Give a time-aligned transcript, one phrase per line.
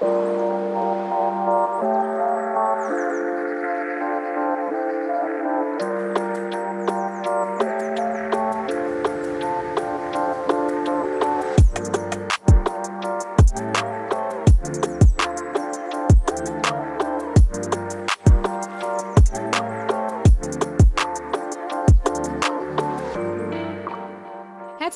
[0.00, 0.14] Herzlich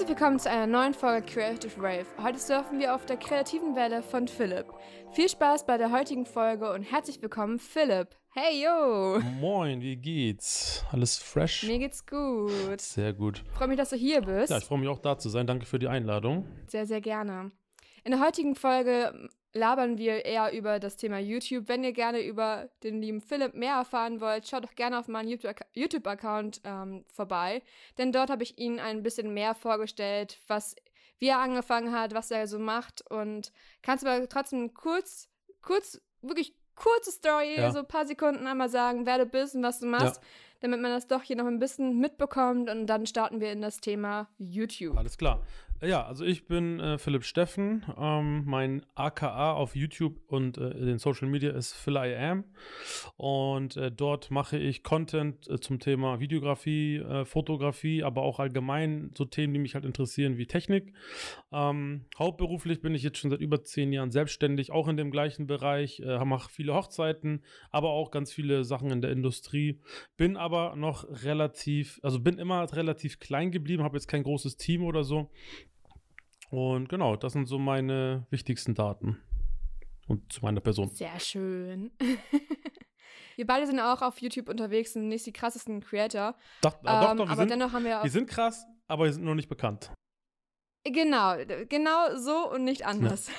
[0.08, 2.06] willkommen zu einer neuen Folge Creative Rave.
[2.22, 4.73] Heute surfen wir auf der kreativen Welle von Philipp.
[5.14, 8.16] Viel Spaß bei der heutigen Folge und herzlich willkommen, Philipp.
[8.32, 9.20] Hey, yo!
[9.40, 10.84] Moin, wie geht's?
[10.90, 11.62] Alles fresh?
[11.62, 12.80] Mir geht's gut.
[12.80, 13.44] Sehr gut.
[13.52, 14.50] Freue mich, dass du hier bist.
[14.50, 15.46] Ja, ich freue mich auch da zu sein.
[15.46, 16.48] Danke für die Einladung.
[16.66, 17.52] Sehr, sehr gerne.
[18.02, 21.68] In der heutigen Folge labern wir eher über das Thema YouTube.
[21.68, 25.28] Wenn ihr gerne über den lieben Philipp mehr erfahren wollt, schaut doch gerne auf meinen
[25.28, 27.62] YouTube-Account ähm, vorbei.
[27.98, 30.74] Denn dort habe ich ihn ein bisschen mehr vorgestellt, was
[31.24, 33.02] wie er angefangen hat, was er so macht.
[33.10, 35.30] Und kannst aber trotzdem kurz,
[35.62, 37.70] kurz, wirklich kurze Story, Ja.
[37.72, 40.20] so ein paar Sekunden einmal sagen, wer du bist und was du machst,
[40.60, 42.68] damit man das doch hier noch ein bisschen mitbekommt.
[42.68, 44.98] Und dann starten wir in das Thema YouTube.
[44.98, 45.40] Alles klar.
[45.82, 47.84] Ja, also ich bin äh, Philipp Steffen.
[47.98, 52.44] Ähm, mein AKA auf YouTube und äh, den Social Media ist Phil I Am.
[53.16, 59.10] Und äh, dort mache ich Content äh, zum Thema Videografie, äh, Fotografie, aber auch allgemein
[59.14, 60.94] so Themen, die mich halt interessieren, wie Technik.
[61.52, 65.46] Ähm, hauptberuflich bin ich jetzt schon seit über zehn Jahren selbstständig, auch in dem gleichen
[65.46, 69.80] Bereich, äh, mache viele Hochzeiten, aber auch ganz viele Sachen in der Industrie.
[70.16, 74.82] Bin aber noch relativ, also bin immer relativ klein geblieben, habe jetzt kein großes Team
[74.82, 75.30] oder so.
[76.54, 79.20] Und genau, das sind so meine wichtigsten Daten.
[80.06, 80.88] Und zu meiner Person.
[80.90, 81.90] Sehr schön.
[83.36, 86.36] wir beide sind auch auf YouTube unterwegs, sind nicht die krassesten Creator.
[86.62, 88.04] Doch, äh, Ähm, doch, doch, aber sind, dennoch haben wir auch.
[88.04, 89.90] wir sind krass, aber wir sind noch nicht bekannt.
[90.84, 91.34] Genau,
[91.68, 93.30] genau so und nicht anders.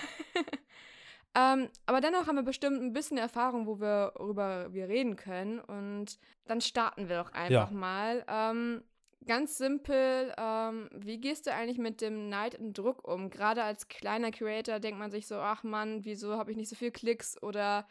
[1.35, 5.61] ähm, aber dennoch haben wir bestimmt ein bisschen Erfahrung, wo wir, worüber wir reden können.
[5.61, 8.25] Und dann starten wir doch einfach mal.
[8.27, 8.83] Ähm,
[9.25, 13.29] ganz simpel, ähm, wie gehst du eigentlich mit dem Neid und Druck um?
[13.29, 16.75] Gerade als kleiner Creator denkt man sich so, ach Mann, wieso habe ich nicht so
[16.75, 17.87] viel Klicks oder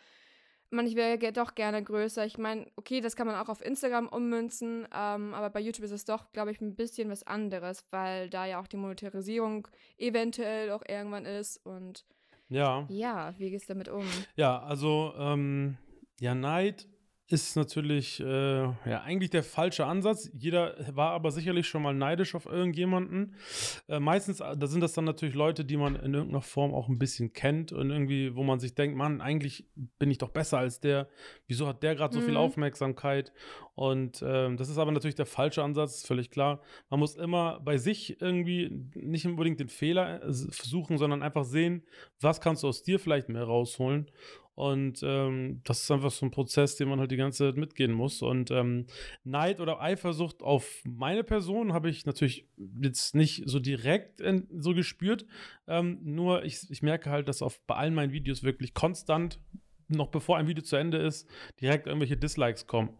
[0.70, 2.26] man, ich wäre doch gerne größer.
[2.26, 5.92] Ich meine, okay, das kann man auch auf Instagram ummünzen, ähm, aber bei YouTube ist
[5.92, 9.68] es doch, glaube ich, ein bisschen was anderes, weil da ja auch die Monetarisierung
[9.98, 11.64] eventuell auch irgendwann ist.
[11.64, 12.04] Und
[12.48, 12.86] Ja.
[12.88, 14.04] ja, wie gehst du damit um?
[14.36, 15.78] Ja, also, ähm,
[16.20, 16.88] ja, Neid
[17.26, 20.30] ist natürlich äh, ja eigentlich der falsche Ansatz.
[20.34, 23.34] Jeder war aber sicherlich schon mal neidisch auf irgendjemanden.
[23.88, 26.88] Äh, meistens, äh, da sind das dann natürlich Leute, die man in irgendeiner Form auch
[26.88, 29.66] ein bisschen kennt und irgendwie, wo man sich denkt, Mann, eigentlich
[29.98, 31.08] bin ich doch besser als der.
[31.46, 32.36] Wieso hat der gerade so viel Mhm.
[32.36, 33.32] Aufmerksamkeit?
[33.74, 36.60] Und ähm, das ist aber natürlich der falsche Ansatz, ist völlig klar.
[36.90, 41.84] Man muss immer bei sich irgendwie nicht unbedingt den Fehler äh, suchen, sondern einfach sehen,
[42.20, 44.10] was kannst du aus dir vielleicht mehr rausholen.
[44.54, 47.92] Und ähm, das ist einfach so ein Prozess, den man halt die ganze Zeit mitgehen
[47.92, 48.22] muss.
[48.22, 48.86] Und ähm,
[49.24, 52.48] Neid oder Eifersucht auf meine Person habe ich natürlich
[52.80, 55.26] jetzt nicht so direkt in, so gespürt.
[55.66, 59.40] Ähm, nur ich, ich merke halt, dass auf bei allen meinen Videos wirklich konstant
[59.96, 61.28] noch bevor ein Video zu Ende ist,
[61.60, 62.90] direkt irgendwelche Dislikes kommen.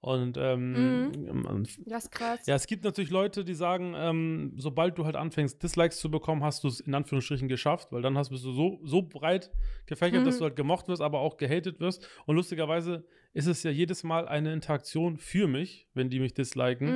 [0.00, 2.46] Und ähm, ähm, Das ist krass.
[2.46, 6.44] ja, es gibt natürlich Leute, die sagen, ähm, sobald du halt anfängst, Dislikes zu bekommen,
[6.44, 9.50] hast du es in Anführungsstrichen geschafft, weil dann hast, bist du so, so breit
[9.86, 10.26] gefächert, Mhm.
[10.26, 12.06] dass du halt gemocht wirst, aber auch gehatet wirst.
[12.26, 16.88] Und lustigerweise ist es ja jedes Mal eine Interaktion für mich, wenn die mich disliken.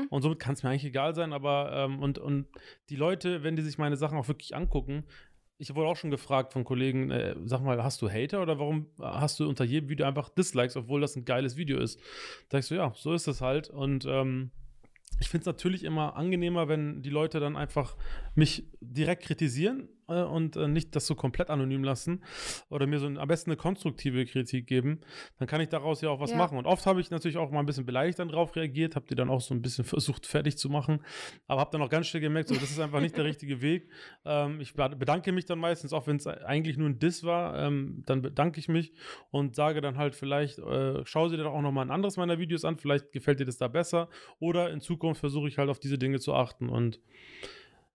[0.00, 0.06] Mhm.
[0.10, 2.46] Und somit kann es mir eigentlich egal sein, aber ähm, und, und
[2.90, 5.04] die Leute, wenn die sich meine Sachen auch wirklich angucken,
[5.58, 8.86] ich wurde auch schon gefragt von Kollegen, äh, sag mal, hast du Hater oder warum
[9.00, 12.00] hast du unter jedem Video einfach Dislikes, obwohl das ein geiles Video ist?
[12.48, 13.70] Da ich so, ja, so ist es halt.
[13.70, 14.50] Und ähm,
[15.18, 17.96] ich finde es natürlich immer angenehmer, wenn die Leute dann einfach
[18.34, 22.22] mich direkt kritisieren äh, und äh, nicht das so komplett anonym lassen
[22.70, 25.00] oder mir so ein, am besten eine konstruktive Kritik geben.
[25.38, 26.36] Dann kann ich daraus ja auch was Ja.
[26.36, 26.58] machen.
[26.58, 29.14] Und oft habe ich natürlich auch mal ein bisschen beleidigt dann drauf reagiert, habe die
[29.14, 31.00] dann auch so ein bisschen versucht fertig zu machen,
[31.46, 33.88] aber habe dann auch ganz schnell gemerkt, so, das ist einfach nicht der richtige Weg.
[34.24, 37.58] Ähm, ich bed- bedanke mich dann meistens, auch wenn es eigentlich nur ein Diss war,
[37.66, 38.92] ähm, dann bedanke ich mich
[39.30, 42.38] und sage dann halt vielleicht, äh, schau sie dir doch auch nochmal ein anderes meiner
[42.38, 44.08] Videos an, vielleicht gefällt dir das da besser
[44.38, 47.00] oder in Zukunft versuche ich halt auf diese Dinge zu achten und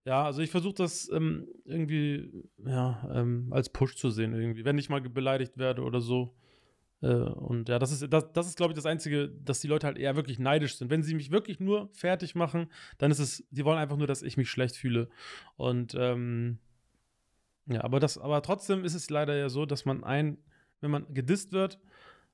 [0.06, 2.31] ja, also ich versuche das ähm, irgendwie
[2.65, 6.36] ja, ähm, als Push zu sehen irgendwie, wenn ich mal beleidigt werde oder so.
[7.01, 9.88] Äh, und ja, das ist, das, das ist, glaube ich, das Einzige, dass die Leute
[9.88, 10.89] halt eher wirklich neidisch sind.
[10.89, 14.24] Wenn sie mich wirklich nur fertig machen, dann ist es, die wollen einfach nur, dass
[14.24, 15.09] ich mich schlecht fühle.
[15.56, 16.59] Und ähm,
[17.68, 20.38] ja, aber das, aber trotzdem ist es leider ja so, dass man ein,
[20.80, 21.80] wenn man gedisst wird,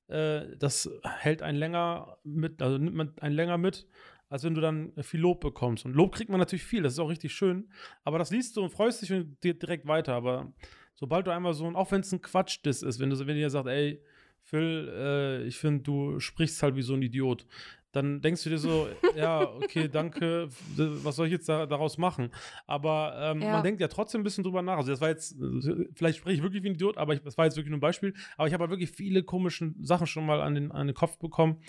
[0.08, 3.88] äh, das hält einen länger mit, also nimmt man einen länger mit,
[4.30, 5.86] als wenn du dann viel Lob bekommst.
[5.86, 7.70] Und Lob kriegt man natürlich viel, das ist auch richtig schön,
[8.04, 10.14] aber das liest du und freust dich und dir direkt weiter.
[10.14, 10.52] Aber
[10.96, 13.68] sobald du einmal so, auch wenn es ein Quatsch-Diss ist, wenn du, wenn ihr sagt,
[13.68, 14.02] ey,
[14.42, 17.46] Phil, äh, ich finde, du sprichst halt wie so ein Idiot
[17.92, 22.32] dann denkst du dir so, ja, okay, danke, was soll ich jetzt da, daraus machen?
[22.66, 23.54] Aber ähm, ja.
[23.54, 24.78] man denkt ja trotzdem ein bisschen drüber nach.
[24.78, 25.36] Also das war jetzt,
[25.94, 27.82] vielleicht spreche ich wirklich wie ein Idiot, aber ich, das war jetzt wirklich nur ein
[27.82, 28.14] Beispiel.
[28.38, 31.18] Aber ich habe halt wirklich viele komische Sachen schon mal an den, an den Kopf
[31.18, 31.62] bekommen.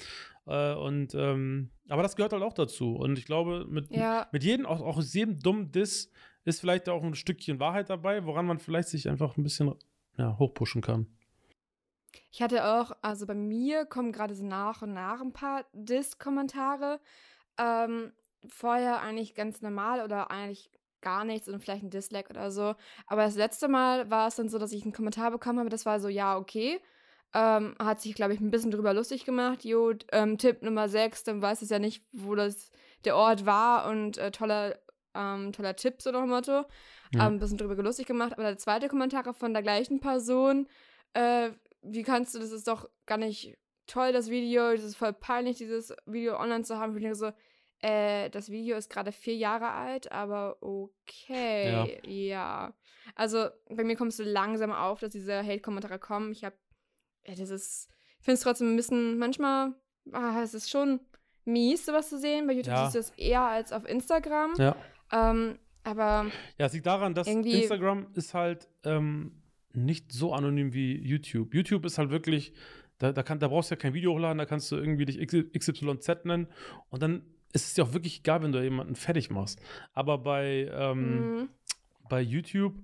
[0.46, 2.96] Äh, und ähm, aber das gehört halt auch dazu.
[2.96, 4.28] Und ich glaube, mit, ja.
[4.32, 6.10] mit jedem, auch, auch aus jedem dummen Diss
[6.44, 9.74] ist vielleicht auch ein Stückchen Wahrheit dabei, woran man vielleicht sich einfach ein bisschen
[10.16, 11.06] ja, hochpushen kann.
[12.30, 17.00] Ich hatte auch, also bei mir kommen gerade so nach und nach ein paar Diss-Kommentare.
[17.58, 18.12] Ähm,
[18.48, 20.70] vorher eigentlich ganz normal oder eigentlich
[21.00, 22.74] gar nichts und vielleicht ein Dislike oder so.
[23.06, 25.86] Aber das letzte Mal war es dann so, dass ich einen Kommentar bekommen habe, das
[25.86, 26.80] war so, ja, okay.
[27.34, 29.64] Ähm, hat sich, glaube ich, ein bisschen drüber lustig gemacht.
[29.64, 32.70] Jo, ähm, Tipp Nummer 6, dann weiß es ja nicht, wo das
[33.04, 34.78] der Ort war und äh, toller,
[35.14, 36.64] ähm, toller Tipp, so nach dem Motto.
[37.14, 37.26] Ja.
[37.26, 38.32] Ähm, ein bisschen drüber lustig gemacht.
[38.32, 40.68] Aber der zweite Kommentar von der gleichen Person
[41.12, 41.50] äh,
[41.90, 43.56] wie kannst du, das ist doch gar nicht
[43.86, 46.96] toll, das Video, das ist voll peinlich, dieses Video online zu haben.
[46.96, 47.32] Ich denke so,
[47.80, 51.86] äh, das Video ist gerade vier Jahre alt, aber okay, ja.
[52.04, 52.74] ja.
[53.14, 56.32] Also bei mir kommst du langsam auf, dass diese Hate-Kommentare kommen.
[56.32, 56.56] Ich habe,
[57.26, 57.88] ja, das ist,
[58.18, 59.74] ich finde es trotzdem ein bisschen, manchmal,
[60.12, 61.00] ah, es ist schon
[61.44, 62.46] mies, sowas zu sehen.
[62.46, 62.88] Bei YouTube ja.
[62.88, 64.54] ist es eher als auf Instagram.
[64.58, 64.76] Ja.
[65.12, 66.30] Ähm, aber.
[66.58, 69.37] Ja, es liegt daran, dass Instagram ist halt, ähm,
[69.84, 71.54] nicht so anonym wie YouTube.
[71.54, 72.52] YouTube ist halt wirklich,
[72.98, 75.18] da, da, kann, da brauchst du ja kein Video hochladen, da kannst du irgendwie dich
[75.18, 76.48] XYZ nennen
[76.90, 77.22] und dann
[77.52, 79.60] ist es dir auch wirklich egal, wenn du jemanden fertig machst.
[79.94, 81.48] Aber bei, ähm, mhm.
[82.08, 82.74] bei YouTube,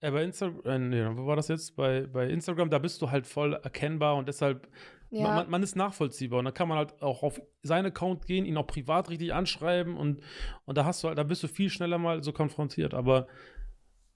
[0.00, 1.76] äh, bei Instagram, äh, nee, wo war das jetzt?
[1.76, 4.68] Bei, bei Instagram, da bist du halt voll erkennbar und deshalb,
[5.10, 5.22] ja.
[5.22, 8.56] man, man, ist nachvollziehbar und dann kann man halt auch auf seinen Account gehen, ihn
[8.56, 10.20] auch privat richtig anschreiben und,
[10.64, 12.92] und da hast du halt, da bist du viel schneller mal so konfrontiert.
[12.92, 13.28] Aber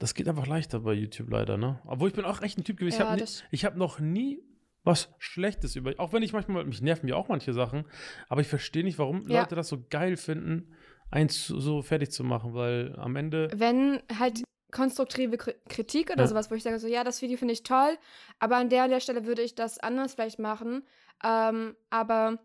[0.00, 1.78] das geht einfach leichter bei YouTube leider, ne?
[1.84, 3.00] Obwohl ich bin auch echt ein Typ gewesen.
[3.00, 3.14] Ja,
[3.50, 4.42] ich habe hab noch nie
[4.82, 5.92] was Schlechtes über.
[5.98, 7.84] Auch wenn ich manchmal, mich nerven mir auch manche Sachen,
[8.30, 9.42] aber ich verstehe nicht, warum ja.
[9.42, 10.74] Leute das so geil finden,
[11.10, 13.50] eins so fertig zu machen, weil am Ende.
[13.54, 14.42] Wenn halt
[14.72, 16.28] konstruktive Kritik oder ja.
[16.28, 17.98] sowas, wo ich sage so, ja, das Video finde ich toll,
[18.38, 20.82] aber an der, der Stelle würde ich das anders vielleicht machen.
[21.22, 22.38] Ähm, aber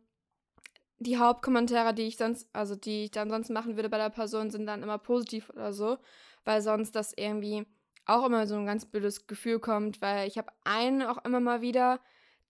[1.00, 4.50] die Hauptkommentare, die ich sonst, also die ich dann sonst machen würde bei der Person,
[4.50, 6.00] sind dann immer positiv oder so
[6.46, 7.66] weil sonst das irgendwie
[8.06, 11.62] auch immer so ein ganz blödes Gefühl kommt, weil ich habe einen auch immer mal
[11.62, 12.00] wieder,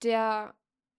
[0.04, 0.54] der,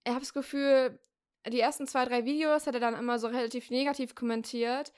[0.04, 0.98] ich habe das Gefühl,
[1.46, 4.92] die ersten zwei, drei Videos hat er dann immer so relativ negativ kommentiert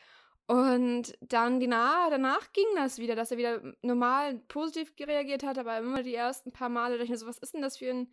[0.46, 5.76] und dann genau danach ging das wieder, dass er wieder normal positiv reagiert hat, aber
[5.78, 8.08] immer die ersten paar Male dachte ich mir so, was ist denn das für ein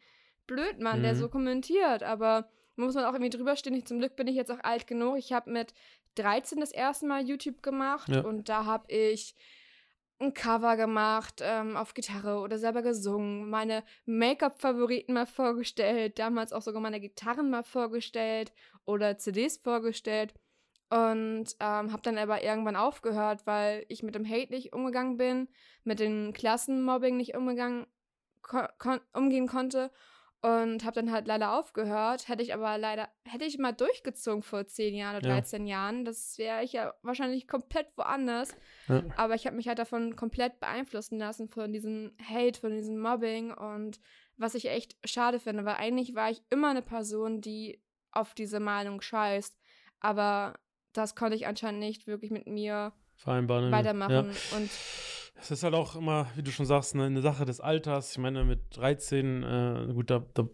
[0.48, 1.04] Blödmann, mhm.
[1.04, 3.86] der so kommentiert, aber muss man auch irgendwie drüber stehen.
[3.86, 5.18] Zum Glück bin ich jetzt auch alt genug.
[5.18, 5.74] Ich habe mit
[6.16, 8.22] 13 das erste Mal YouTube gemacht ja.
[8.22, 9.34] und da habe ich
[10.20, 16.62] ein Cover gemacht ähm, auf Gitarre oder selber gesungen, meine Make-up-Favoriten mal vorgestellt, damals auch
[16.62, 18.54] sogar meine Gitarren mal vorgestellt
[18.86, 20.34] oder CDs vorgestellt
[20.90, 25.50] und ähm, habe dann aber irgendwann aufgehört, weil ich mit dem Hate nicht umgegangen bin,
[25.84, 27.86] mit dem Klassenmobbing nicht umgegangen,
[28.42, 29.92] kon umgehen konnte
[30.42, 32.28] und habe dann halt leider aufgehört.
[32.28, 35.76] Hätte ich aber leider, hätte ich mal durchgezogen vor 10 Jahren oder 13 ja.
[35.78, 38.56] Jahren, das wäre ich ja wahrscheinlich komplett woanders.
[38.88, 39.04] Ja.
[39.18, 43.52] Aber ich habe mich halt davon komplett beeinflussen lassen, von diesem Hate, von diesem Mobbing
[43.54, 44.00] und
[44.38, 47.82] was ich echt schade finde, weil eigentlich war ich immer eine Person, die
[48.12, 49.58] auf diese Meinung scheißt.
[50.00, 50.60] Aber
[50.94, 53.72] das konnte ich anscheinend nicht wirklich mit mir Vereinbaren.
[53.72, 54.32] weitermachen.
[54.32, 54.58] Ja.
[54.58, 54.70] Und
[55.38, 58.12] es ist halt auch immer, wie du schon sagst, eine, eine Sache des Alters.
[58.14, 60.48] Ich meine, mit 13, äh, gut, da, da,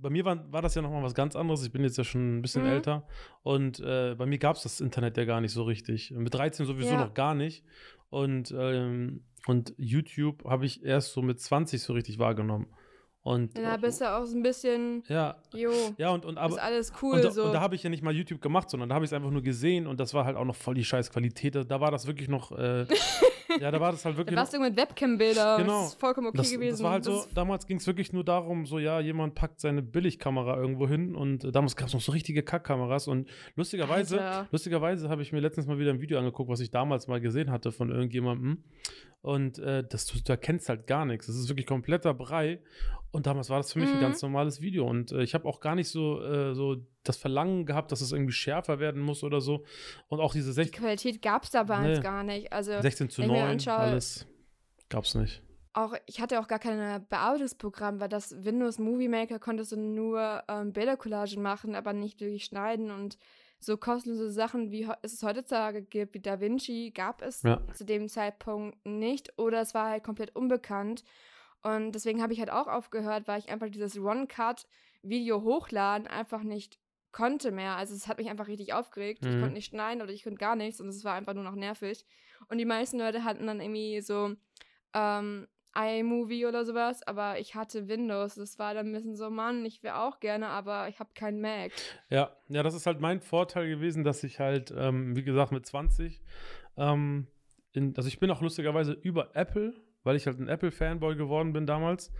[0.00, 1.64] bei mir war, war das ja nochmal was ganz anderes.
[1.64, 2.70] Ich bin jetzt ja schon ein bisschen mhm.
[2.70, 3.06] älter.
[3.42, 6.12] Und äh, bei mir gab es das Internet ja gar nicht so richtig.
[6.12, 7.04] Mit 13 sowieso ja.
[7.04, 7.64] noch gar nicht.
[8.10, 12.68] Und, ähm, und YouTube habe ich erst so mit 20 so richtig wahrgenommen.
[13.22, 15.02] Und, da bist du auch so ein bisschen.
[15.08, 15.36] Ja.
[15.52, 15.70] Jo.
[15.98, 16.54] Ja, und, und aber.
[16.54, 17.20] Ist alles cool.
[17.20, 17.44] Und, so.
[17.44, 19.30] und da habe ich ja nicht mal YouTube gemacht, sondern da habe ich es einfach
[19.30, 21.54] nur gesehen und das war halt auch noch voll die scheiß Qualität.
[21.54, 22.52] Da, da war das wirklich noch.
[22.52, 22.86] Äh,
[23.60, 24.34] ja, da war das halt wirklich.
[24.34, 25.58] Da warst du mit Webcam-Bilder.
[25.58, 25.82] Genau.
[25.82, 26.76] Das ist vollkommen okay das, gewesen.
[26.76, 29.82] Das war halt so, damals ging es wirklich nur darum, so, ja, jemand packt seine
[29.82, 34.48] Billigkamera irgendwo hin und äh, damals gab es noch so richtige Kackkameras und lustigerweise, Alter.
[34.50, 37.50] lustigerweise habe ich mir letztens mal wieder ein Video angeguckt, was ich damals mal gesehen
[37.50, 38.62] hatte von irgendjemandem
[39.20, 41.26] und äh, das, du, du erkennst halt gar nichts.
[41.26, 42.60] Das ist wirklich kompletter Brei
[43.10, 43.96] und damals war das für mich mhm.
[43.96, 44.86] ein ganz normales Video.
[44.86, 48.12] Und äh, ich habe auch gar nicht so, äh, so das Verlangen gehabt, dass es
[48.12, 49.64] irgendwie schärfer werden muss oder so.
[50.08, 50.72] Und auch diese 16.
[50.72, 52.02] Die Qualität gab es damals nee.
[52.02, 52.52] gar nicht.
[52.52, 54.26] Also, 16 zu 9, alles
[54.90, 55.42] gab es nicht.
[55.72, 60.42] Auch, ich hatte auch gar kein Bearbeitungsprogramm, weil das Windows Movie Maker konntest du nur
[60.48, 62.90] ähm, Bildercollagen machen, aber nicht wirklich schneiden.
[62.90, 63.16] Und
[63.60, 67.60] so kostenlose Sachen, wie es heutzutage gibt, wie Da Vinci, gab es ja.
[67.72, 69.38] zu dem Zeitpunkt nicht.
[69.38, 71.04] Oder es war halt komplett unbekannt.
[71.62, 76.78] Und deswegen habe ich halt auch aufgehört, weil ich einfach dieses One-Cut-Video hochladen einfach nicht
[77.10, 77.76] konnte mehr.
[77.76, 79.24] Also es hat mich einfach richtig aufgeregt.
[79.24, 79.40] Ich Mhm.
[79.40, 82.04] konnte nicht schneiden oder ich konnte gar nichts und es war einfach nur noch nervig.
[82.48, 84.34] Und die meisten Leute hatten dann irgendwie so
[84.94, 88.34] ähm, iMovie oder sowas, aber ich hatte Windows.
[88.34, 91.40] Das war dann ein bisschen so, Mann, ich wäre auch gerne, aber ich habe keinen
[91.40, 91.72] Mac.
[92.10, 95.66] Ja, ja, das ist halt mein Vorteil gewesen, dass ich halt, ähm, wie gesagt, mit
[95.66, 96.22] 20,
[96.76, 97.26] ähm,
[97.72, 99.74] in, also ich bin auch lustigerweise über Apple,
[100.04, 102.12] weil ich halt ein Apple-Fanboy geworden bin damals,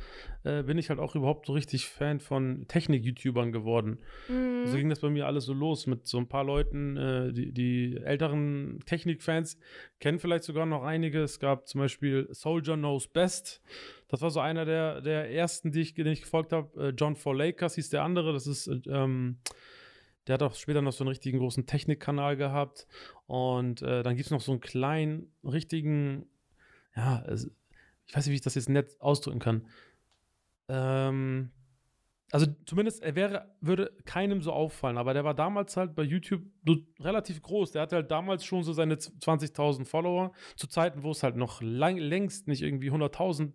[0.45, 4.01] äh, bin ich halt auch überhaupt so richtig Fan von Technik-YouTubern geworden.
[4.29, 4.67] Mhm.
[4.67, 7.53] So ging das bei mir alles so los mit so ein paar Leuten, äh, die,
[7.53, 9.59] die älteren Technikfans
[10.01, 11.23] kennen vielleicht sogar noch einige.
[11.23, 13.63] Es gab zum Beispiel Soldier Knows Best.
[14.09, 16.89] Das war so einer der, der ersten, die ich, den ich gefolgt habe.
[16.89, 18.33] Äh, John For Lakers hieß der andere.
[18.33, 19.39] Das ist, äh, ähm,
[20.27, 22.87] der hat auch später noch so einen richtigen großen Technikkanal gehabt.
[23.27, 26.27] Und äh, dann gibt es noch so einen kleinen, richtigen,
[26.95, 27.25] ja,
[28.09, 29.67] ich weiß nicht, wie ich das jetzt nett ausdrücken kann.
[30.69, 31.51] Ähm,
[32.31, 36.43] also zumindest er wäre, würde keinem so auffallen, aber der war damals halt bei YouTube
[36.67, 37.73] so relativ groß.
[37.73, 41.63] Der hatte halt damals schon so seine 20.000 Follower, zu Zeiten, wo es halt noch
[41.63, 43.53] lang, längst nicht irgendwie 100.000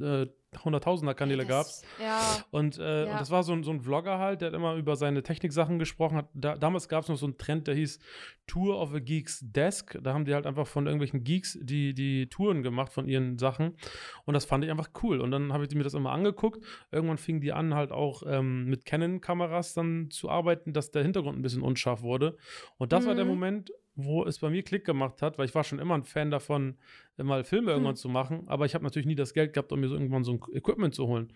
[0.00, 0.26] äh,
[0.64, 1.64] 100.000er Kanäle gab.
[1.66, 2.20] Das- Ja.
[2.50, 3.12] Und, äh, Ja.
[3.12, 5.78] und das war so ein, so ein Vlogger halt, der hat immer über seine Techniksachen
[5.78, 6.28] gesprochen hat.
[6.34, 7.98] Da, damals gab es noch so einen Trend, der hieß
[8.46, 9.98] Tour of a Geeks Desk.
[10.02, 13.76] Da haben die halt einfach von irgendwelchen Geeks die, die Touren gemacht von ihren Sachen.
[14.24, 15.20] Und das fand ich einfach cool.
[15.20, 16.64] Und dann habe ich mir das immer angeguckt.
[16.92, 21.38] Irgendwann fingen die an, halt auch ähm, mit Canon-Kameras dann zu arbeiten, dass der Hintergrund
[21.38, 22.36] ein bisschen unscharf wurde.
[22.78, 23.30] Und das war der Mhm.
[23.30, 26.30] Moment, wo es bei mir Klick gemacht hat, weil ich war schon immer ein Fan
[26.30, 26.76] davon,
[27.16, 27.96] mal Filme irgendwann Hm.
[27.96, 30.32] zu machen, aber ich habe natürlich nie das Geld gehabt, um mir so irgendwann so
[30.32, 31.32] ein Equipment zu holen.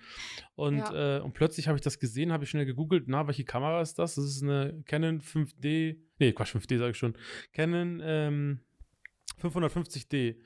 [0.56, 1.16] Und, Ja.
[1.16, 3.98] äh, und plötzlich habe ich das gesehen, habe ich schnell gegoogelt, na, welche Kamera ist
[3.98, 4.16] das?
[4.16, 7.14] Das ist eine Canon 5D, nee, Quatsch, 5D sage ich schon,
[7.52, 8.60] Canon ähm,
[9.42, 10.36] 550D.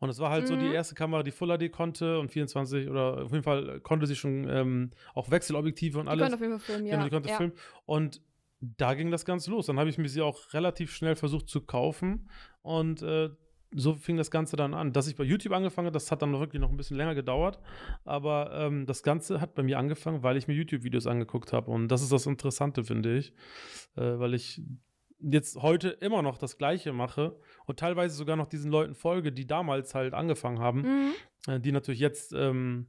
[0.00, 0.72] Und es war halt so die Mhm.
[0.72, 4.46] erste Kamera, die Full HD konnte und 24 oder auf jeden Fall konnte sie schon
[4.50, 6.22] ähm, auch Wechselobjektive und Die alles.
[6.30, 7.04] konnte auf jeden Fall filmen, Genau, ja.
[7.04, 7.36] die konnte ja.
[7.36, 7.52] filmen.
[7.86, 8.20] Und
[8.76, 9.66] da ging das Ganze los.
[9.66, 12.28] Dann habe ich mir sie auch relativ schnell versucht zu kaufen.
[12.62, 13.30] Und äh,
[13.76, 14.92] so fing das Ganze dann an.
[14.92, 17.58] Dass ich bei YouTube angefangen habe, das hat dann wirklich noch ein bisschen länger gedauert.
[18.04, 21.70] Aber ähm, das Ganze hat bei mir angefangen, weil ich mir YouTube-Videos angeguckt habe.
[21.70, 23.32] Und das ist das Interessante, finde ich.
[23.96, 24.62] Äh, weil ich
[25.20, 29.46] jetzt heute immer noch das Gleiche mache und teilweise sogar noch diesen Leuten folge, die
[29.46, 31.12] damals halt angefangen haben Mhm.
[31.48, 32.86] äh, die natürlich jetzt ähm,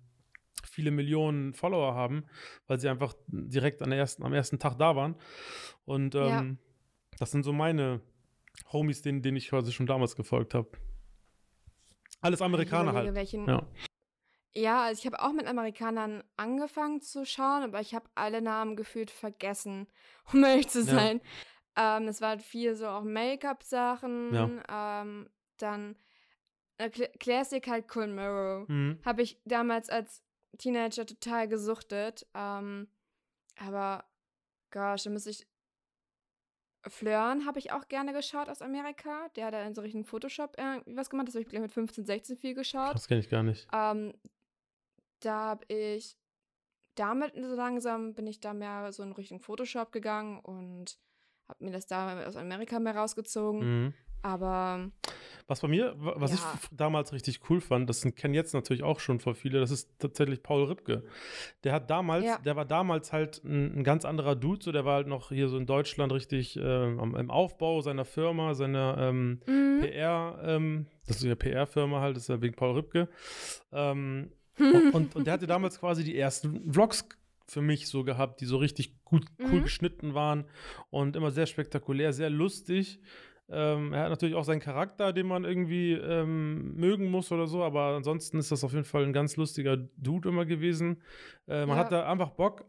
[0.63, 2.25] viele Millionen Follower haben,
[2.67, 5.15] weil sie einfach direkt an der ersten, am ersten Tag da waren.
[5.85, 6.45] Und ähm, Ja.
[7.19, 8.01] das sind so meine
[8.71, 10.69] Homies, denen, denen ich quasi schon damals gefolgt habe.
[12.21, 13.13] Alles Amerikaner halt.
[13.13, 13.67] Welchen, Ja.
[14.57, 18.77] Ja, also ich habe auch mit Amerikanern angefangen zu schauen, aber ich habe alle Namen
[18.77, 19.87] gefühlt vergessen,
[20.33, 20.85] um ehrlich zu Ja.
[20.85, 21.21] sein.
[21.75, 25.01] Ähm, es war halt viel so auch Make-up-Sachen, Ja.
[25.01, 25.97] ähm, dann
[26.77, 28.65] äh, Cl Classic halt Cool Mirror.
[28.69, 28.99] Mhm.
[29.03, 30.23] Habe ich damals als
[30.57, 32.25] Teenager total gesuchtet.
[32.33, 32.87] Ähm,
[33.57, 34.05] aber,
[34.71, 35.47] gosh, da müsste ich.
[36.87, 39.29] Flirn habe ich auch gerne geschaut aus Amerika.
[39.35, 41.27] Der hat da in so richtigen Photoshop irgendwie was gemacht.
[41.27, 42.93] Das habe ich gleich mit 15, 16 viel geschaut.
[42.93, 43.67] Das kenne ich gar nicht.
[43.73, 44.13] Ähm,
[45.21, 46.15] da habe ich
[46.95, 50.97] damit so langsam bin ich da mehr so in Richtung Photoshop gegangen und
[51.47, 53.85] habe mir das da aus Amerika mehr rausgezogen.
[53.85, 53.93] Mhm.
[54.25, 54.89] Aber
[55.47, 56.53] Was bei mir, wa- was ich Ja.
[56.55, 59.91] f- damals richtig cool fand, das kennen jetzt natürlich auch schon voll viele, das ist
[59.99, 61.03] tatsächlich Paul Ripke.
[61.63, 62.39] Der hat damals, Ja.
[62.39, 65.47] der war damals halt ein, ein ganz anderer Dude, so der war halt noch hier
[65.47, 69.81] so in Deutschland richtig am- im Aufbau seiner Firma, seiner ähm, mhm.
[69.81, 73.07] PR, ähm, das ist ja PR-Firma halt, das ist ja wegen Paul Ripke.
[73.71, 77.07] Ähm, und, und, und der hatte damals quasi die ersten Vlogs
[77.47, 79.63] für mich so gehabt, die so richtig gut, cool Mhm.
[79.63, 80.45] geschnitten waren
[80.89, 82.99] und immer sehr spektakulär, sehr lustig.
[83.47, 87.63] Ähm, er hat natürlich auch seinen Charakter, den man irgendwie ähm, mögen muss oder so,
[87.63, 91.01] aber ansonsten ist das auf jeden Fall ein ganz lustiger Dude immer gewesen.
[91.47, 91.83] Äh, man Ja.
[91.83, 92.65] hat da einfach Bock,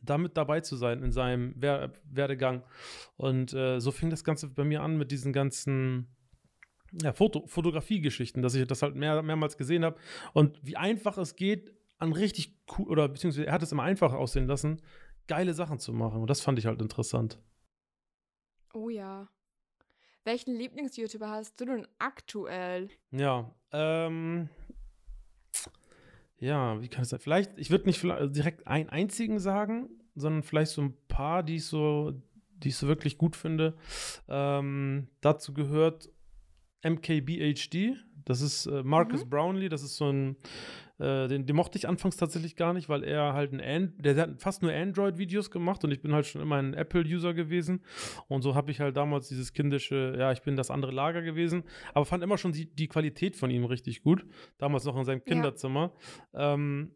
[0.00, 2.62] damit dabei zu sein in seinem Wer Werdegang.
[3.16, 6.14] Und äh, so fing das Ganze bei mir an mit diesen ganzen
[7.02, 9.98] ja, Foto Fotografie-Geschichten, dass ich das halt mehr, mehrmals gesehen habe
[10.32, 14.12] und wie einfach es geht, an richtig cool, oder beziehungsweise er hat es immer einfach
[14.14, 14.80] aussehen lassen,
[15.26, 16.20] geile Sachen zu machen.
[16.20, 17.38] Und das fand ich halt interessant.
[18.74, 19.28] oh ja.
[20.24, 22.88] Welchen Lieblings-YouTuber hast du denn aktuell?
[23.10, 24.48] Ja, ähm.
[26.38, 27.20] Ja, wie kann es sein?
[27.20, 31.56] Vielleicht, ich würde nicht vielleicht direkt einen einzigen sagen, sondern vielleicht so ein paar, die
[31.56, 32.12] ich so,
[32.56, 33.76] die ich so wirklich gut finde.
[34.28, 36.10] Ähm, dazu gehört
[36.82, 39.30] MKBHD, Das ist äh, Marcus mhm.
[39.30, 40.36] Brownlee, das ist so ein,
[40.98, 44.14] äh, den, den, mochte ich anfangs tatsächlich gar nicht, weil er halt ein, An der,
[44.14, 47.82] der, hat fast nur Android-Videos gemacht und ich bin halt schon immer ein Apple-User gewesen
[48.28, 51.64] und so habe ich halt damals dieses kindische, ja, ich bin das andere Lager gewesen,
[51.94, 54.24] aber fand immer schon die, die Qualität von ihm richtig gut,
[54.58, 55.92] damals noch in seinem Kinderzimmer.
[56.32, 56.54] Ja.
[56.54, 56.92] Ähm,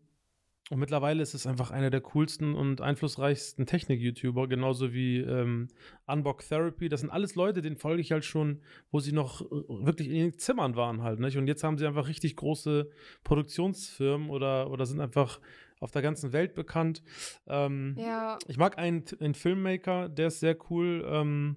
[0.70, 5.68] und mittlerweile ist es einfach einer der coolsten und einflussreichsten Technik-YouTuber, genauso wie ähm,
[6.06, 6.88] Unbox Therapy.
[6.88, 10.14] Das sind alles Leute, denen folge ich halt schon, wo sie noch äh, wirklich in
[10.14, 11.20] den Zimmern waren halt.
[11.20, 11.36] Nicht?
[11.36, 12.90] Und jetzt haben sie einfach richtig große
[13.24, 15.38] Produktionsfirmen oder, oder sind einfach
[15.80, 17.02] auf der ganzen Welt bekannt.
[17.46, 18.38] Ähm, ja.
[18.48, 21.04] Ich mag einen, einen Filmmaker, der ist sehr cool.
[21.06, 21.56] Ähm,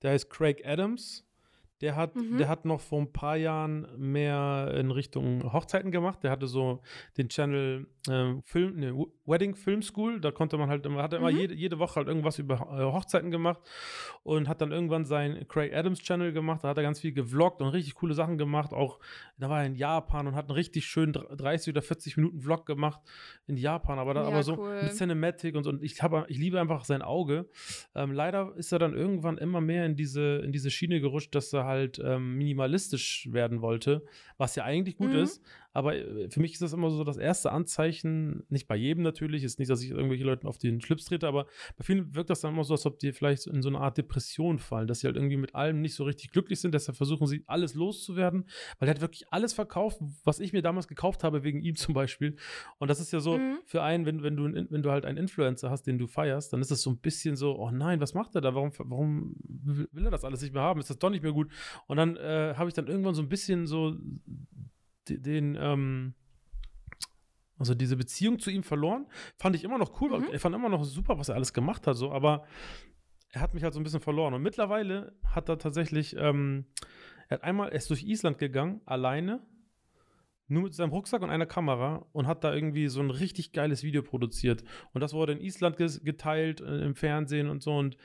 [0.00, 1.26] der heißt Craig Adams.
[1.80, 2.38] Der hat, mhm.
[2.38, 6.22] der hat noch vor ein paar Jahren mehr in Richtung Hochzeiten gemacht.
[6.22, 6.82] Der hatte so
[7.16, 10.20] den Channel äh, Film, ne, Wedding Film School.
[10.20, 11.38] Da konnte man halt immer, hat er immer mhm.
[11.38, 13.60] jede, jede Woche halt irgendwas über äh, Hochzeiten gemacht
[14.22, 16.64] und hat dann irgendwann seinen Craig Adams Channel gemacht.
[16.64, 18.72] Da hat er ganz viel gevloggt und richtig coole Sachen gemacht.
[18.72, 18.98] Auch
[19.38, 22.66] da war er in Japan und hat einen richtig schönen 30 oder 40 Minuten Vlog
[22.66, 23.00] gemacht
[23.46, 23.98] in Japan.
[23.98, 24.82] Aber, da, ja, aber so cool.
[24.82, 25.70] mit Cinematic und so.
[25.70, 27.48] Und ich, hab, ich liebe einfach sein Auge.
[27.94, 31.52] Ähm, leider ist er dann irgendwann immer mehr in diese, in diese Schiene gerutscht, dass
[31.52, 34.04] er halt ähm, minimalistisch werden wollte,
[34.36, 35.20] was ja eigentlich gut mhm.
[35.20, 35.42] ist.
[35.72, 39.44] Aber äh, für mich ist das immer so das erste Anzeichen, nicht bei jedem natürlich,
[39.44, 41.46] ist nicht, dass ich irgendwelche Leuten auf den Schlips trete, aber
[41.76, 43.98] bei vielen wirkt das dann immer so, als ob die vielleicht in so eine Art
[43.98, 47.26] Depression fallen, dass sie halt irgendwie mit allem nicht so richtig glücklich sind, deshalb versuchen
[47.26, 48.46] sie alles loszuwerden,
[48.78, 51.94] weil er hat wirklich alles verkauft, was ich mir damals gekauft habe, wegen ihm zum
[51.94, 52.36] Beispiel.
[52.78, 53.58] Und das ist ja so mhm.
[53.64, 56.60] für einen, wenn, wenn, du, wenn du halt einen Influencer hast, den du feierst, dann
[56.60, 58.54] ist das so ein bisschen so, oh nein, was macht er da?
[58.54, 60.80] Warum, warum will er das alles nicht mehr haben?
[60.80, 61.50] Ist das doch nicht mehr gut?
[61.86, 63.96] Und dann äh, habe ich dann irgendwann so ein bisschen so
[65.18, 66.14] den, ähm,
[67.58, 69.06] also diese Beziehung zu ihm verloren.
[69.36, 70.28] Fand ich immer noch cool, mhm.
[70.32, 72.44] ich fand immer noch super, was er alles gemacht hat, so, aber
[73.32, 74.34] er hat mich halt so ein bisschen verloren.
[74.34, 76.66] Und mittlerweile hat er tatsächlich, ähm,
[77.28, 79.40] er hat einmal, er ist durch Island gegangen, alleine,
[80.48, 83.84] nur mit seinem Rucksack und einer Kamera und hat da irgendwie so ein richtig geiles
[83.84, 84.64] Video produziert.
[84.92, 87.76] Und das wurde in Island geteilt, äh, im Fernsehen und so.
[87.76, 87.96] Und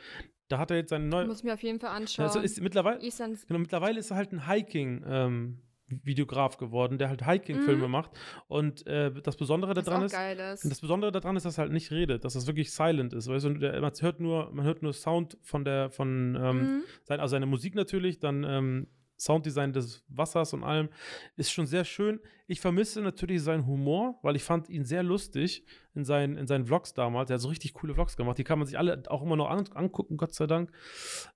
[0.48, 1.26] da hat er jetzt seine neue.
[1.26, 2.28] Muss mir auf jeden Fall anschauen.
[2.28, 5.04] Also ist mittlerweile, genau, mittlerweile ist er halt ein Hiking.
[5.08, 7.92] Ähm, Videograf geworden, der halt Hiking-Filme mhm.
[7.92, 8.12] macht.
[8.48, 11.92] Und äh, das Besondere daran ist, ist das Besondere daran ist, dass er halt nicht
[11.92, 13.28] redet, dass das wirklich silent ist.
[13.28, 17.20] Weißt du, der, man hört nur, man hört nur Sound von der, von ähm, sein,
[17.20, 20.90] also seine Musik natürlich, dann ähm, Sounddesign des Wassers und allem
[21.38, 22.20] ist schon sehr schön.
[22.48, 26.66] Ich vermisse natürlich seinen Humor, weil ich fand ihn sehr lustig in seinen, in seinen
[26.66, 27.30] Vlogs damals.
[27.30, 28.38] Er hat so richtig coole Vlogs gemacht.
[28.38, 30.72] Die kann man sich alle auch immer noch an, angucken, Gott sei Dank.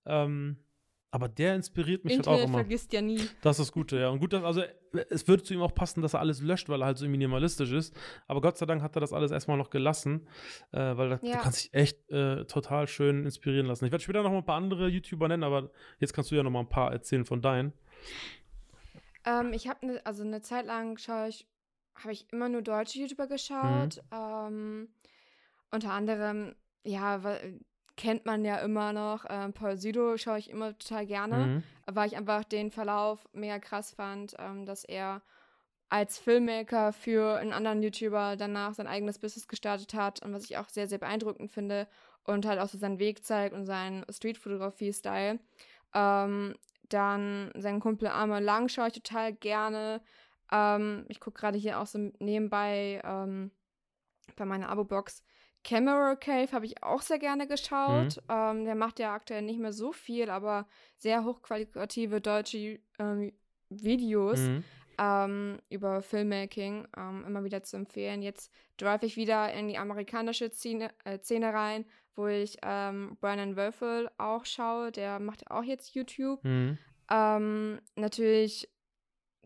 [0.06, 0.58] Ähm,
[1.12, 2.58] aber der inspiriert mich Internet halt auch immer.
[2.60, 3.20] vergisst ja nie.
[3.42, 4.10] Das ist das Gute, ja.
[4.10, 4.62] Und gut, also
[5.10, 7.72] es würde zu ihm auch passen, dass er alles löscht, weil er halt so minimalistisch
[7.72, 7.96] ist.
[8.28, 10.28] Aber Gott sei Dank hat er das alles erstmal noch gelassen,
[10.72, 11.38] äh, weil da, ja.
[11.38, 13.86] du kannst dich echt äh, total schön inspirieren lassen.
[13.86, 16.44] Ich werde später noch mal ein paar andere YouTuber nennen, aber jetzt kannst du ja
[16.44, 17.74] noch mal ein paar erzählen von deinen.
[19.26, 21.48] Ähm, ich habe ne, also eine Zeit lang schaue ich,
[21.96, 23.98] habe ich immer nur deutsche YouTuber geschaut.
[24.12, 24.18] Mhm.
[24.18, 24.88] Ähm,
[25.72, 27.60] unter anderem, ja, weil
[28.00, 29.26] kennt man ja immer noch.
[29.30, 31.64] Ähm, Paul Sido schaue ich immer total gerne, mhm.
[31.86, 35.22] weil ich einfach den Verlauf mega krass fand, ähm, dass er
[35.90, 40.58] als Filmmaker für einen anderen YouTuber danach sein eigenes Business gestartet hat und was ich
[40.58, 41.88] auch sehr, sehr beeindruckend finde
[42.24, 45.40] und halt auch so seinen Weg zeigt und seinen Streetfotografie-Style.
[45.94, 46.56] Ähm,
[46.88, 50.02] dann seinen Kumpel Arme Lang schaue ich total gerne.
[50.54, 53.52] Ähm, ich gucke gerade hier auch so nebenbei ähm,
[54.38, 55.22] bei meiner Abo-Box
[55.64, 58.18] Camera Cave habe ich auch sehr gerne geschaut.
[58.18, 58.24] Mhm.
[58.30, 60.68] Ähm, der macht ja aktuell nicht mehr so viel, aber
[60.98, 63.34] sehr hochqualitative deutsche ähm,
[63.70, 64.64] Videos mhm.
[64.98, 68.22] ähm, über Filmmaking ähm, immer wieder zu empfehlen.
[68.22, 73.56] Jetzt drive ich wieder in die amerikanische Szene, äh, Szene rein, wo ich ähm, Brian
[73.56, 74.92] Wölfel auch schaue.
[74.92, 76.44] Der macht auch jetzt YouTube.
[76.44, 76.78] Mhm.
[77.96, 78.70] Natürlich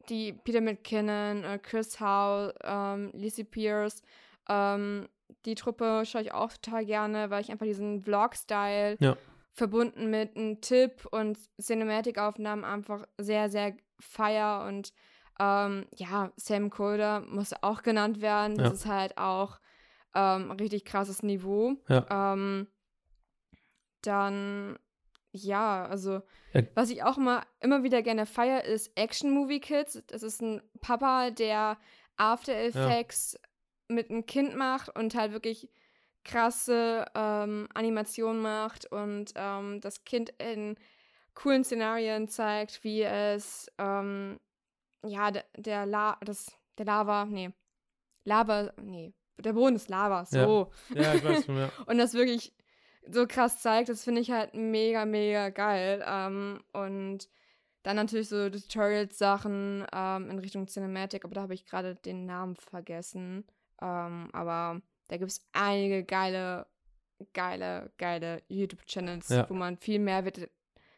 [0.09, 4.01] die Peter McKinnon, äh, Chris Howe, ähm, Lizzie Pierce,
[4.49, 5.07] ähm,
[5.45, 9.17] die Truppe schaue ich auch total gerne, weil ich einfach diesen Vlog-Style ja.
[9.51, 14.93] verbunden mit einem Tipp und Cinematic-Aufnahmen einfach sehr, sehr feier und
[15.39, 18.57] ähm, ja, Sam Colder muss auch genannt werden.
[18.57, 18.73] Das ja.
[18.73, 19.59] ist halt auch
[20.13, 21.75] ähm, richtig krasses Niveau.
[21.89, 22.33] Ja.
[22.33, 22.67] Ähm,
[24.01, 24.77] dann,
[25.31, 26.21] ja, also,
[26.53, 26.61] ja.
[26.75, 30.03] was ich auch immer, immer wieder gerne feier, ist Action Movie Kids.
[30.07, 31.77] Das ist ein Papa, der
[32.17, 33.39] After Effects
[33.87, 35.69] mit einem Kind macht und halt wirklich
[36.23, 40.77] krasse ähm, Animationen macht und ähm, das Kind in
[41.33, 44.39] coolen Szenarien zeigt, wie es ähm,
[45.05, 47.51] ja der, der La das der Lava nee
[48.23, 50.71] Lava nee der Boden ist Lava so.
[50.93, 51.71] Ja, ja ich weiß schon ja.
[51.87, 52.53] Und das wirklich
[53.05, 57.27] so krass zeigt, das finde ich halt mega mega geil ähm, und
[57.83, 62.55] Dann natürlich so Tutorials-Sachen ähm, in Richtung Cinematic, aber da habe ich gerade den Namen
[62.55, 63.45] vergessen.
[63.83, 66.65] Ähm, aber da gibt es einige geile,
[67.33, 69.49] geile, geile YouTube-Channels, Ja.
[69.49, 70.23] wo man viel mehr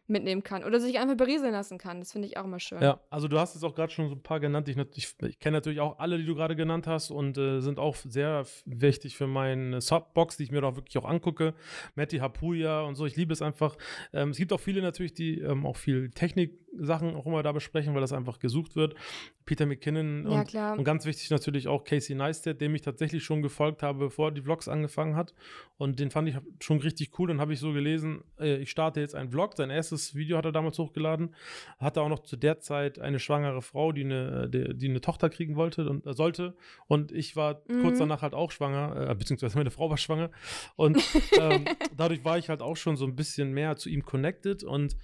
[0.08, 1.98] mitnehmen kann oder sich einfach berieseln lassen kann.
[2.00, 2.80] Das finde ich auch immer schön.
[2.80, 4.70] Ja, also du hast jetzt auch gerade schon so ein paar genannt.
[4.70, 7.80] Ich, ich, ich kenne natürlich auch alle, die du gerade genannt hast und äh, sind
[7.80, 11.56] auch sehr wichtig für meine Subbox, die ich mir doch wirklich auch angucke.
[11.96, 13.08] Matti Hapuya und so.
[13.08, 13.78] Ich liebe es einfach.
[14.14, 17.96] Ähm, es gibt auch viele natürlich, die ähm, auch viel Technik-Sachen auch immer da besprechen,
[17.96, 18.94] weil das einfach gesucht wird.
[19.46, 20.78] Peter McKinnon Ja, und, klar.
[20.78, 24.42] und ganz wichtig natürlich auch Casey Neistat, dem ich tatsächlich schon gefolgt habe, bevor die
[24.42, 25.34] Vlogs angefangen hat.
[25.78, 27.28] Und den fand ich schon richtig cool.
[27.28, 29.56] Dann habe ich so gelesen, äh, ich starte jetzt einen Vlog.
[29.56, 31.36] Sein erstes Video hat er damals hochgeladen.
[31.80, 35.30] Hatte auch noch zu der Zeit eine schwangere Frau, die eine, die, die eine Tochter
[35.30, 36.56] kriegen wollte und äh, sollte.
[36.88, 38.00] Und ich war kurz Mhm.
[38.00, 40.32] danach halt auch schwanger, äh, beziehungsweise meine Frau war schwanger.
[40.76, 40.98] Und
[41.40, 44.96] ähm, dadurch war ich halt auch schon so ein bisschen mehr zu ihm connected und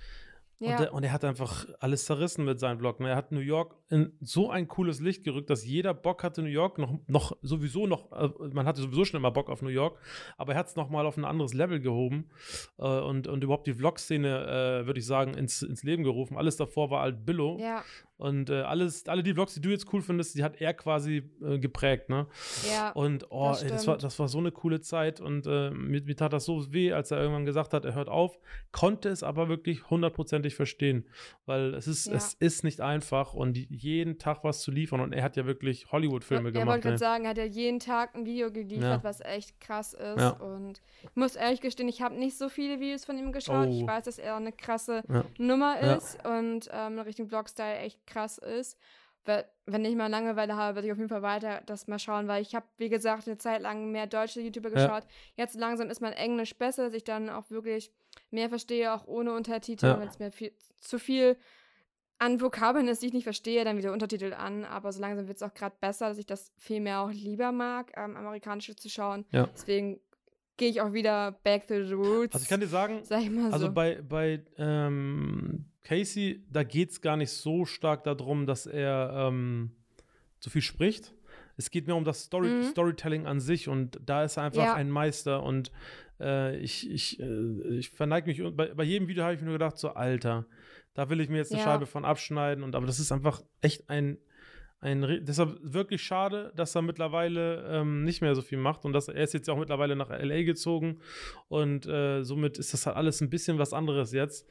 [0.62, 0.78] ja.
[0.78, 3.00] und, er, und er hat einfach alles zerrissen mit seinem Vlog.
[3.00, 3.10] ne?
[3.10, 6.50] Er hat New York in so ein cooles Licht gerückt, dass jeder Bock hatte, New
[6.50, 10.00] York noch, noch sowieso noch, äh, man hatte sowieso schon immer Bock auf New York,
[10.38, 12.30] aber er hat es nochmal auf ein anderes Level gehoben
[12.78, 16.38] äh, und, und überhaupt die Vlog-Szene, äh, würde ich sagen, ins, ins Leben gerufen.
[16.38, 17.58] Alles davor war halt Billo.
[17.60, 17.84] ja,
[18.22, 21.24] Und äh, alles, alle die Vlogs, die du jetzt cool findest, die hat er quasi
[21.44, 22.28] äh, geprägt, ne?
[22.72, 22.92] ja.
[22.92, 26.04] Und oh, das ey, das, war, das war so eine coole Zeit und äh, mir,
[26.04, 28.38] mir tat das so weh, als er irgendwann gesagt hat, er hört auf,
[28.72, 31.08] konnte es aber wirklich hundertprozentig verstehen,
[31.48, 32.14] weil es ist, Ja.
[32.14, 35.48] es ist nicht einfach und die- jeden Tag was zu liefern und er hat ja
[35.48, 36.68] wirklich Hollywood-Filme er gemacht.
[36.68, 37.00] wollte gerade ey.
[37.00, 39.04] sagen, er hat ja jeden Tag ein Video geliefert, Ja.
[39.04, 40.20] was echt krass ist.
[40.22, 40.30] Ja.
[40.30, 43.68] Und ich muss ehrlich gestehen, ich habe nicht so viele Videos von ihm geschaut.
[43.70, 43.88] Ich Oh.
[43.88, 45.24] weiß, dass er eine krasse Ja.
[45.40, 45.96] Nummer Ja.
[45.96, 48.78] ist und ähm, Richtung Vlogstyle echt krass ist.
[49.68, 52.42] Wenn ich mal Langeweile habe, werde ich auf jeden Fall weiter das mal schauen, weil
[52.42, 54.76] ich habe, wie gesagt, eine Zeit lang mehr deutsche YouTuber Ja.
[54.76, 55.04] geschaut.
[55.36, 57.92] Jetzt langsam ist mein Englisch besser, dass ich dann auch wirklich
[58.32, 59.86] mehr verstehe, auch ohne Untertitel.
[59.86, 60.00] Ja.
[60.00, 61.38] Wenn es mir viel, zu viel
[62.18, 64.66] an Vokabeln ist, die ich nicht verstehe, dann wieder Untertitel an.
[64.66, 67.52] Aber so langsam wird es auch gerade besser, dass ich das viel mehr auch lieber
[67.52, 69.26] mag, ähm, amerikanische zu schauen.
[69.32, 69.48] Ja.
[69.54, 70.00] Deswegen
[70.58, 72.34] gehe ich auch wieder back to the roots.
[72.34, 73.22] Also ich kann dir sagen, sag
[73.52, 73.72] also so.
[73.72, 79.72] bei, bei ähm, Casey, da geht es gar nicht so stark darum, dass er ähm,
[80.40, 81.14] so viel spricht.
[81.58, 82.64] Es geht mir um das Story Mhm.
[82.64, 84.74] Storytelling an sich und da ist er einfach Ja.
[84.74, 85.72] ein Meister und
[86.20, 88.56] äh, ich, ich, äh, ich verneige mich.
[88.56, 90.46] Bei, bei jedem Video habe ich mir nur gedacht, so Alter,
[90.94, 91.66] da will ich mir jetzt eine Ja.
[91.66, 94.18] Scheibe von abschneiden und aber das ist einfach echt ein
[94.82, 99.08] ein, deshalb wirklich schade, dass er mittlerweile ähm, nicht mehr so viel macht und dass
[99.08, 101.00] er ist jetzt auch mittlerweile nach LA gezogen
[101.50, 104.48] und äh, somit ist das halt alles ein bisschen was anderes jetzt.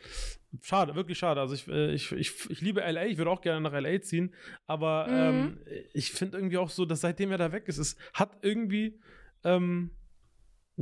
[0.62, 1.40] Schade, wirklich schade.
[1.40, 4.32] Also ich, äh, ich, ich, ich liebe LA, ich würde auch gerne nach LA ziehen,
[4.66, 5.14] aber Mhm.
[5.16, 5.58] ähm,
[5.92, 9.00] ich finde irgendwie auch so, dass seitdem er da weg ist, es hat irgendwie
[9.42, 9.90] ähm,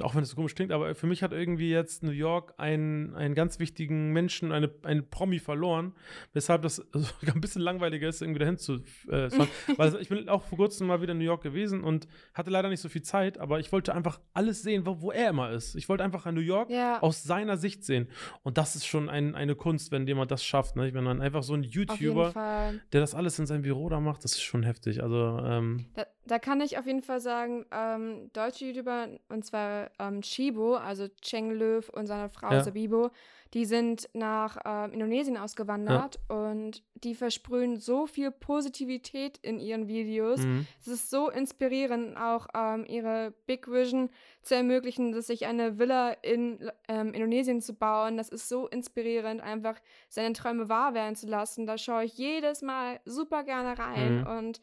[0.01, 3.15] auch wenn es so komisch klingt, aber für mich hat irgendwie jetzt New York einen,
[3.15, 5.95] einen ganz wichtigen Menschen, eine, einen Promi verloren,
[6.33, 8.77] weshalb das sogar ein bisschen langweiliger ist, irgendwie dahin zu
[9.09, 9.29] äh.
[9.77, 12.69] Weil ich bin auch vor kurzem mal wieder in New York gewesen und hatte leider
[12.69, 15.75] nicht so viel Zeit, aber ich wollte einfach alles sehen, wo, wo er immer ist.
[15.75, 18.09] Ich wollte einfach New York ja, aus seiner Sicht sehen.
[18.43, 20.77] Und das ist schon ein, eine Kunst, wenn jemand das schafft.
[20.77, 20.93] Ne?
[20.95, 24.33] Wenn man einfach so ein YouTuber, der das alles in seinem Büro da macht, das
[24.33, 25.03] ist schon heftig.
[25.03, 29.91] Also, ähm, Da, da kann ich auf jeden Fall sagen, ähm, deutsche YouTuber, und zwar
[29.99, 32.61] ähm, Chibo, also Cheng Löw und seine Frau Ja.
[32.63, 33.11] Sabibo,
[33.55, 40.41] die sind nach ähm, Indonesien ausgewandert und die versprühen so viel Positivität in ihren Videos.
[40.41, 40.67] mhm.
[40.81, 44.11] Es ist so inspirierend, auch ähm, ihre Big Vision
[44.43, 48.19] zu ermöglichen, dass sich eine Villa in ähm, Indonesien zu bauen.
[48.19, 49.77] Das ist so inspirierend, einfach
[50.11, 51.67] seine Träume wahr werden zu lassen.
[51.67, 54.27] Da schaue ich jedes Mal super gerne rein Mhm.
[54.27, 54.61] und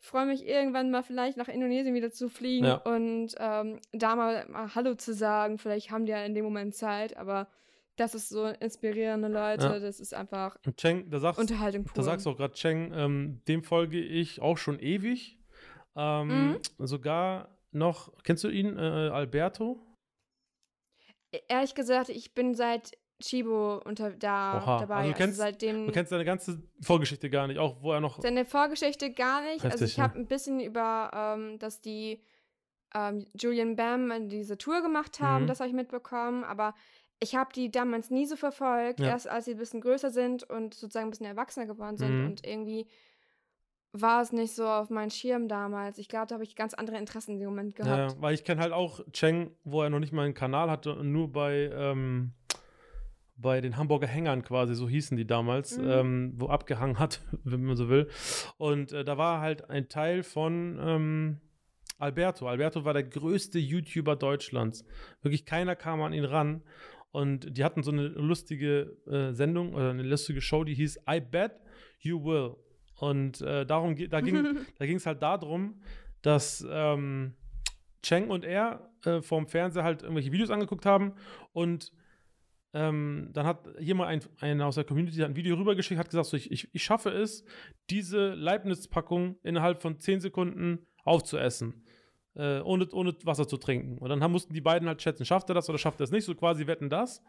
[0.00, 2.74] freue mich irgendwann mal vielleicht nach Indonesien wieder zu fliegen Ja.
[2.76, 5.58] und ähm, da mal, mal Hallo zu sagen.
[5.58, 7.48] Vielleicht haben die ja in dem Moment Zeit, aber
[7.96, 9.64] das ist so inspirierende Leute.
[9.66, 9.78] Ja.
[9.78, 11.92] Das ist einfach Cheng, da sagst, Unterhaltung pur.
[11.94, 15.38] da sagst du auch gerade Cheng, ähm, dem folge ich auch schon ewig.
[15.96, 16.86] Ähm, Mhm.
[16.86, 19.78] Sogar noch, kennst du ihn, äh, Alberto?
[21.32, 24.94] E-, Ehrlich gesagt, ich bin seit Chibo unter da Oha, dabei.
[24.96, 28.20] also du kennst- seitdem Du kennst seine ganze Vorgeschichte gar nicht, auch wo er noch.
[28.20, 29.64] seine Vorgeschichte gar nicht.
[29.64, 30.04] also Heftig, ich ne?
[30.04, 32.22] habe ein bisschen über, ähm, dass die
[32.94, 35.46] ähm, Julian Bam diese Tour gemacht haben, Mhm.
[35.48, 36.74] das habe ich mitbekommen, aber
[37.20, 39.08] ich habe die damals nie so verfolgt, Ja.
[39.10, 42.26] erst als sie ein bisschen größer sind und sozusagen ein bisschen erwachsener geworden sind Mhm.
[42.26, 42.88] und irgendwie
[43.92, 45.98] war es nicht so auf meinen Schirm damals.
[45.98, 48.12] Ich glaube, da habe ich ganz andere Interessen in dem Moment gehabt.
[48.14, 50.94] ja, weil ich kenne halt auch Cheng, wo er noch nicht mal einen Kanal hatte
[50.94, 52.32] und nur bei, ähm,
[53.40, 55.90] bei den Hamburger Hängern quasi, so hießen die damals, Mhm.
[55.90, 58.08] ähm, wo abgehangen hat, wenn man so will.
[58.58, 61.40] Und äh, da war halt ein Teil von ähm,
[61.98, 62.48] Alberto.
[62.48, 64.84] Alberto war der größte YouTuber Deutschlands.
[65.22, 66.62] Wirklich keiner kam an ihn ran.
[67.12, 71.20] Und die hatten so eine lustige äh, Sendung oder eine lustige Show, die hieß I
[71.20, 71.52] Bet
[71.98, 72.54] You Will.
[72.94, 74.36] Und äh, darum da ging
[74.96, 75.82] es halt darum,
[76.22, 77.34] dass ähm,
[78.02, 81.14] Cheng und er äh, vorm Fernseher halt irgendwelche Videos angeguckt haben
[81.52, 81.92] und
[82.72, 86.26] ähm, dann hat hier mal ein, einer aus der Community ein Video rübergeschickt, hat gesagt,
[86.26, 87.44] so, ich, ich, ich schaffe es,
[87.90, 91.84] diese Leibniz-Packung innerhalb von 10 Sekunden aufzuessen.
[92.36, 93.98] Äh, ohne, ohne Wasser zu trinken.
[93.98, 96.12] Und dann haben, mussten die beiden halt schätzen, schafft er das oder schafft er es
[96.12, 97.24] nicht, so quasi wetten das.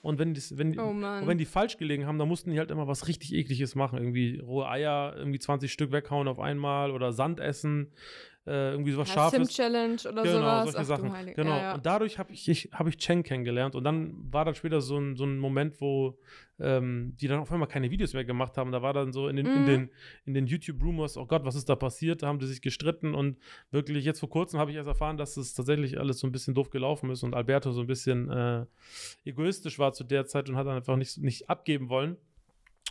[0.00, 2.70] Und wenn, dies, wenn, Oh und wenn die falsch gelegen haben, dann mussten die halt
[2.70, 3.98] immer was richtig ekliges machen.
[3.98, 7.92] Irgendwie rohe Eier, irgendwie 20 Stück weghauen auf einmal oder Sand essen,
[8.46, 9.48] äh, irgendwie sowas Ja, Scharfes.
[9.48, 10.64] Sim-Challenge oder Genau, sowas.
[10.64, 11.12] solche Ach, Sachen.
[11.12, 11.50] Heilige- Genau.
[11.56, 11.74] Ja, ja.
[11.74, 13.74] Und dadurch habe ich, ich, hab ich Cheng kennengelernt.
[13.74, 16.16] Und dann war dann später so ein, so ein Moment, wo
[16.58, 18.70] ähm, die dann auf einmal keine Videos mehr gemacht haben.
[18.72, 19.66] Da war dann so in den, in Mhm.
[19.66, 19.90] den,
[20.24, 22.22] in den YouTube-Rumors, oh Gott, was ist da passiert?
[22.22, 23.14] Da haben die sich gestritten.
[23.14, 23.36] Und
[23.70, 26.54] wirklich jetzt vor kurzem habe ich erst erfahren, dass es tatsächlich alles so ein bisschen
[26.54, 28.64] doof gelaufen ist und Alberto so ein bisschen äh,
[29.24, 32.16] egoistisch war zu der Zeit und hat dann einfach nicht, nicht abgeben wollen.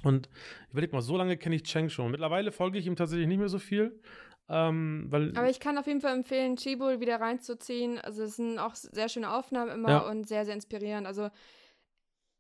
[0.04, 0.30] Und
[0.72, 2.12] überleg mal, so lange kenne ich Cheng schon.
[2.12, 4.00] Mittlerweile folge ich ihm tatsächlich nicht mehr so viel.
[4.48, 8.00] Ähm, Aber ich kann auf jeden Fall empfehlen, Chibul wieder reinzuziehen.
[8.00, 9.98] Also es sind auch sehr schöne Aufnahmen immer Ja.
[10.10, 11.08] und sehr, sehr inspirierend.
[11.08, 11.30] Also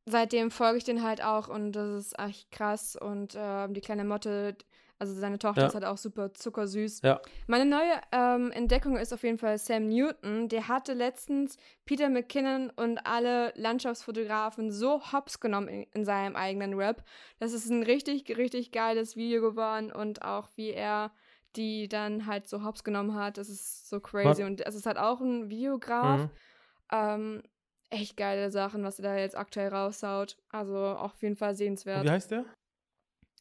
[0.05, 2.95] seitdem folge ich den halt auch und das ist echt krass.
[2.95, 4.55] Und ähm, die kleine Motte,
[4.99, 5.67] also seine Tochter Ja.
[5.67, 7.01] ist halt auch super zuckersüß.
[7.01, 7.19] Ja.
[7.47, 10.47] Meine neue ähm, Entdeckung ist auf jeden Fall Sam Newton.
[10.47, 16.75] Der hatte letztens Peter McKinnon und alle Landschaftsfotografen so hops genommen in, in seinem eigenen
[16.75, 17.03] Rap.
[17.39, 21.11] Das ist ein richtig, richtig geiles Video geworden und auch wie er
[21.55, 23.37] die dann halt so hops genommen hat.
[23.37, 24.43] Das ist so crazy.
[24.43, 26.21] Und es ist halt auch ein Videograf.
[26.21, 26.29] Mhm.
[26.91, 27.43] Ähm,
[27.89, 30.37] echt geile Sachen, was er da jetzt aktuell raushaut.
[30.49, 32.03] Also auch auf jeden Fall Und sehenswert.
[32.05, 32.45] wie heißt der?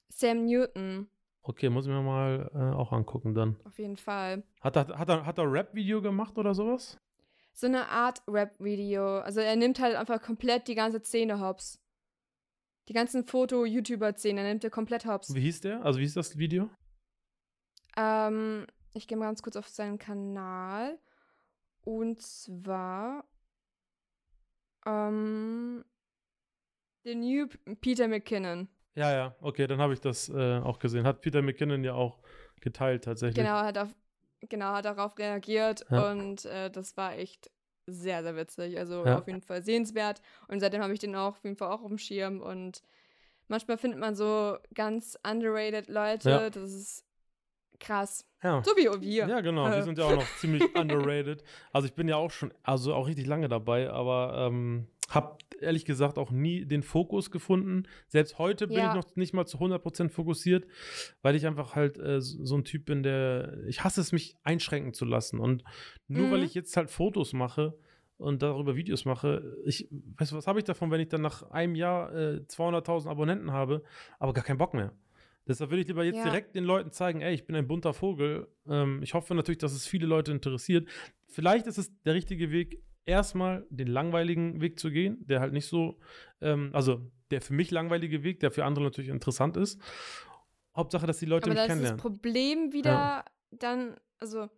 [0.08, 1.08] Sam Newton,
[1.46, 3.56] Okay, muss ich mir mal äh, auch angucken dann.
[3.64, 4.42] auf jeden Fall.
[4.62, 6.96] Hat er, hat er, hat er Rap-Video gemacht oder sowas?
[7.52, 9.18] So eine Art Rap-Video.
[9.18, 11.78] Also er nimmt halt einfach komplett die ganze Szene hops.
[12.88, 15.34] Die ganzen Foto-YouTuber-Szene nimmt er komplett hops.
[15.34, 15.84] Wie hieß der?
[15.84, 16.70] Also wie hieß das Video?
[17.96, 20.98] Ähm, ich gehe mal ganz kurz auf seinen Kanal.
[21.82, 23.24] Und zwar
[24.86, 25.84] ähm,
[27.04, 27.46] The New
[27.80, 28.68] Peter McKinnon.
[28.94, 31.04] Ja, ja, okay, dann habe ich das äh, auch gesehen.
[31.06, 32.20] Hat Peter McKinnon ja auch
[32.60, 33.44] geteilt tatsächlich.
[33.44, 33.88] Genau, hat auf,
[34.40, 36.10] genau, hat darauf reagiert Ja.
[36.12, 37.50] und äh, das war echt
[37.86, 38.78] sehr, sehr witzig.
[38.78, 39.18] Also Ja.
[39.18, 40.22] auf jeden Fall sehenswert.
[40.48, 42.40] Und seitdem habe ich den auch auf jeden Fall auch auf dem Schirm.
[42.40, 42.82] Und
[43.48, 46.30] manchmal findet man so ganz underrated Leute.
[46.30, 46.50] Ja.
[46.50, 47.04] Das ist
[47.84, 48.26] krass.
[48.42, 48.62] Ja.
[48.64, 49.26] So wie wir.
[49.28, 49.66] Ja, genau.
[49.68, 49.82] Äh.
[49.82, 51.42] sind ja auch noch ziemlich underrated.
[51.72, 55.84] Also ich bin ja auch schon, also auch richtig lange dabei, aber ähm, habe ehrlich
[55.84, 57.84] gesagt auch nie den Fokus gefunden.
[58.08, 58.88] Selbst heute bin Ja.
[58.90, 60.66] ich noch nicht mal zu 100% fokussiert,
[61.22, 64.92] weil ich einfach halt äh, so ein Typ bin, der, ich hasse es, mich einschränken
[64.92, 65.38] zu lassen.
[65.38, 65.62] Und
[66.08, 66.44] nur weil Mhm.
[66.44, 67.74] ich jetzt halt Fotos mache
[68.18, 71.50] und darüber Videos mache, ich, weißt du, was habe ich davon, wenn ich dann nach
[71.50, 73.82] einem Jahr äh, 200.000 Abonnenten habe,
[74.18, 74.92] aber gar keinen Bock mehr.
[75.46, 76.24] Deshalb will ich lieber jetzt Ja.
[76.24, 78.48] direkt den Leuten zeigen, ey, ich bin ein bunter Vogel.
[78.66, 80.88] Ähm, ich hoffe natürlich, dass es viele Leute interessiert.
[81.28, 85.66] Vielleicht ist es der richtige Weg, erstmal den langweiligen Weg zu gehen, der halt nicht
[85.66, 85.98] so,
[86.40, 89.80] ähm, also der für mich langweilige Weg, der für andere natürlich interessant ist.
[90.74, 92.00] Hauptsache, dass die Leute Aber mich da ist das kennenlernen.
[92.00, 94.48] Problem wieder dann, also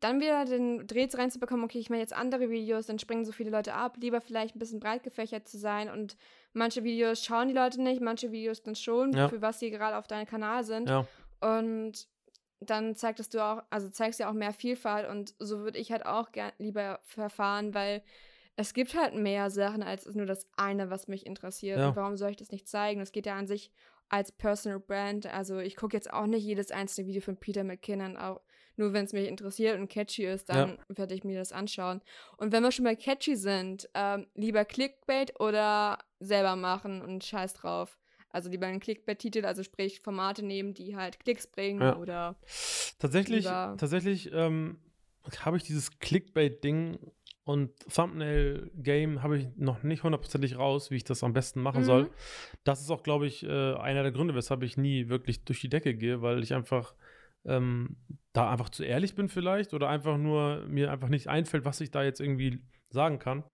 [0.00, 3.50] dann wieder den Dreh reinzubekommen, okay, ich mache jetzt andere Videos, dann springen so viele
[3.50, 6.16] Leute ab, lieber vielleicht ein bisschen breit gefächert zu sein und
[6.52, 9.28] manche Videos schauen die Leute nicht, manche Videos dann schon, Ja.
[9.28, 11.06] für was sie gerade auf deinem Kanal sind Ja,
[11.40, 12.06] und
[12.60, 16.06] dann zeigst du auch, also zeigst ja auch mehr Vielfalt und so würde ich halt
[16.06, 18.02] auch gern lieber verfahren, weil
[18.56, 21.78] es gibt halt mehr Sachen als nur das eine, was mich interessiert.
[21.78, 21.88] Ja.
[21.90, 22.98] Und warum soll ich das nicht zeigen?
[22.98, 23.70] Das geht ja an sich
[24.08, 25.26] als Personal Brand.
[25.32, 28.40] Also ich gucke jetzt auch nicht jedes einzelne Video von Peter McKinnon, auch
[28.78, 32.00] nur wenn es mich interessiert und catchy ist, dann werde ich mir das anschauen.
[32.36, 37.54] Und wenn wir schon mal catchy sind, ähm, lieber Clickbait oder selber machen und scheiß
[37.54, 37.98] drauf.
[38.30, 41.96] Also lieber einen Clickbait-Titel, also sprich Formate nehmen, die halt Klicks bringen Ja.
[41.96, 42.36] oder
[42.98, 44.78] tatsächlich, tatsächlich ähm,
[45.40, 46.98] habe ich dieses Clickbait-Ding
[47.44, 51.86] und Thumbnail-Game habe ich noch nicht hundertprozentig raus, wie ich das am besten machen Mhm.
[51.86, 52.10] soll.
[52.64, 55.70] Das ist auch, glaube ich, äh, einer der Gründe, weshalb ich nie wirklich durch die
[55.70, 56.94] Decke gehe, weil ich einfach
[57.46, 57.96] ähm,
[58.32, 61.90] da einfach zu ehrlich bin vielleicht oder einfach nur mir einfach nicht einfällt, was ich
[61.90, 63.44] da jetzt irgendwie sagen kann.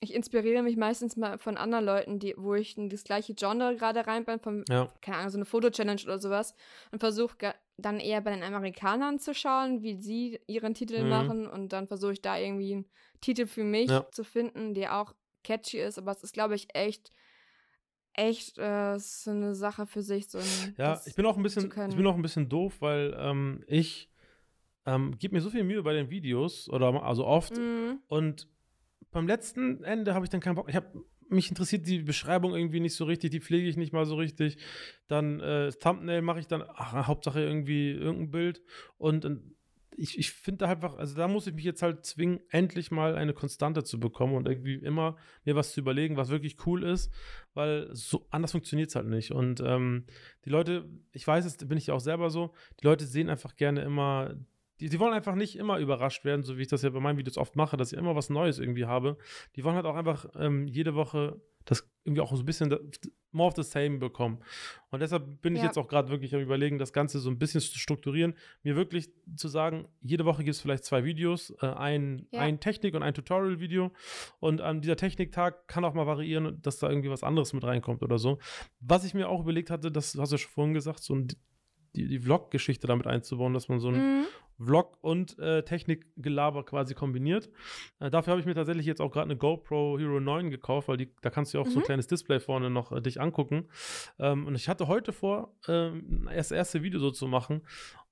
[0.00, 3.74] ich inspiriere mich meistens mal von anderen Leuten, die, wo ich in das gleiche Genre
[3.76, 6.54] gerade rein bin, von, Ja, keine Ahnung, so eine Foto-Challenge oder sowas
[6.92, 11.04] und versuche dann eher bei den Amerikanern zu schauen, wie sie ihren Titel Mhm.
[11.04, 14.08] machen und dann versuche ich da irgendwie einen Titel für mich Ja.
[14.12, 15.14] zu finden, der auch
[15.44, 17.10] catchy ist, aber es ist, glaube ich, echt,
[18.18, 20.28] echt äh, so eine Sache für sich.
[20.28, 23.16] So ein, ja ich bin auch ein bisschen, ich bin auch ein bisschen doof, weil
[23.18, 24.10] ähm, ich
[24.86, 28.00] ähm, gebe mir so viel Mühe bei den Videos oder also oft Mhm.
[28.08, 28.48] und
[29.10, 30.68] beim letzten Ende habe ich dann keinen Bock.
[30.68, 34.06] Ich habe mich interessiert die Beschreibung irgendwie nicht so richtig, die pflege ich nicht mal
[34.06, 34.58] so richtig.
[35.06, 38.62] Dann äh, Thumbnail mache ich dann, ach, Hauptsache irgendwie irgendein Bild
[38.96, 39.54] und, und
[39.98, 43.34] ich, ich finde einfach, also da muss ich mich jetzt halt zwingen, endlich mal eine
[43.34, 47.12] Konstante zu bekommen und irgendwie immer mir was zu überlegen, was wirklich cool ist,
[47.54, 49.32] weil so anders funktioniert es halt nicht.
[49.32, 50.06] Und ähm,
[50.44, 53.82] die Leute, ich weiß es, bin ich auch selber so, die Leute sehen einfach gerne
[53.82, 54.36] immer
[54.80, 57.18] die, die wollen einfach nicht immer überrascht werden, so wie ich das ja bei meinen
[57.18, 59.16] Videos oft mache, dass ich immer was Neues irgendwie habe.
[59.56, 62.74] Die wollen halt auch einfach ähm, jede Woche das irgendwie auch so ein bisschen
[63.30, 64.38] more of the same bekommen.
[64.90, 67.60] Und deshalb bin ich jetzt auch gerade wirklich am überlegen, das Ganze so ein bisschen
[67.60, 72.26] zu strukturieren, mir wirklich zu sagen, jede Woche gibt es vielleicht zwei Videos, äh, ein,
[72.30, 72.40] ja.
[72.40, 73.92] ein Technik- und ein Tutorial-Video.
[74.40, 78.02] Und an dieser Techniktag kann auch mal variieren, dass da irgendwie was anderes mit reinkommt
[78.02, 78.38] oder so.
[78.80, 81.28] Was ich mir auch überlegt hatte, das hast du schon vorhin gesagt, so ein
[81.96, 84.24] die, die Vlog-Geschichte damit einzubauen, dass man so ein mhm.
[84.58, 87.48] Vlog und äh, Technikgelaber quasi kombiniert.
[88.00, 90.96] Äh, dafür habe ich mir tatsächlich jetzt auch gerade eine GoPro Hero 9 gekauft, weil
[90.96, 91.72] die, da kannst du ja auch mhm.
[91.72, 93.68] so ein kleines Display vorne noch äh, dich angucken.
[94.18, 97.62] Ähm, und ich hatte heute vor, ähm, das erste Video so zu machen,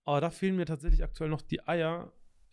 [0.05, 2.13] aber da fehlen mir tatsächlich aktuell noch die Eier,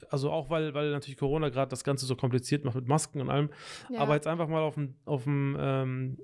[0.09, 3.29] also auch weil, weil natürlich Corona gerade das Ganze so kompliziert macht mit Masken und
[3.29, 3.49] allem.
[3.89, 3.99] Ja.
[3.99, 6.17] Aber jetzt einfach mal auf dem, auf dem ähm,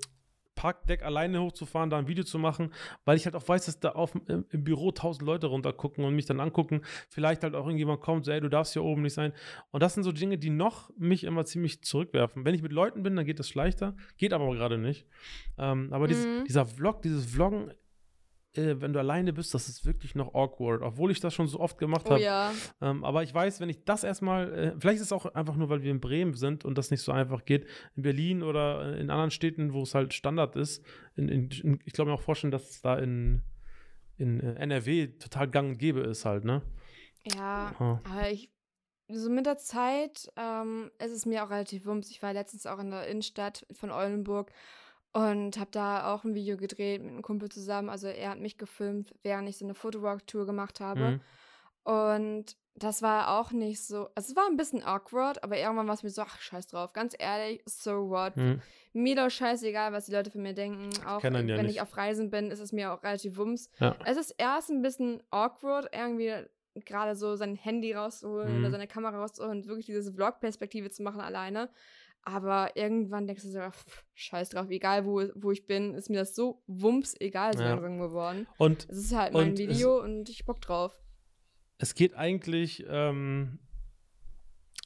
[0.59, 2.73] Parkdeck alleine hochzufahren, da ein Video zu machen,
[3.05, 6.13] weil ich halt auch weiß, dass da auf, im, im Büro tausend Leute runtergucken und
[6.13, 6.81] mich dann angucken.
[7.07, 9.31] Vielleicht halt auch irgendjemand kommt, so, ey, du darfst hier oben nicht sein.
[9.71, 12.43] Und das sind so Dinge, die noch mich immer ziemlich zurückwerfen.
[12.43, 15.07] Wenn ich mit Leuten bin, dann geht das leichter, geht aber gerade nicht.
[15.57, 16.09] Ähm, aber mhm.
[16.09, 17.71] dieses, dieser Vlog, dieses Vloggen
[18.53, 21.59] äh, wenn du alleine bist, das ist wirklich noch awkward, obwohl ich das schon so
[21.59, 22.19] oft gemacht habe.
[22.19, 22.51] Oh, ja.
[22.81, 25.69] ähm, aber ich weiß, wenn ich das erstmal, äh, vielleicht ist es auch einfach nur,
[25.69, 27.67] weil wir in Bremen sind und das nicht so einfach geht.
[27.95, 30.83] In Berlin oder in anderen Städten, wo es halt Standard ist,
[31.15, 33.43] in, in, in, ich glaube mir auch vorstellen, dass es da in,
[34.17, 36.61] in äh, NRW total gang und gäbe ist halt, ne?
[37.35, 38.01] Ja, Aha.
[38.03, 38.51] aber ich,
[39.09, 42.09] so mit der Zeit ähm, ist es mir auch relativ wumms.
[42.09, 44.51] Ich war letztens auch in der Innenstadt von Oldenburg
[45.13, 47.89] und habe da auch ein Video gedreht mit einem Kumpel zusammen.
[47.89, 51.01] Also er hat mich gefilmt, während ich so eine Fotowalk-Tour gemacht habe.
[51.01, 51.21] Mhm.
[51.83, 55.95] Und das war auch nicht so, also es war ein bisschen awkward, aber irgendwann war
[55.95, 56.93] es mir so, ach, scheiß drauf.
[56.93, 58.37] Ganz ehrlich, so what.
[58.37, 58.61] Mhm.
[58.93, 60.89] Mir doch scheißegal, was die Leute von mir denken.
[61.05, 61.71] Auch ja wenn nicht.
[61.71, 63.69] ich auf Reisen bin, ist es mir auch relativ wumms.
[63.79, 63.95] Ja.
[64.05, 66.33] Es ist erst ein bisschen awkward, irgendwie
[66.85, 68.59] gerade so sein Handy rauszuholen mhm.
[68.59, 71.69] oder seine Kamera rauszuholen und wirklich diese Vlog-Perspektive zu machen alleine.
[72.23, 76.17] Aber irgendwann denkst du so, pff, scheiß drauf, egal wo, wo ich bin, ist mir
[76.17, 77.69] das so wumps egal so ja.
[77.69, 78.47] langsam geworden.
[78.57, 80.99] Und es ist halt mein Video es, und ich bock drauf.
[81.77, 83.59] Es geht eigentlich, ähm,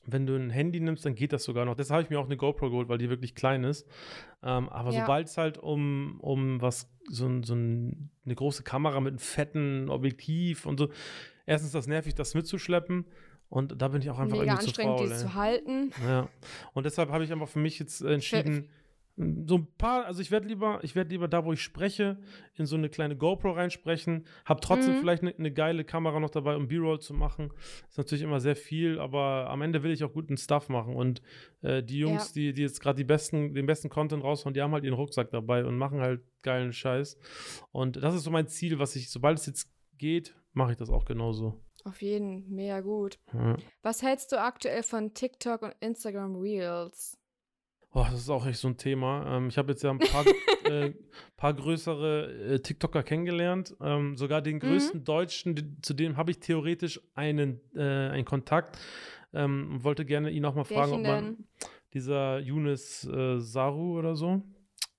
[0.06, 1.76] wenn du ein Handy nimmst, dann geht das sogar noch.
[1.76, 3.88] Deshalb habe ich mir auch eine GoPro geholt, weil die wirklich klein ist.
[4.43, 5.02] Ähm, aber ja.
[5.02, 9.89] sobald es halt um, um was, so, so ein, eine große Kamera mit einem fetten
[9.89, 10.89] Objektiv und so,
[11.46, 13.06] erstens das nervig, das mitzuschleppen.
[13.54, 15.92] Und da bin ich auch einfach Mega irgendwie anstrengend, zu faul, die zu halten.
[16.08, 16.28] Ja.
[16.74, 18.68] Und deshalb habe ich einfach für mich jetzt entschieden,
[19.16, 22.18] so ein paar, also ich werde lieber, ich werde lieber da, wo ich spreche,
[22.56, 25.00] in so eine kleine GoPro reinsprechen, habe trotzdem mhm.
[25.02, 27.52] vielleicht eine ne geile Kamera noch dabei, um B-Roll zu machen.
[27.88, 30.96] Ist natürlich immer sehr viel, aber am Ende will ich auch guten Stuff machen.
[30.96, 31.22] Und
[31.62, 32.34] äh, die Jungs, ja.
[32.34, 35.30] die, die jetzt gerade die besten, den besten Content raushauen, die haben halt ihren Rucksack
[35.30, 37.20] dabei und machen halt geilen Scheiß.
[37.72, 40.89] Und das ist so mein Ziel, was ich, sobald es jetzt geht, mache ich das
[40.89, 41.62] auch genauso.
[41.84, 43.19] Auf jeden, mega gut.
[43.34, 43.58] Ja.
[43.82, 47.17] Was hältst du aktuell von TikTok und Instagram Reels?
[47.96, 49.38] Oh, das ist auch echt so ein Thema.
[49.38, 50.26] Ähm, ich habe jetzt ja ein paar,
[50.72, 50.93] äh,
[51.38, 53.76] paar größere äh, TikToker kennengelernt.
[53.82, 54.62] Ähm, sogar den mhm.
[54.62, 55.06] größten mhm.
[55.06, 58.80] Deutschen, die, zu dem habe ich theoretisch einen, äh, einen Kontakt.
[59.34, 61.38] Ähm, wollte gerne ihn auch mal fragen, ob man
[61.93, 64.41] dieser Yunus äh, Saru oder so,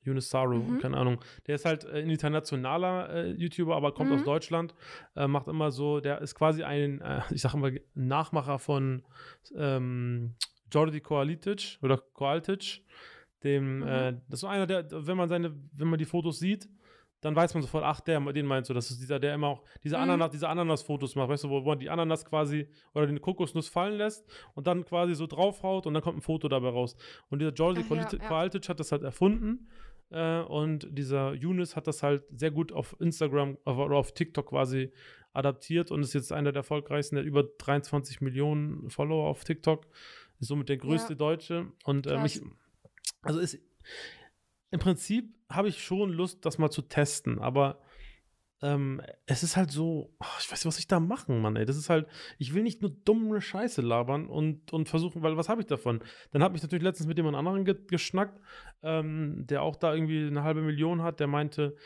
[0.05, 0.79] Yunus Saru, mhm.
[0.79, 1.21] keine Ahnung.
[1.47, 4.17] Der ist halt ein internationaler äh, YouTuber, aber kommt mhm.
[4.17, 4.75] aus Deutschland.
[5.17, 9.03] Äh, macht immer so, der ist quasi ein, äh, ich sag immer, Nachmacher von
[9.57, 10.35] ähm,
[10.73, 12.83] Jordi Koalitic oder Koaltic.
[13.43, 13.83] Dem, mhm.
[13.83, 16.69] Äh, das ist so einer, der, wenn man seine, wenn man die Fotos sieht,
[17.25, 19.63] dann weiß man sofort, ach, der, den meinst du, das ist dieser, der immer auch
[19.83, 20.03] diese mhm.
[20.03, 23.69] Ananas, diese Ananas-Fotos macht, weißt du, wo, wo man die Ananas quasi oder den Kokosnuss
[23.69, 26.97] fallen lässt und dann quasi so draufhaut und dann kommt ein Foto dabei raus.
[27.31, 28.69] Und dieser Jordi Koaltic ja, ja.
[28.69, 29.69] hat das halt erfunden
[30.11, 34.93] äh, und dieser Yunus hat das halt sehr gut auf Instagram oder auf TikTok quasi
[35.33, 39.87] adaptiert und ist jetzt einer der erfolgreichsten, der über 23 Millionen Follower auf TikTok.
[40.41, 41.19] Ist somit der größte ja.
[41.19, 41.73] Deutsche.
[41.85, 42.41] Und äh, mich,
[43.23, 43.59] also ist
[44.71, 47.79] im Prinzip habe ich schon Lust, das mal zu testen, aber
[48.65, 51.67] ähm, es ist halt so, oh, ich weiß nicht, was ich da machen, Mann, ey.
[51.67, 52.07] Das ist halt,
[52.39, 56.01] ich will nicht nur dumme Scheiße labern und, und versuchen, weil was habe ich davon?
[56.31, 58.41] Dann habe ich natürlich letztens mit jemand anderen ge geschnackt,
[58.83, 61.77] ähm, der auch da irgendwie eine halbe Million hat, der meinte,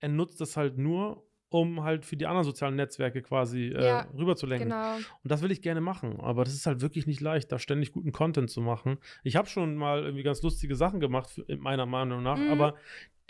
[0.00, 4.08] er nutzt das halt nur, um halt für die anderen sozialen Netzwerke quasi äh, Ja,
[4.18, 4.70] rüberzulenken.
[4.70, 4.96] Genau.
[4.96, 7.92] Und das will ich gerne machen, aber das ist halt wirklich nicht leicht, da ständig
[7.92, 8.98] guten Content zu machen.
[9.22, 12.50] Ich habe schon mal irgendwie ganz lustige Sachen gemacht, meiner Meinung nach, Mhm.
[12.50, 12.74] aber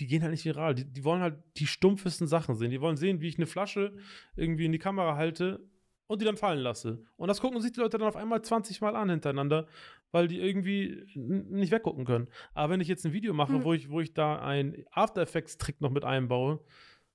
[0.00, 0.74] die gehen halt nicht viral.
[0.74, 2.70] Die, die wollen halt die stumpfesten Sachen sehen.
[2.70, 3.96] Die wollen sehen, wie ich eine Flasche
[4.36, 5.60] irgendwie in die Kamera halte
[6.06, 7.04] und die dann fallen lasse.
[7.16, 9.66] Und das gucken sich die Leute dann auf einmal 20 Mal an hintereinander,
[10.10, 12.28] weil die irgendwie nicht weggucken können.
[12.54, 13.64] Aber wenn ich jetzt ein Video mache, Mhm.
[13.64, 16.60] wo, ich, wo ich da einen After Effects-Trick noch mit einbaue,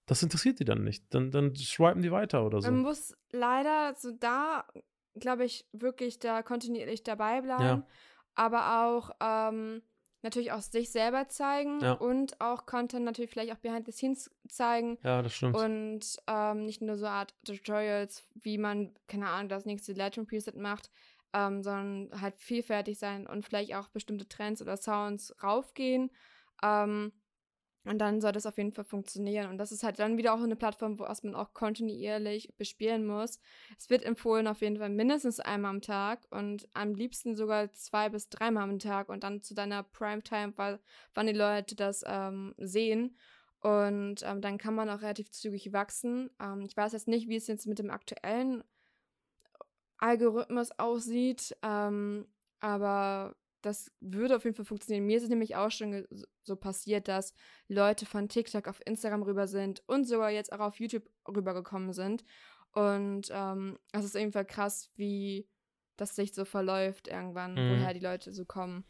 [0.06, 1.14] das interessiert die dann nicht.
[1.14, 2.72] Dann, dann swipen die weiter oder so.
[2.72, 4.66] Man muss leider so da,
[5.20, 7.84] glaube ich, wirklich da kontinuierlich dabei bleiben.
[8.36, 9.82] Aber auch ähm,
[10.22, 11.94] natürlich auch sich selber zeigen Ja.
[11.94, 14.98] und auch Content natürlich vielleicht auch behind the scenes zeigen.
[15.04, 15.56] ja, das stimmt.
[15.56, 20.28] Und ähm, nicht nur so eine Art Tutorials, wie man, keine Ahnung, das nächste Legend
[20.28, 20.90] Preset macht,
[21.34, 26.10] ähm, sondern halt vielfältig sein und vielleicht auch bestimmte Trends oder Sounds raufgehen.
[26.64, 27.14] Ähm,
[27.86, 29.50] und dann soll das auf jeden Fall funktionieren.
[29.50, 33.40] Und das ist halt dann wieder auch eine Plattform, wo man auch kontinuierlich bespielen muss.
[33.78, 38.10] Es wird empfohlen auf jeden Fall mindestens einmal am Tag und am liebsten sogar zwei
[38.10, 40.54] bis dreimal am Tag und dann zu deiner Primetime,
[41.14, 43.16] wann die Leute das ähm, sehen.
[43.62, 46.30] Und ähm, dann kann man auch relativ zügig wachsen.
[46.40, 48.64] Ähm, ich weiß jetzt nicht, wie es jetzt mit dem aktuellen
[49.98, 52.26] Algorithmus aussieht, ähm,
[52.62, 55.06] aber das würde auf jeden Fall funktionieren.
[55.06, 56.06] Mir ist es nämlich auch schon
[56.44, 57.34] so passiert, dass
[57.68, 62.24] Leute von TikTok auf Instagram rüber sind und sogar jetzt auch auf YouTube rübergekommen sind.
[62.72, 65.48] Und ähm, es ist irgendwie krass, wie
[65.98, 67.72] das sich so verläuft irgendwann, Mhm.
[67.82, 68.86] woher die Leute so kommen.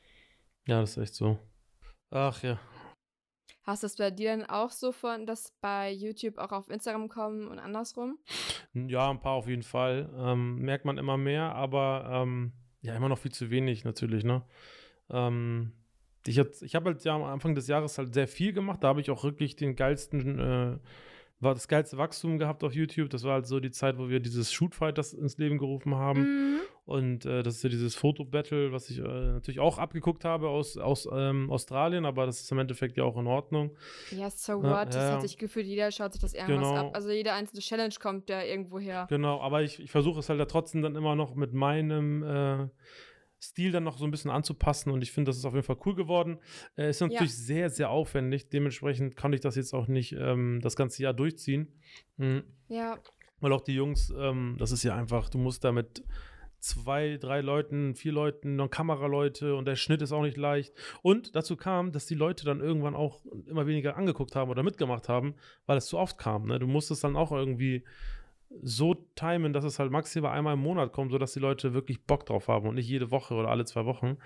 [0.67, 1.39] Ja, das ist echt so.
[2.11, 2.59] Ach ja.
[3.63, 7.07] Hast du es bei dir dann auch so von, dass bei YouTube auch auf Instagram
[7.09, 8.17] kommen und andersrum?
[8.74, 10.11] Ja, ein paar auf jeden Fall.
[10.17, 14.43] Ähm, merkt man immer mehr, aber ähm, ja, immer noch viel zu wenig natürlich, ne?
[15.09, 15.73] Ähm,
[16.25, 18.84] ich ich habe halt ja am Anfang des Jahres halt sehr viel gemacht.
[18.84, 20.77] Da habe ich auch wirklich den geilsten, äh,
[21.39, 23.09] war das geilste Wachstum gehabt auf YouTube.
[23.09, 26.21] Das war halt so die Zeit, wo wir dieses Shoot Fighters ins Leben gerufen haben.
[26.21, 26.59] Mhm.
[26.89, 30.75] Und äh, das ist ja dieses Foto-Battle, was ich äh, natürlich auch abgeguckt habe aus,
[30.75, 33.77] aus ähm, Australien, aber das ist im Endeffekt ja auch in Ordnung.
[34.09, 34.87] Ja, so Ja, what?
[34.87, 35.11] Das ja.
[35.11, 36.87] hat sich gefühlt, jeder schaut sich das irgendwas Genau.
[36.87, 36.95] ab.
[36.95, 39.05] Also jede einzelne Challenge kommt ja irgendwo her.
[39.07, 42.67] Genau, aber ich, ich versuche es halt da trotzdem dann immer noch mit meinem äh,
[43.39, 45.77] Stil dann noch so ein bisschen anzupassen und ich finde, das ist auf jeden Fall
[45.85, 46.39] cool geworden.
[46.75, 48.49] Äh, ist natürlich sehr, sehr aufwendig.
[48.49, 51.67] Dementsprechend kann ich das jetzt auch nicht ähm, das ganze Jahr durchziehen.
[52.17, 52.45] Mhm.
[52.67, 52.97] Ja,
[53.41, 56.03] Weil auch die Jungs, ähm, das ist ja einfach, du musst da mit
[56.60, 60.74] zwei, drei Leuten, vier Leuten, noch Kameraleute und der Schnitt ist auch nicht leicht.
[61.01, 65.10] Und dazu kam, dass die Leute dann irgendwann auch immer weniger angeguckt haben oder mitgemacht
[65.10, 65.36] haben,
[65.66, 66.47] weil es zu oft kam.
[66.47, 66.60] Ne?
[66.60, 67.84] Du musstest dann auch irgendwie
[68.62, 72.26] so timen, dass es halt maximal einmal im Monat kommt, sodass die Leute wirklich Bock
[72.26, 74.18] drauf haben und nicht jede Woche oder alle zwei Wochen.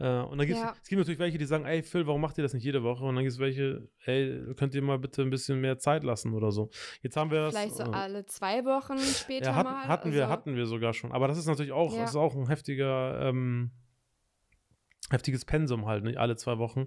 [0.00, 0.72] Äh, und dann gibt Ja.
[0.82, 3.04] es gibt natürlich welche, die sagen, ey Phil, warum macht ihr das nicht jede Woche?
[3.04, 6.32] Und dann gibt es welche, ey, könnt ihr mal bitte ein bisschen mehr Zeit lassen
[6.34, 6.70] oder so.
[7.02, 7.54] Jetzt haben wir das.
[7.54, 9.88] vielleicht so äh, alle zwei Wochen später ja, hatten, mal.
[9.88, 11.12] hatten wir, also- hatten wir sogar schon.
[11.12, 12.00] Aber das ist natürlich auch, Ja.
[12.00, 13.72] das ist auch ein heftiger, ähm,
[15.10, 16.86] heftiges Pensum halt, nicht alle zwei Wochen.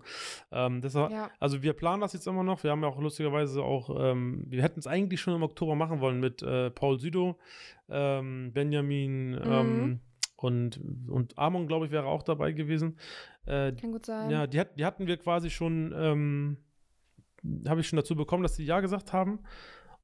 [0.52, 2.64] Ähm, deshalb, Ja, also wir planen das jetzt immer noch.
[2.64, 6.00] Wir haben ja auch lustigerweise auch, ähm, wir hätten es eigentlich schon im Oktober machen
[6.00, 7.38] wollen mit äh, Paul Südo,
[7.90, 10.00] ähm, Benjamin ähm, Mhm.
[10.44, 12.98] Und, und Amon, glaube ich, wäre auch dabei gewesen.
[13.46, 14.30] Äh, kann gut sein.
[14.30, 16.58] ja, die, hat, die hatten wir quasi schon, ähm,
[17.68, 19.40] habe ich schon dazu bekommen, dass die Ja gesagt haben.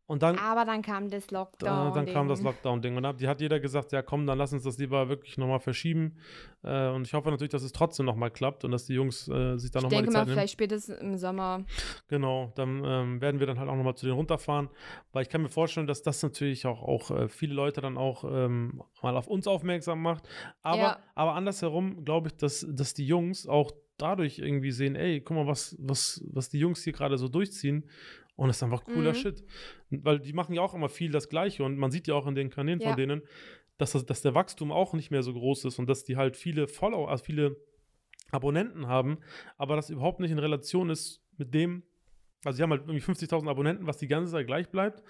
[0.09, 1.93] Und dann, Aber dann kam das da, Lockdown.
[1.93, 2.97] dann kam das Lockdown-Ding.
[2.97, 6.17] Und dann hat jeder gesagt, ja komm, dann lass uns das lieber wirklich nochmal verschieben.
[6.63, 9.57] Äh, und ich hoffe natürlich, dass es trotzdem nochmal klappt und dass die Jungs äh,
[9.59, 10.33] sich da Ich nochmal die denke Zeit mal, nehmen.
[10.33, 11.63] vielleicht spätestens im Sommer.
[12.07, 14.69] Genau, dann ähm, werden wir dann halt auch nochmal zu denen runterfahren.
[15.13, 18.23] Weil ich kann mir vorstellen, dass das natürlich auch, auch äh, viele Leute dann auch
[18.23, 20.27] ähm, mal auf uns aufmerksam macht.
[20.63, 20.99] Aber, Ja.
[21.13, 25.45] aber andersherum glaube ich, dass, dass die Jungs auch dadurch irgendwie sehen, ey, guck mal,
[25.45, 27.83] was, was, was die Jungs hier gerade so durchziehen.
[28.39, 29.15] Und das ist einfach cooler Mhm.
[29.15, 29.43] Shit.
[29.89, 31.63] Weil die machen ja auch immer viel das Gleiche.
[31.65, 32.87] Und man sieht ja auch in den Kanälen Ja.
[32.89, 33.21] von denen,
[33.77, 36.37] dass, das, dass der Wachstum auch nicht mehr so groß ist und dass die halt
[36.37, 37.57] viele Follower, also viele
[38.31, 39.17] Abonnenten haben,
[39.57, 41.83] aber das überhaupt nicht in Relation ist mit dem,
[42.45, 45.03] also sie haben halt irgendwie 50.000 Abonnenten, was die ganze Zeit gleich bleibt.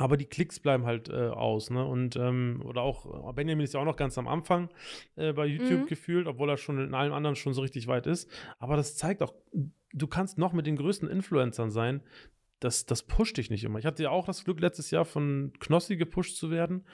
[0.00, 1.84] Aber die Klicks bleiben halt äh, aus, ne?
[1.84, 4.70] Und, ähm, oder auch, Benjamin ist ja auch noch ganz am Anfang
[5.16, 5.86] äh, bei YouTube Mhm.
[5.86, 8.30] gefühlt, obwohl er schon in allem anderen schon so richtig weit ist.
[8.58, 9.34] Aber das zeigt auch,
[9.92, 12.02] du kannst noch mit den größten Influencern sein.
[12.60, 13.78] Das, das pusht dich nicht immer.
[13.78, 16.84] Ich hatte ja auch das Glück, letztes Jahr von Knossi gepusht zu werden.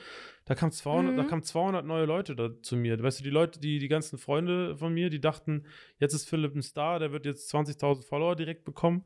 [0.44, 1.26] Da kamen 200, da Mhm.
[1.26, 3.02] kamen 200 neue Leute da zu mir.
[3.02, 5.64] Weißt du, die Leute, die, die ganzen Freunde von mir, die dachten,
[5.98, 9.04] jetzt ist Philipp ein Star, der wird jetzt 20.000 Follower direkt bekommen.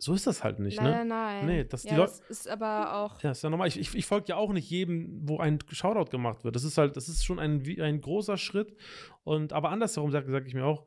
[0.00, 1.04] So ist das halt nicht, Leider ne?
[1.06, 1.46] nein.
[1.46, 3.20] Nee, das- die ja, das ist aber auch.
[3.22, 3.66] Ja, ist ja normal.
[3.66, 6.54] Ich, ich, ich folge ja auch nicht jedem, wo ein Shoutout gemacht wird.
[6.54, 8.76] Das ist halt, das ist schon ein, ein großer Schritt.
[9.24, 10.86] Und aber andersherum sage sag ich mir auch,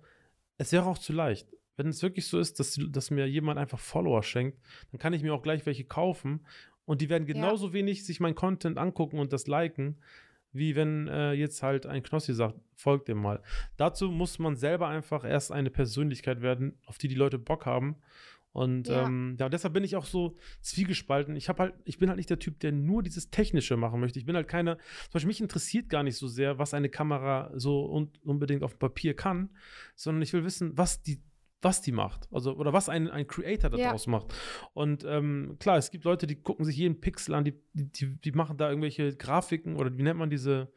[0.58, 1.48] es wäre auch zu leicht.
[1.76, 4.60] Wenn es wirklich so ist, dass, dass mir jemand einfach Follower schenkt,
[4.92, 6.46] dann kann ich mir auch gleich welche kaufen
[6.86, 7.74] Und die werden genauso ja.
[7.74, 9.98] wenig sich meinen Content angucken und das liken,
[10.52, 13.42] wie wenn äh, jetzt halt ein Knossi sagt, folgt dem mal.
[13.78, 17.96] Dazu muss man selber einfach erst eine Persönlichkeit werden, auf die die Leute Bock haben.
[18.54, 19.06] Und ja.
[19.06, 21.36] Ähm, ja, deshalb bin ich auch so zwiegespalten.
[21.36, 24.20] Ich habe halt, ich bin halt nicht der Typ, der nur dieses Technische machen möchte.
[24.20, 27.52] Ich bin halt keiner, zum Beispiel mich interessiert gar nicht so sehr, was eine Kamera
[27.56, 29.50] so un unbedingt auf dem Papier kann,
[29.96, 31.22] sondern ich will wissen, was die
[31.64, 32.28] was die macht.
[32.32, 34.12] Also, oder was ein, ein Creator daraus ja.
[34.12, 34.34] macht.
[34.74, 38.32] Und ähm, klar, es gibt Leute, die gucken sich jeden Pixel an, die, die, die
[38.32, 40.72] machen da irgendwelche Grafiken oder wie nennt man diese,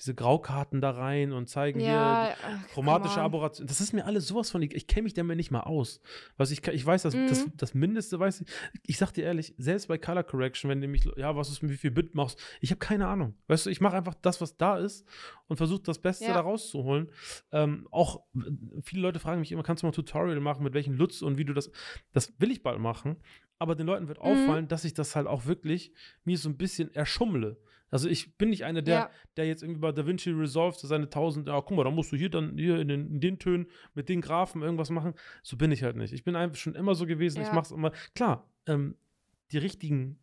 [0.00, 3.66] diese Graukarten da rein und zeigen ja, hier chromatische Aberration.
[3.66, 6.00] Das ist mir alles sowas von, ich, ich kenne mich damit nicht mal aus.
[6.38, 7.28] Was ich, ich weiß, dass mhm.
[7.28, 8.48] das, das Mindeste weiß ich.
[8.86, 11.76] Ich sag dir ehrlich, selbst bei Color Correction, wenn du mich, ja, was ist, wie
[11.76, 13.34] viel Bit machst, ich habe keine Ahnung.
[13.48, 15.06] Weißt du, ich mache einfach das, was da ist
[15.48, 16.32] und versuche das Beste ja.
[16.32, 17.10] da rauszuholen.
[17.52, 18.22] Ähm, auch
[18.82, 21.36] viele Leute fragen mich immer, kannst du mal ein Tutorial machen, mit welchen Lutz und
[21.36, 21.70] wie du das,
[22.12, 23.16] das will ich bald machen.
[23.58, 24.24] Aber den Leuten wird mhm.
[24.24, 25.92] auffallen, dass ich das halt auch wirklich
[26.24, 27.58] mir so ein bisschen erschummle.
[27.90, 29.10] Also ich bin nicht einer, der, ja.
[29.36, 32.30] der jetzt irgendwie bei DaVinci Resolve seine 1000, ja, guck mal, da musst du hier
[32.30, 35.14] dann hier in den, in den Tönen mit den Graphen irgendwas machen.
[35.42, 36.12] So bin ich halt nicht.
[36.12, 37.40] Ich bin einfach schon immer so gewesen.
[37.40, 37.48] Ja.
[37.48, 37.92] Ich mach's immer.
[38.14, 38.96] Klar, ähm,
[39.52, 40.18] die richtigen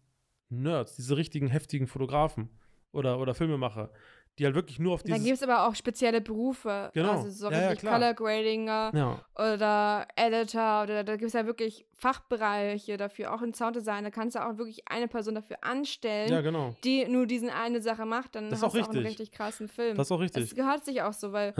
[0.50, 2.50] Nerds, diese richtigen heftigen Fotografen
[2.92, 3.92] oder, oder Filmemacher,
[4.38, 5.18] die halt wirklich nur auf dieses.
[5.18, 6.92] Da gibt es aber auch spezielle Berufe.
[6.94, 7.12] Genau.
[7.12, 9.22] Also so ja, ja, Color Gradinger ja.
[9.36, 14.04] oder Editor oder da gibt es ja wirklich Fachbereiche dafür, auch in Sounddesign.
[14.04, 16.76] Da kannst du auch wirklich eine Person dafür anstellen, ja, genau.
[16.84, 18.36] die nur diesen eine Sache macht.
[18.36, 19.98] Dann das hast du auch einen richtig krassen Film.
[19.98, 20.44] Das ist auch richtig.
[20.44, 21.54] Das gehört sich auch so, weil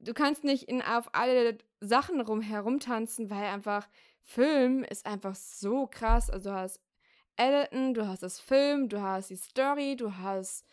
[0.00, 3.88] du kannst nicht in, auf alle Sachen rum herumtanzen, weil einfach
[4.22, 6.30] Film ist einfach so krass.
[6.30, 6.80] Also du hast
[7.36, 10.64] Editen, du hast das Film, du hast die Story, du hast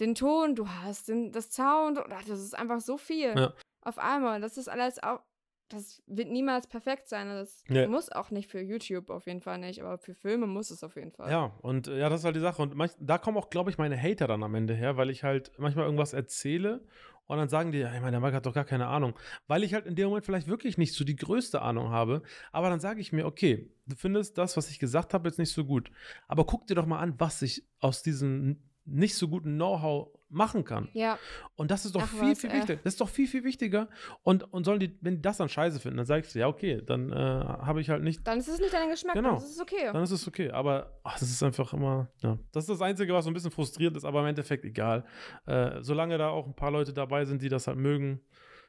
[0.00, 3.52] den Ton, du hast den, das Sound, das ist einfach so viel ja.
[3.82, 4.40] auf einmal.
[4.40, 5.20] Das ist alles auch,
[5.68, 7.28] das wird niemals perfekt sein.
[7.28, 7.86] Das nee.
[7.86, 10.96] muss auch nicht für YouTube auf jeden Fall nicht, aber für Filme muss es auf
[10.96, 11.30] jeden Fall.
[11.30, 12.62] Ja, und ja, das ist halt die Sache.
[12.62, 15.24] Und manch, da kommen auch, glaube ich, meine Hater dann am Ende her, weil ich
[15.24, 16.84] halt manchmal irgendwas erzähle
[17.26, 19.18] und dann sagen die, ich meine, der Mike hat doch gar keine Ahnung.
[19.48, 22.22] Weil ich halt in dem Moment vielleicht wirklich nicht so die größte Ahnung habe.
[22.52, 25.52] Aber dann sage ich mir, okay, du findest das, was ich gesagt habe, jetzt nicht
[25.52, 25.90] so gut.
[26.28, 30.64] Aber guck dir doch mal an, was ich aus diesem nicht so guten Know-how machen
[30.64, 30.88] kann.
[30.92, 31.18] Ja.
[31.54, 32.74] Und das ist doch Ach, viel, was, viel wichtiger.
[32.74, 32.80] Äh.
[32.82, 33.88] Das ist doch viel, viel wichtiger.
[34.22, 36.82] Und, und sollen die, wenn die das dann scheiße finden, dann sagst du, ja, okay,
[36.84, 38.26] dann äh, habe ich halt nicht.
[38.26, 39.34] Dann ist es nicht dein Geschmack, genau.
[39.34, 39.90] dann ist es okay.
[39.92, 40.50] Dann ist es okay.
[40.50, 42.38] Aber ach, das ist einfach immer, ja.
[42.52, 45.04] Das ist das Einzige, was so ein bisschen frustrierend ist, aber im Endeffekt egal.
[45.46, 48.20] Äh, solange da auch ein paar Leute dabei sind, die das halt mögen.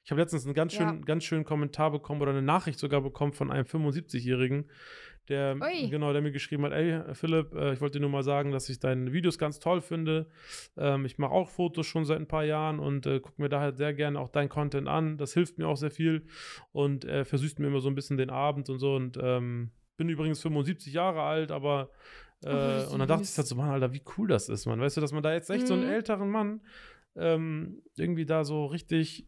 [0.04, 1.06] Ich habe letztens einen ganz schönen, ja.
[1.06, 4.70] ganz schönen Kommentar bekommen oder eine Nachricht sogar bekommen von einem 75-Jährigen,
[5.30, 5.56] der,
[5.90, 8.70] genau, der mir geschrieben hat, ey, Philipp, äh, ich wollte dir nur mal sagen, dass
[8.70, 10.28] ich deine Videos ganz toll finde.
[10.78, 13.74] Ähm, ich mache auch Fotos schon seit ein paar Jahren und äh, gucke mir daher
[13.74, 15.18] sehr gerne auch dein Content an.
[15.18, 16.28] Das hilft mir auch sehr viel
[16.72, 18.96] und äh, versüßt mir immer so ein bisschen den Abend und so.
[18.96, 21.90] Und ähm, bin übrigens 75 Jahre alt, aber
[22.44, 24.80] äh, oh, und dann dachte ich halt so, Mann, Alter, wie cool das ist, man.
[24.80, 25.68] Weißt du, dass man da jetzt echt mhm.
[25.68, 25.94] so einen mhm.
[25.94, 26.62] älteren Mann
[27.16, 29.28] ähm, irgendwie da so richtig,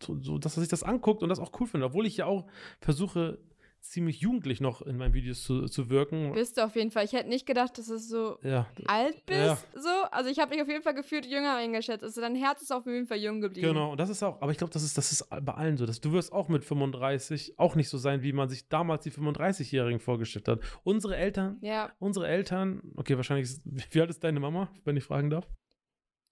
[0.00, 2.26] so, so, dass er sich das anguckt und das auch cool findet, obwohl ich ja
[2.26, 2.46] auch
[2.80, 3.38] versuche,
[3.84, 6.32] ziemlich jugendlich noch in meinen Videos zu, zu wirken.
[6.32, 7.04] Bist du auf jeden Fall.
[7.04, 8.66] Ich hätte nicht gedacht, dass du so ja.
[8.86, 9.38] alt bist.
[9.38, 9.58] Ja.
[9.74, 9.88] So.
[10.10, 12.02] Also ich habe dich auf jeden Fall gefühlt jünger eingeschätzt.
[12.02, 13.68] Also dein Herz ist auf jeden Fall jung geblieben.
[13.68, 15.86] Genau, und das ist auch, aber ich glaube, das ist, das ist bei allen so.
[15.86, 19.12] Dass du wirst auch mit 35 auch nicht so sein, wie man sich damals die
[19.12, 20.60] 35-Jährigen vorgestellt hat.
[20.82, 21.92] Unsere Eltern, ja.
[21.98, 23.62] unsere Eltern, okay, wahrscheinlich, ist,
[23.94, 25.46] wie alt ist deine Mama, wenn ich fragen darf?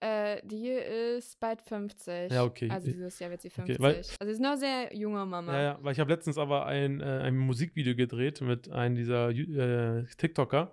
[0.02, 2.32] Äh, die ist bald 50.
[2.32, 2.68] Ja, okay.
[2.68, 3.76] Also dieses Jahr wird sie 50.
[3.76, 5.52] Okay, weil, also sie ist noch sehr junge Mama.
[5.52, 9.30] Ja, ja, weil ich habe letztens aber ein, äh, ein Musikvideo gedreht mit einem dieser
[9.30, 10.72] äh, TikToker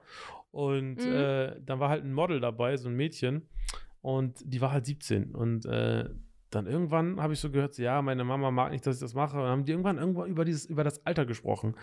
[0.49, 1.13] und mhm.
[1.13, 3.47] äh, dann war halt ein Model dabei, so ein Mädchen
[4.01, 6.09] und die war halt 17 und äh,
[6.49, 9.13] dann irgendwann habe ich so gehört, so, ja, meine Mama mag nicht, dass ich das
[9.13, 9.37] mache.
[9.37, 11.75] Und dann haben die irgendwann irgendwann über dieses über das Alter gesprochen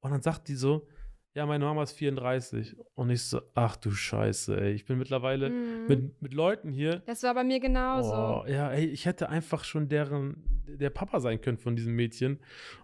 [0.00, 0.88] und dann sagt die so,
[1.34, 2.76] ja, meine Mama ist 34.
[2.94, 4.72] Und ich so, ach du Scheiße, ey.
[4.72, 5.86] Ich bin mittlerweile mhm.
[5.86, 7.02] mit, mit Leuten hier.
[7.06, 8.12] Das war bei mir genauso.
[8.12, 12.40] Oh, ja, ey, ich hätte einfach schon deren, der Papa sein können von diesem Mädchen.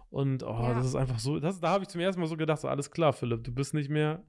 [0.09, 0.73] Und oh, ja.
[0.73, 2.91] das ist einfach so, das, da habe ich zum ersten Mal so gedacht, so, alles
[2.91, 4.23] klar, Philipp, du bist nicht mehr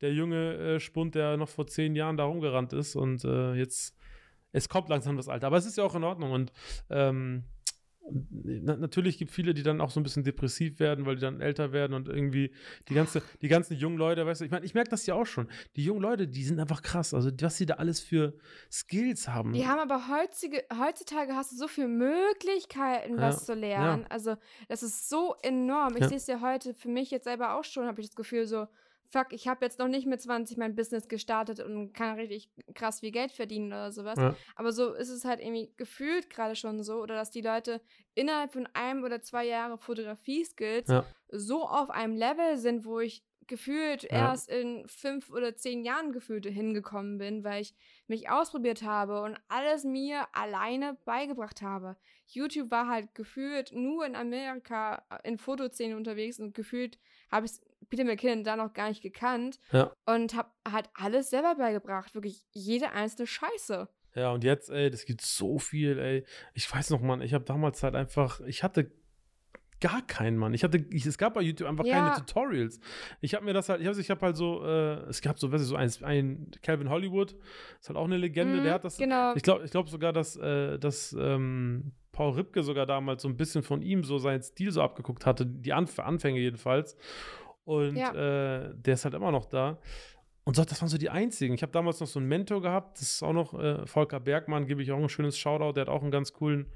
[0.00, 2.96] der junge äh, Spund, der noch vor zehn Jahren da rumgerannt ist.
[2.96, 3.96] Und äh, jetzt,
[4.52, 5.48] es kommt langsam das Alter.
[5.48, 6.32] Aber es ist ja auch in Ordnung.
[6.32, 6.52] Und
[6.90, 7.44] ähm,
[8.10, 11.20] na, natürlich gibt es viele, die dann auch so ein bisschen depressiv werden, weil die
[11.20, 12.52] dann älter werden und irgendwie
[12.88, 15.26] die ganze, die ganzen jungen Leute, weißt du, ich meine, ich merke das ja auch
[15.26, 15.48] schon.
[15.76, 17.14] Die jungen Leute, die sind einfach krass.
[17.14, 18.34] Also, was sie da alles für
[18.70, 19.52] Skills haben.
[19.52, 24.02] Die haben aber heutzutage, heutzutage hast du so viele Möglichkeiten, ja, was zu lernen.
[24.02, 24.08] Ja.
[24.08, 24.36] Also,
[24.68, 25.94] das ist so enorm.
[25.96, 26.08] Ich ja.
[26.08, 28.66] sehe es ja heute für mich jetzt selber auch schon, habe ich das Gefühl, so,
[29.08, 33.00] fuck, ich habe jetzt noch nicht mit 20 mein Business gestartet und kann richtig krass
[33.00, 34.18] viel Geld verdienen oder sowas.
[34.18, 34.36] Ja.
[34.54, 37.80] Aber so ist es halt irgendwie gefühlt gerade schon so, oder dass die Leute
[38.14, 41.04] innerhalb von einem oder zwei Jahren Fotografie-Skills ja.
[41.28, 44.30] so auf einem Level sind, wo ich gefühlt Ja.
[44.30, 47.74] erst in fünf oder zehn Jahren gefühlt hingekommen bin, weil ich
[48.08, 51.96] mich ausprobiert habe und alles mir alleine beigebracht habe.
[52.26, 56.98] YouTube war halt gefühlt nur in Amerika äh, in Fotoszenen unterwegs und gefühlt
[57.30, 57.52] habe ich
[57.88, 59.92] Peter McKinnon da noch gar nicht gekannt Ja.
[60.06, 62.14] und habe halt alles selber beigebracht.
[62.14, 63.88] Wirklich jede einzelne Scheiße.
[64.14, 66.24] Ja, und jetzt, ey, das gibt so viel, ey.
[66.54, 68.90] Ich weiß noch, Mann, ich habe damals halt einfach, ich hatte
[69.78, 70.54] gar keinen, Mann.
[70.54, 72.00] Ich hatte, ich, es gab bei YouTube einfach Ja.
[72.14, 72.80] keine Tutorials.
[73.20, 75.52] Ich habe mir das halt, ich habe ich hab halt so, äh, es gab so,
[75.52, 77.36] weißt du, so ein, ein Calvin Hollywood,
[77.78, 79.34] ist halt auch eine Legende, Mhm, der hat das, Genau.
[79.34, 83.36] ich glaube ich glaub sogar, dass, äh, dass ähm, Paul Ripke sogar damals so ein
[83.36, 86.96] bisschen von ihm so seinen Stil so abgeguckt hatte, die Anf Anfänge jedenfalls.
[87.66, 88.12] Und Ja.
[88.14, 89.78] äh, der ist halt immer noch da.
[90.44, 91.54] Und so, das waren so die einzigen.
[91.54, 94.68] Ich habe damals noch so einen Mentor gehabt, das ist auch noch äh, Volker Bergmann,
[94.68, 95.72] gebe ich auch ein schönes Shoutout.
[95.72, 96.66] Der hat auch einen ganz coolen,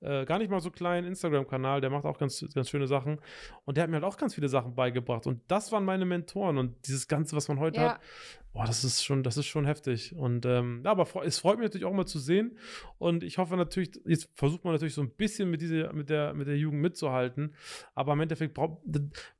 [0.00, 3.20] äh, gar nicht mal so kleinen Instagram-Kanal, der macht auch ganz, ganz schöne Sachen.
[3.64, 5.28] Und der hat mir halt auch ganz viele Sachen beigebracht.
[5.28, 6.58] Und das waren meine Mentoren.
[6.58, 7.88] Und dieses Ganze, was man heute Ja.
[7.94, 8.00] hat,
[8.52, 10.14] boah, das ist schon, das ist schon heftig.
[10.14, 12.58] Und ähm, ja, aber es freut mich natürlich auch mal zu sehen.
[12.98, 16.34] Und ich hoffe natürlich, jetzt versucht man natürlich so ein bisschen mit, diese, mit, der,
[16.34, 17.54] mit der Jugend mitzuhalten.
[17.94, 18.82] Aber im Endeffekt braucht,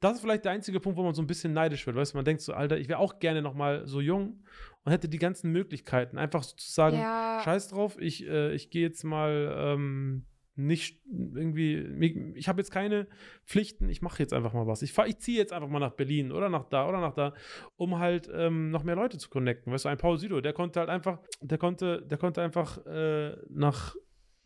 [0.01, 1.97] das ist vielleicht der einzige Punkt, wo man so ein bisschen neidisch wird.
[1.97, 4.43] Weißt du, man denkt so, Alter, ich wäre auch gerne noch mal so jung
[4.85, 6.17] und hätte die ganzen Möglichkeiten.
[6.19, 7.41] Einfach sozusagen, Ja.
[7.45, 10.25] scheiß drauf, ich, äh, ich gehe jetzt mal ähm,
[10.55, 13.07] nicht irgendwie, ich habe jetzt keine
[13.47, 14.83] Pflichten, ich mache jetzt einfach mal was.
[14.83, 17.35] Ich, fahr- ich ziehe jetzt einfach mal nach Berlin oder nach da oder nach da,
[17.77, 19.73] um halt ähm, noch mehr Leute zu connecten.
[19.73, 23.37] Weißt du, ein Paul Sido, der konnte halt einfach, der konnte, der konnte einfach äh,
[23.49, 23.95] nach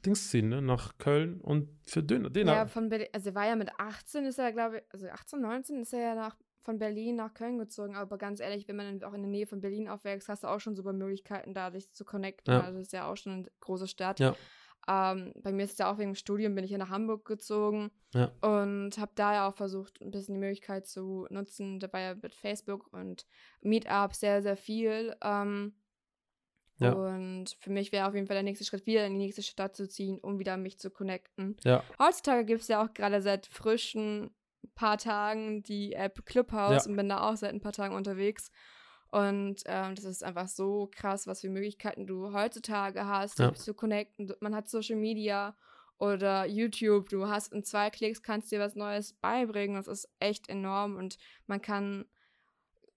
[0.05, 0.63] Dings ziehen, ne?
[0.63, 4.25] nach Köln und für den, den Ja, von Berlin, also er war ja mit 18,
[4.27, 7.59] ist er, glaube ich, also 18, 19 ist er ja nach, von Berlin nach Köln
[7.59, 7.97] gezogen.
[7.97, 10.49] Aber ganz ehrlich, wenn man dann auch in der Nähe von Berlin aufwächst, hast du
[10.49, 12.53] auch schon super Möglichkeiten, da dich zu connecten.
[12.55, 12.61] Ja.
[12.61, 14.21] Also das ist ja auch schon eine große Stadt.
[14.21, 14.37] Ja.
[14.89, 17.25] Ähm, bei mir ist es ja auch wegen dem Studium, bin ich ja nach Hamburg
[17.25, 18.31] gezogen Ja.
[18.41, 21.81] und habe da ja auch versucht, ein bisschen die Möglichkeit zu nutzen.
[21.81, 23.27] Da war ja mit Facebook und
[23.63, 25.17] Meetup sehr, sehr viel.
[25.23, 25.75] Ähm,
[26.79, 26.93] Ja.
[26.93, 29.75] Und für mich wäre auf jeden Fall der nächste Schritt, wieder in die nächste Stadt
[29.75, 31.57] zu ziehen, um wieder mich zu connecten.
[31.65, 34.31] ja, Heutzutage gibt es ja auch gerade seit frischen
[34.75, 38.51] paar Tagen die App Clubhouse und bin da auch seit ein paar Tagen unterwegs.
[39.17, 43.49] Und ähm, das ist einfach so krass, was für Möglichkeiten du heutzutage hast, Ja.
[43.51, 44.31] dich zu connecten.
[44.41, 45.57] Man hat Social Media
[45.97, 47.09] oder YouTube.
[47.09, 49.77] Du hast in zwei Klicks kannst dir was Neues beibringen.
[49.77, 52.05] Das ist echt enorm und man kann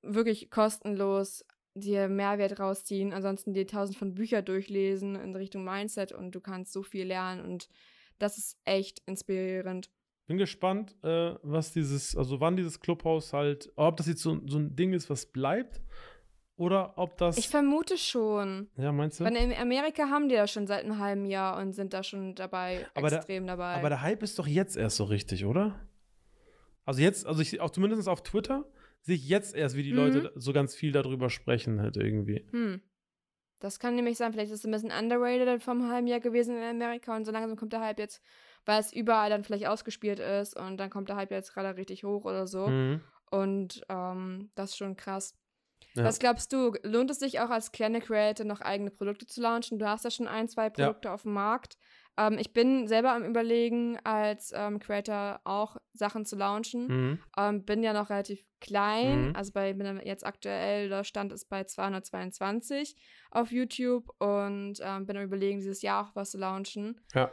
[0.01, 3.13] wirklich kostenlos dir Mehrwert rausziehen.
[3.13, 7.41] Ansonsten dir tausend von Büchern durchlesen in Richtung Mindset und du kannst so viel lernen
[7.45, 7.70] und
[8.17, 9.89] das ist echt inspirierend.
[10.28, 14.57] bin gespannt, äh, was dieses, also wann dieses Clubhaus halt, ob das jetzt so, so
[14.57, 15.82] ein Ding ist, was bleibt,
[16.60, 17.38] oder ob das.
[17.38, 18.70] Ich vermute schon.
[18.78, 19.24] ja, meinst du?
[19.24, 22.36] Weil in Amerika haben die das schon seit einem halben Jahr und sind da schon
[22.36, 23.76] dabei, Aber der- extrem dabei.
[23.76, 25.80] Aber der Hype ist doch jetzt erst so richtig, oder?
[26.86, 28.66] Also jetzt, also ich auch zumindest auf Twitter
[29.01, 29.97] sehe ich jetzt erst, wie die Mhm.
[29.97, 32.45] Leute so ganz viel darüber sprechen, halt irgendwie.
[32.51, 32.82] hm.
[33.62, 36.64] Das kann nämlich sein, vielleicht ist es ein bisschen underrated vom halben Jahr gewesen in
[36.64, 38.22] Amerika und so langsam kommt der Hype jetzt,
[38.66, 42.05] weil es überall dann vielleicht ausgespielt ist und dann kommt der Hype jetzt gerade richtig
[42.05, 42.68] hoch oder so.
[42.68, 43.01] Mhm.
[43.32, 45.36] Und ähm, das ist schon krass.
[46.00, 46.06] Ja.
[46.06, 49.80] Was glaubst du, lohnt es sich auch als kleine Creator noch eigene Produkte zu launchen?
[49.80, 51.78] Du hast ja schon ein, zwei Produkte auf dem Markt.
[52.18, 56.88] Ähm, ich bin selber am Überlegen, als ähm, Creator auch Sachen zu launchen.
[56.88, 57.20] Mhm.
[57.38, 59.36] Ähm, bin ja noch relativ klein, Mhm.
[59.36, 62.95] also bei bin jetzt aktuell, der Stand ist bei 222
[63.32, 67.00] auf YouTube und ähm, bin am Überlegen, dieses Jahr auch was zu launchen.
[67.14, 67.32] Ja.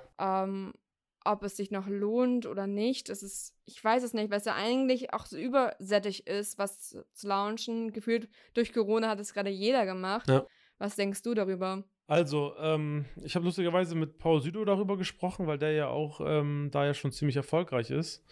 [1.27, 4.45] Ob es sich noch lohnt oder nicht, das ist, ich weiß es nicht, weil es
[4.45, 7.93] ja eigentlich auch so übersättig ist, was zu, zu launchen.
[7.93, 10.29] Gefühlt durch Corona hat es gerade jeder gemacht.
[10.29, 10.47] Ja.
[10.79, 11.85] Was denkst du darüber?
[12.09, 16.69] Also, ähm, ich habe lustigerweise mit Paul Südo darüber gesprochen, weil der ja auch ähm,
[16.71, 18.25] da ja schon ziemlich erfolgreich ist.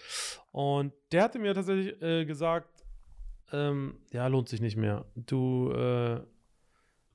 [0.53, 2.85] Und der hatte mir tatsächlich äh, gesagt,
[3.53, 5.07] ähm, ja, lohnt sich nicht mehr.
[5.17, 6.21] Du, äh,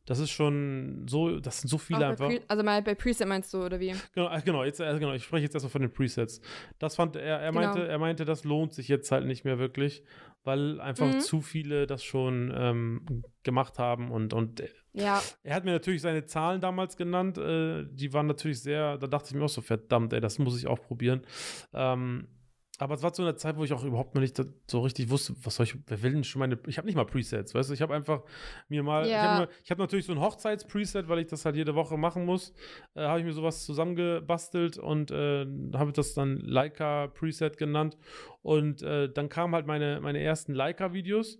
[0.09, 2.27] das ist schon so, das sind so viele einfach.
[2.27, 3.93] Pre also mal bei Preset meinst du, oder wie?
[4.13, 6.41] Genau, äh, genau, jetzt, äh, genau, ich spreche jetzt erstmal von den Presets.
[6.79, 7.61] Das fand er, er Genau.
[7.61, 10.03] meinte, er meinte, das lohnt sich jetzt halt nicht mehr wirklich,
[10.43, 11.19] weil einfach Mhm.
[11.19, 16.25] zu viele das schon ähm, gemacht haben und, und Ja, er hat mir natürlich seine
[16.25, 20.11] Zahlen damals genannt, äh, die waren natürlich sehr, da dachte ich mir auch so, verdammt,
[20.13, 21.21] ey, das muss ich auch probieren.
[21.73, 22.27] Ähm,
[22.79, 25.35] aber es war zu einer Zeit, wo ich auch überhaupt noch nicht so richtig wusste,
[25.43, 27.73] was soll ich, wer will denn schon meine, ich habe nicht mal Presets, weißt du,
[27.73, 28.23] ich habe einfach
[28.69, 29.47] mir mal, ich Ja.
[29.63, 32.53] ich habe natürlich so ein Hochzeits-Preset, weil ich das halt jede Woche machen muss,
[32.95, 37.97] äh, habe ich mir sowas zusammengebastelt und äh, habe das dann Leica-Preset genannt
[38.41, 41.39] und äh, dann kamen halt meine, meine ersten Leica-Videos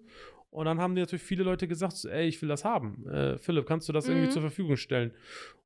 [0.51, 3.07] und dann haben natürlich viele Leute gesagt, ey, ich will das haben.
[3.07, 4.31] Äh, Philipp, kannst du das irgendwie Mhm.
[4.31, 5.13] zur Verfügung stellen?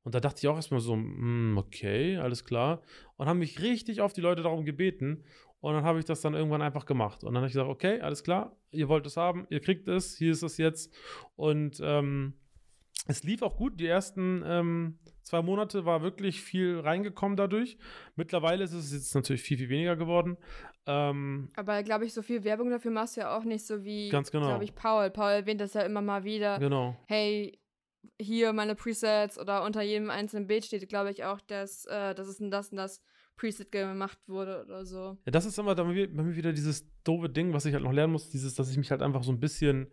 [0.02, 2.82] Und da dachte ich auch erstmal so, hm, okay, alles klar.
[3.16, 5.24] Und haben mich richtig auf die Leute darum gebeten.
[5.64, 7.24] Und dann habe ich das dann irgendwann einfach gemacht.
[7.24, 10.14] Und dann habe ich gesagt, okay, alles klar, ihr wollt es haben, ihr kriegt es,
[10.14, 10.92] hier ist es jetzt.
[11.36, 12.34] Und ähm,
[13.08, 13.80] es lief auch gut.
[13.80, 17.78] Die ersten ähm, zwei Monate war wirklich viel reingekommen dadurch.
[18.14, 20.36] Mittlerweile ist es jetzt natürlich viel, viel weniger geworden.
[20.84, 24.10] Ähm, Aber glaube ich, so viel Werbung dafür machst du ja auch nicht so wie,
[24.10, 24.48] Ganz genau.
[24.48, 25.08] glaube ich, Paul.
[25.08, 26.58] Paul erwähnt das ja immer mal wieder.
[26.58, 26.94] genau.
[27.06, 27.58] Hey,
[28.20, 32.28] hier meine Presets oder unter jedem einzelnen Bild steht, glaube ich, auch, dass, äh, dass
[32.28, 33.00] es ein das und das
[33.36, 35.18] Preset gemacht wurde oder so.
[35.24, 38.12] Ja, das ist immer bei mir wieder dieses doofe Ding, was ich halt noch lernen
[38.12, 39.88] muss, dieses, dass ich mich halt einfach so ein bisschen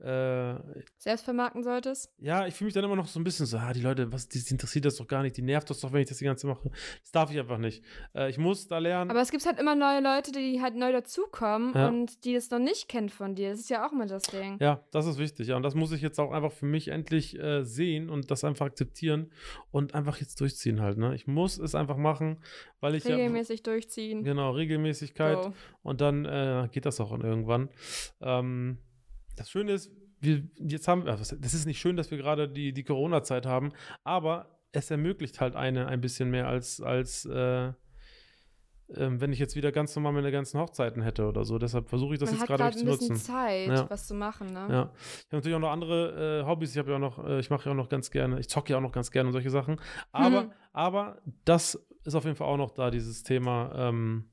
[0.00, 0.54] äh,
[0.98, 2.10] Selbst vermarkten solltest?
[2.18, 4.28] ja, ich fühle mich dann immer noch so ein bisschen so, ah, die Leute, was,
[4.28, 6.24] die, die interessiert das doch gar nicht, die nervt das doch, wenn ich das die
[6.24, 6.70] ganze Zeit mache.
[7.02, 7.82] Das darf ich einfach nicht.
[8.14, 9.10] Äh, ich muss da lernen.
[9.10, 11.88] Aber es gibt halt immer neue Leute, die halt neu dazukommen Ja.
[11.88, 13.50] und die es noch nicht kennen von dir.
[13.50, 14.56] Das ist ja auch immer das Ding.
[14.60, 15.48] Ja, das ist wichtig.
[15.48, 18.44] Ja, und das muss ich jetzt auch einfach für mich endlich äh, sehen und das
[18.44, 19.30] einfach akzeptieren
[19.70, 20.98] und einfach jetzt durchziehen halt.
[20.98, 21.14] Ne?
[21.14, 22.38] Ich muss es einfach machen,
[22.80, 24.18] weil ich Regelmäßig durchziehen.
[24.18, 25.52] ja genau Regelmäßigkeit Go.
[25.82, 27.68] und dann äh, geht das auch irgendwann.
[28.20, 28.78] Ähm,
[29.36, 32.84] das Schöne ist, wir jetzt haben, das ist nicht schön, dass wir gerade die die
[32.84, 33.70] Corona-Zeit haben,
[34.04, 37.72] aber es ermöglicht halt eine ein bisschen mehr als als äh,
[38.96, 41.58] ähm, wenn ich jetzt wieder ganz normal meine ganzen Hochzeiten hätte oder so.
[41.58, 43.24] Deshalb versuche ich das Man jetzt hat gerade zu ein bisschen nutzen.
[43.24, 43.88] Zeit, Ja.
[43.88, 44.66] was zu machen, ne?
[44.68, 44.92] Ja.
[44.96, 46.72] Ich habe natürlich auch noch andere äh, Hobbys.
[46.72, 48.72] Ich habe ja auch noch, äh, ich mache ja auch noch ganz gerne, ich zocke
[48.72, 49.80] ja auch noch ganz gerne und solche Sachen.
[50.10, 50.52] Aber, Mhm.
[50.72, 53.70] aber das ist auf jeden Fall auch noch da, dieses Thema.
[53.76, 54.28] Ähm,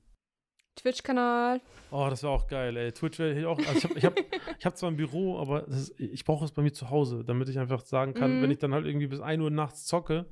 [0.78, 1.62] Twitch-Kanal.
[1.92, 2.92] oh, das wäre auch geil, ey.
[2.92, 3.58] Twitch wäre hier auch.
[3.60, 4.14] Also ich habe ich hab,
[4.60, 7.50] ich hab zwar ein Büro, aber ist, ich brauche es bei mir zu Hause, damit
[7.50, 8.44] ich einfach sagen kann, Mhm.
[8.44, 10.26] wenn ich dann halt irgendwie bis 1 Uhr nachts zocke,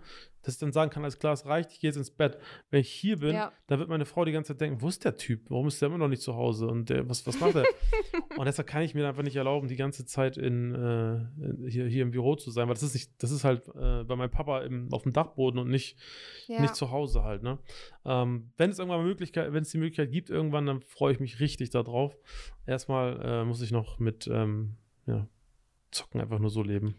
[0.46, 2.38] dass ich dann sagen kann, alles klar, es reicht, ich gehe jetzt ins Bett.
[2.70, 3.52] Wenn ich hier bin, Ja.
[3.68, 5.50] dann wird meine Frau die ganze Zeit denken, wo ist der Typ?
[5.50, 6.68] Warum ist der immer noch nicht zu Hause?
[6.68, 7.64] Und der, was, was macht er?
[8.38, 12.04] und deshalb kann ich mir einfach nicht erlauben, die ganze Zeit in, äh, hier, hier
[12.04, 14.62] im Büro zu sein, weil das ist nicht, das ist halt äh, bei meinem Papa
[14.62, 15.98] im, auf dem Dachboden und nicht,
[16.48, 16.62] Ja.
[16.62, 17.60] nicht zu Hause halt, ne?
[18.06, 21.39] Ähm, wenn es irgendwann Möglichkeit, wenn es die Möglichkeit gibt, irgendwann, dann freue ich mich
[21.39, 22.16] richtig darauf.
[22.66, 24.76] Erstmal äh, muss ich noch mit ähm,
[25.08, 25.28] ja,
[25.91, 26.96] Zocken einfach nur so leben.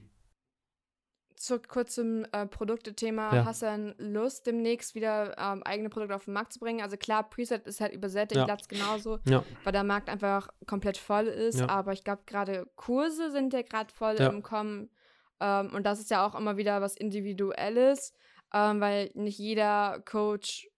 [1.37, 3.35] Zu kurzem äh, Produktethema.
[3.35, 3.45] Ja.
[3.45, 6.81] Hast du dann Lust, demnächst wieder ähm, eigene Produkte auf den Markt zu bringen?
[6.81, 8.47] Also klar, Preset ist halt übersättigt, Ja.
[8.47, 9.45] Latz genauso, Ja.
[9.63, 11.61] weil der Markt einfach komplett voll ist.
[11.61, 11.69] Ja.
[11.69, 14.91] Aber ich glaube, gerade Kurse sind ja gerade voll im Kommen.
[15.39, 18.15] Ähm, und das ist ja auch immer wieder was Individuelles,
[18.55, 20.71] ähm, weil nicht jeder Coach,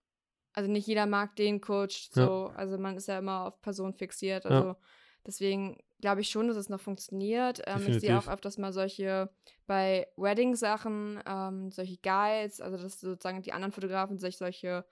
[0.54, 2.09] also nicht jeder mag den Coach.
[2.11, 4.44] So, also man ist ja immer auf Person fixiert.
[4.44, 4.74] Also
[5.24, 7.62] deswegen glaube ich schon, dass es noch funktioniert.
[7.66, 9.30] Ähm, ich sehe auch öfters mal solche
[9.66, 14.84] bei Wedding-Sachen, ähm, solche Guides, also dass sozusagen die anderen Fotografen sich solche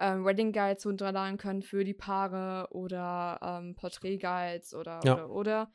[0.00, 5.14] ähm, Wedding-Guides runterladen können für die Paare oder ähm, Porträt-Guides oder Ja.
[5.14, 5.72] oder oder.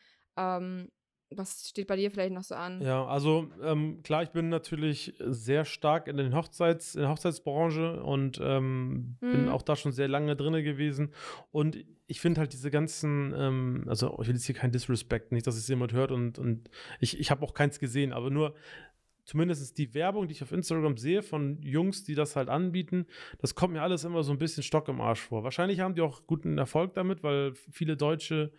[1.32, 2.82] Was steht bei dir vielleicht noch so an?
[2.82, 8.02] Ja, also ähm, klar, ich bin natürlich sehr stark in, den Hochzeits, in der Hochzeitsbranche
[8.02, 9.50] und ähm, bin Mhm.
[9.50, 11.14] auch da schon sehr lange drin gewesen.
[11.52, 11.78] Und
[12.08, 15.56] ich finde halt diese ganzen, ähm, also ich will jetzt hier kein Disrespect, nicht, dass
[15.56, 16.70] es jemand hört und, und
[17.00, 18.56] ich, ich habe auch keins gesehen, aber nur
[19.26, 23.06] zumindest die Werbung, die ich auf Instagram sehe von Jungs, die das halt anbieten,
[23.38, 25.44] das kommt mir alles immer so ein bisschen Stock im Arsch vor.
[25.44, 28.52] Wahrscheinlich haben die auch guten Erfolg damit, weil viele deutsche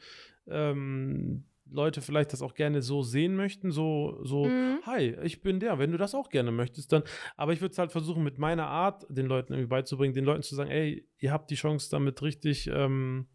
[0.47, 4.81] ähm, Leute vielleicht das auch gerne so sehen möchten, so, so, Mhm.
[4.87, 7.03] hi, ich bin der, wenn du das auch gerne möchtest, dann,
[7.37, 10.43] aber ich würde es halt versuchen, mit meiner Art den Leuten irgendwie beizubringen, den Leuten
[10.43, 13.27] zu sagen, ey, ihr habt die Chance damit richtig ähm,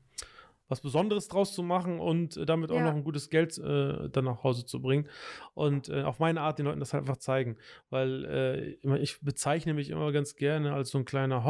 [0.67, 2.85] was Besonderes draus zu machen und äh, damit auch Ja.
[2.85, 5.07] noch ein gutes Geld äh, dann nach Hause zu bringen
[5.53, 7.57] und äh, auf meine Art den Leuten das halt einfach zeigen,
[7.91, 8.25] weil
[8.83, 11.43] äh, ich bezeichne mich immer ganz gerne als so ein kleiner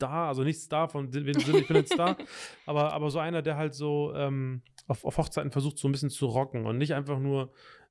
[0.00, 2.16] Hochzeitsvideo-Rockstar, also nicht Star von dem Sinne, ich bin ein Star,
[2.66, 6.10] aber, aber so einer, der halt so ähm, auf, auf Hochzeiten versucht, so ein bisschen
[6.10, 7.50] zu rocken und nicht einfach nur,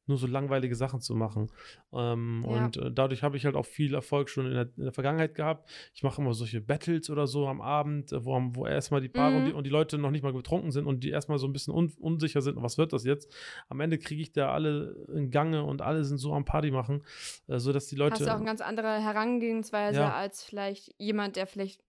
[0.09, 1.51] nur so langweilige Sachen zu machen.
[1.91, 2.63] Ähm, Ja.
[2.65, 5.35] Und äh, dadurch habe ich halt auch viel Erfolg schon in der, in der Vergangenheit
[5.35, 5.69] gehabt.
[5.93, 9.35] Ich mache immer solche Battles oder so am Abend, äh, wo, wo erstmal die Paare
[9.35, 9.57] und, die, Mhm.
[9.57, 11.91] und die Leute noch nicht mal betrunken sind und die erstmal so ein bisschen un,
[11.99, 13.35] unsicher sind, was wird das jetzt?
[13.67, 17.03] Am Ende kriege ich da alle in Gange und alle sind so am Party machen,
[17.47, 18.13] äh, sodass die Leute.
[18.13, 20.13] Hast du auch eine ganz andere Herangehensweise Ja.
[20.13, 21.81] als vielleicht jemand, der vielleicht,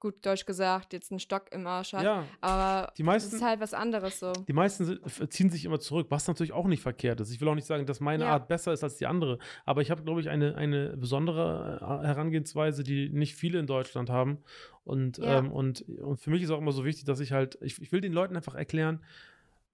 [0.00, 2.02] gut Deutsch gesagt, jetzt einen Stock im Arsch hat.
[2.02, 3.36] ja, Aber die das meisten.
[3.36, 4.32] ist halt was anderes so.
[4.32, 7.30] Die meisten ziehen sich immer zurück, was natürlich auch nicht verkehrt ist.
[7.30, 8.32] Ich will auch nicht sagen, dass meine Ja.
[8.32, 12.06] Art besser ist als die andere, aber ich habe, glaube ich, eine, eine besondere äh,
[12.06, 14.38] Herangehensweise, die nicht viele in Deutschland haben.
[14.84, 15.38] Und, Ja.
[15.38, 17.90] ähm, und, und für mich ist auch immer so wichtig, dass ich halt, ich, ich
[17.90, 19.02] will den Leuten einfach erklären,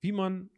[0.01, 0.49] wie man,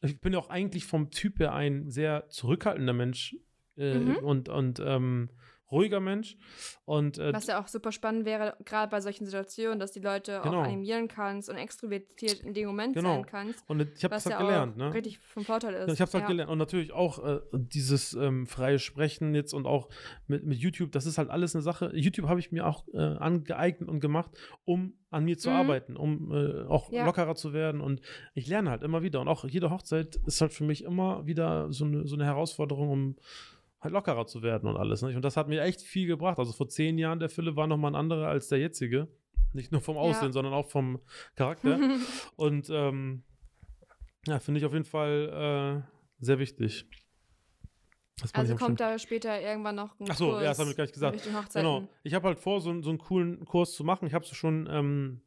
[0.00, 3.34] ich bin ja auch eigentlich vom Typ her ein sehr zurückhaltender Mensch
[3.76, 4.16] äh, Mhm.
[4.18, 5.28] und, und ähm,
[5.70, 6.36] ruhiger Mensch.
[6.84, 10.40] Und, äh, Was ja auch super spannend wäre, gerade bei solchen Situationen, dass die Leute
[10.42, 10.60] Genau.
[10.60, 13.14] auch animieren kannst und extrovertiert in dem Moment Genau.
[13.16, 13.68] sein kannst.
[13.68, 14.94] und ich habe das halt ja gelernt, ne?
[14.94, 15.92] richtig vom Vorteil ist.
[15.92, 16.28] Ich habe es halt ja.
[16.28, 16.50] gelernt.
[16.50, 19.88] Und natürlich auch äh, dieses ähm, freie Sprechen jetzt und auch
[20.26, 21.90] mit, mit YouTube, das ist halt alles eine Sache.
[21.94, 24.30] YouTube habe ich mir auch äh, angeeignet und gemacht,
[24.64, 25.56] um an mir zu Mhm.
[25.56, 27.04] arbeiten, um äh, auch Ja.
[27.04, 27.80] lockerer zu werden.
[27.80, 28.00] Und
[28.34, 29.20] ich lerne halt immer wieder.
[29.20, 32.90] Und auch jede Hochzeit ist halt für mich immer wieder so eine, so eine Herausforderung,
[32.90, 33.16] um
[33.80, 35.02] halt lockerer zu werden und alles.
[35.02, 35.16] Nicht?
[35.16, 36.38] Und das hat mir echt viel gebracht.
[36.38, 39.08] Also vor zehn Jahren der Philipp war nochmal ein anderer als der jetzige.
[39.52, 40.02] Nicht nur vom Ja.
[40.02, 41.00] Aussehen, sondern auch vom
[41.34, 41.78] Charakter.
[42.36, 43.22] Und ähm,
[44.26, 46.86] ja, finde ich auf jeden Fall äh, sehr wichtig.
[48.32, 50.84] Also kommt da später irgendwann noch ein Ach so, Kurs ja, das habe ich gar
[50.84, 51.54] nicht gesagt.
[51.54, 51.88] Genau.
[52.02, 54.06] Ich habe halt vor, so, so einen coolen Kurs zu machen.
[54.06, 55.20] Ich habe so schon ähm,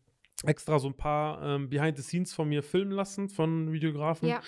[0.43, 4.27] extra so ein paar ähm, Behind the Scenes von mir filmen lassen von Videografen.
[4.27, 4.41] Ja.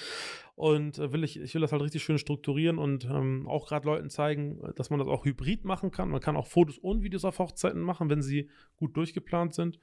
[0.56, 3.88] Und äh, will ich, ich will das halt richtig schön strukturieren und ähm, auch gerade
[3.88, 6.10] Leuten zeigen, äh, dass man das auch hybrid machen kann.
[6.10, 9.80] Man kann auch Fotos und Videos auf Hochzeiten machen, wenn sie gut durchgeplant sind.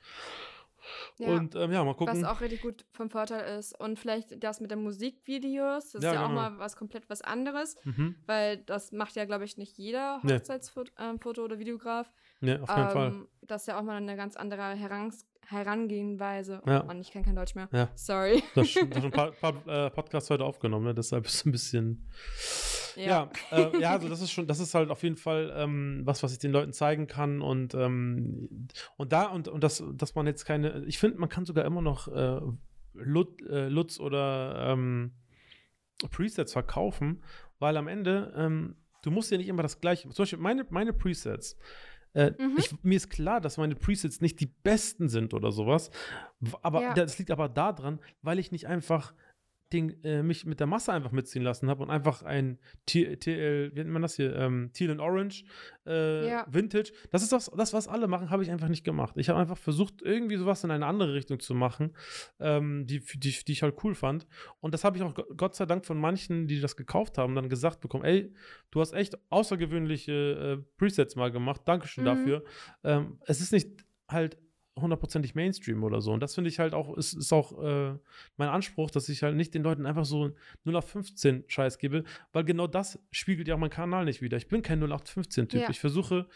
[1.18, 1.28] Ja.
[1.28, 2.22] Und ähm, ja, mal gucken.
[2.22, 3.78] Was auch richtig gut vom Vorteil ist.
[3.78, 6.40] Und vielleicht das mit den Musikvideos, das Ja, ist ja auch genau.
[6.40, 8.16] mal was komplett was anderes, mhm.
[8.26, 10.34] weil das macht ja, glaube ich, nicht jeder Nee.
[10.34, 12.10] Hochzeitsfoto ähm, Foto oder Videograf.
[12.40, 13.08] Ja, auf Fall.
[13.08, 16.62] Ähm, das ist ja auch mal eine ganz andere Herans Herangehenweise.
[16.66, 16.82] Ja.
[16.82, 17.68] Oh Mann, ich kann kein Deutsch mehr.
[17.72, 17.90] Ja.
[17.94, 18.42] Sorry.
[18.54, 20.94] Du hast schon, ein paar, paar äh, Podcasts heute aufgenommen, ne?
[20.94, 22.08] deshalb ist es ein bisschen.
[22.96, 26.22] Ja, äh, ja, also das ist schon, das ist halt auf jeden Fall ähm, was,
[26.22, 30.26] was ich den Leuten zeigen kann und ähm, und da und und das, dass man
[30.26, 32.40] jetzt keine, ich finde, man kann sogar immer noch äh,
[32.94, 35.12] Lut, äh, Lutz oder ähm,
[36.10, 37.22] Presets verkaufen,
[37.58, 40.08] weil am Ende ähm, du musst ja nicht immer das gleiche.
[40.08, 41.56] Zum Beispiel meine meine Presets.
[42.12, 42.56] Äh, Mhm.
[42.58, 45.90] ich, mir ist klar, dass meine Presets nicht die besten sind oder sowas.
[46.62, 46.94] Aber Ja.
[46.94, 49.14] das liegt aber daran, weil ich nicht einfach
[49.72, 53.70] den, äh, mich mit der Masse einfach mitziehen lassen habe und einfach ein T TL,
[53.72, 54.34] wie nennt man das hier?
[54.34, 55.44] Ähm, Teal and Orange
[55.86, 56.46] äh, Ja.
[56.50, 56.92] Vintage.
[57.10, 59.14] Das ist das, das, was alle machen, habe ich einfach nicht gemacht.
[59.16, 61.94] Ich habe einfach versucht, irgendwie sowas in eine andere Richtung zu machen,
[62.40, 64.26] ähm, die, die, die ich halt cool fand.
[64.60, 67.34] Und das habe ich auch Go- Gott sei Dank von manchen, die das gekauft haben,
[67.34, 68.32] dann gesagt bekommen: Ey,
[68.72, 70.12] du hast echt außergewöhnliche
[70.60, 71.62] äh, Presets mal gemacht.
[71.64, 72.06] Dankeschön Mhm.
[72.08, 72.44] dafür.
[72.84, 73.68] Ähm, es ist nicht
[74.08, 74.36] halt
[74.78, 76.12] hundertprozentig Mainstream oder so.
[76.12, 77.94] Und das finde ich halt auch, ist, ist auch äh,
[78.36, 80.30] mein Anspruch, dass ich halt nicht den Leuten einfach so
[80.64, 84.36] 0815 Scheiß gebe, weil genau das spiegelt ja auch meinen Kanal nicht wieder.
[84.36, 85.60] Ich bin kein 0815-Typ.
[85.62, 85.70] Ja.
[85.70, 86.28] Ich versuche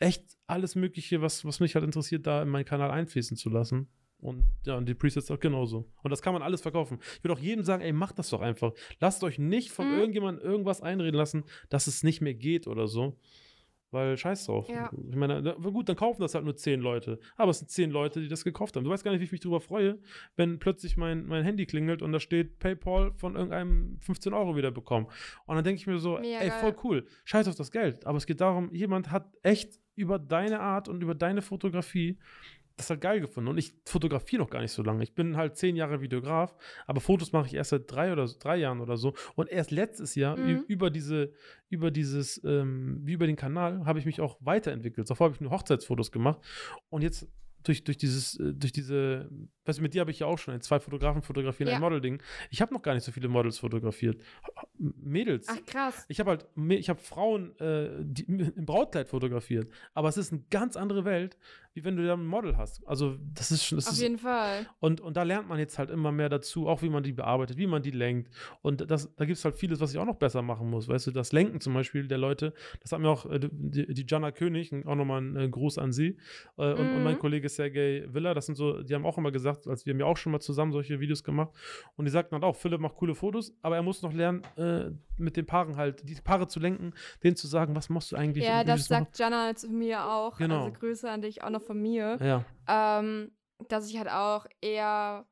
[0.00, 3.88] echt alles Mögliche, was, was mich halt interessiert, da in meinen Kanal einfließen zu lassen.
[4.20, 5.88] Und ja, und die Presets auch genauso.
[6.02, 6.98] Und das kann man alles verkaufen.
[7.16, 8.72] Ich würde auch jedem sagen, ey, macht das doch einfach.
[8.98, 9.98] Lasst euch nicht von Mhm.
[9.98, 13.16] irgendjemandem irgendwas einreden lassen, dass es nicht mehr geht oder so.
[13.90, 14.68] Weil scheiß drauf.
[14.68, 14.90] Ja.
[14.92, 17.18] Ich meine, gut, dann kaufen das halt nur zehn Leute.
[17.36, 18.84] Aber es sind zehn Leute, die das gekauft haben.
[18.84, 19.98] Du weißt gar nicht, wie ich mich darüber freue,
[20.36, 24.70] wenn plötzlich mein, mein Handy klingelt und da steht PayPal von irgendeinem 15 Euro wieder
[24.70, 25.06] bekommen.
[25.46, 27.06] Und dann denke ich mir so, Mega ey, voll cool.
[27.24, 28.06] Scheiß auf das Geld.
[28.06, 32.18] Aber es geht darum, jemand hat echt über deine Art und über deine Fotografie
[32.78, 33.48] das halt geil gefunden.
[33.50, 35.02] Und ich fotografiere noch gar nicht so lange.
[35.02, 36.56] Ich bin halt zehn Jahre Videograf,
[36.86, 39.14] aber Fotos mache ich erst seit drei oder so- drei Jahren oder so.
[39.34, 40.64] Und erst letztes Jahr Mhm.
[40.68, 41.32] über diese,
[41.68, 45.10] über dieses, ähm, wie über den Kanal, habe ich mich auch weiterentwickelt.
[45.10, 46.40] Davor habe ich nur Hochzeitsfotos gemacht.
[46.88, 47.28] Und jetzt
[47.64, 49.28] durch, durch dieses, äh, durch diese,
[49.68, 51.76] weißt du, mit dir habe ich ja auch schon zwei Fotografen fotografieren, Ja.
[51.76, 52.22] ein Model-Ding.
[52.50, 54.20] Ich habe noch gar nicht so viele Models fotografiert.
[54.78, 55.46] Mädels.
[55.48, 56.04] Ach, krass.
[56.08, 58.22] Ich habe halt, ich habe Frauen äh, die,
[58.56, 59.70] im Brautkleid fotografiert.
[59.94, 61.36] Aber es ist eine ganz andere Welt,
[61.74, 62.84] wie wenn du da ein Model hast.
[62.88, 64.66] Also das ist schon, Auf ist, jeden Fall.
[64.80, 67.56] und, und da lernt man jetzt halt immer mehr dazu, auch wie man die bearbeitet,
[67.56, 68.32] wie man die lenkt.
[68.62, 70.88] Und das, da gibt es halt vieles, was ich auch noch besser machen muss.
[70.88, 74.04] Weißt du, das Lenken zum Beispiel der Leute, das hat mir auch äh, die, die
[74.08, 76.16] Jana König, auch nochmal ein äh, Gruß an sie,
[76.56, 77.18] äh, und, und mein Mhm.
[77.20, 80.06] Kollege Sergej Villa, das sind so, die haben auch immer gesagt, als wir haben ja
[80.06, 81.50] auch schon mal zusammen solche Videos gemacht.
[81.96, 84.90] Und die sagten halt auch, Philipp macht coole Fotos, aber er muss noch lernen, äh,
[85.16, 86.92] mit den Paaren halt, die Paare zu lenken,
[87.24, 88.44] denen zu sagen, was machst du eigentlich?
[88.44, 89.04] Ja, das machen.
[89.06, 90.36] sagt Jana zu mir auch.
[90.36, 90.64] Genau.
[90.66, 92.18] Also Grüße an dich auch noch von mir.
[92.20, 93.32] Ja, Ähm,
[93.68, 95.26] dass ich halt auch eher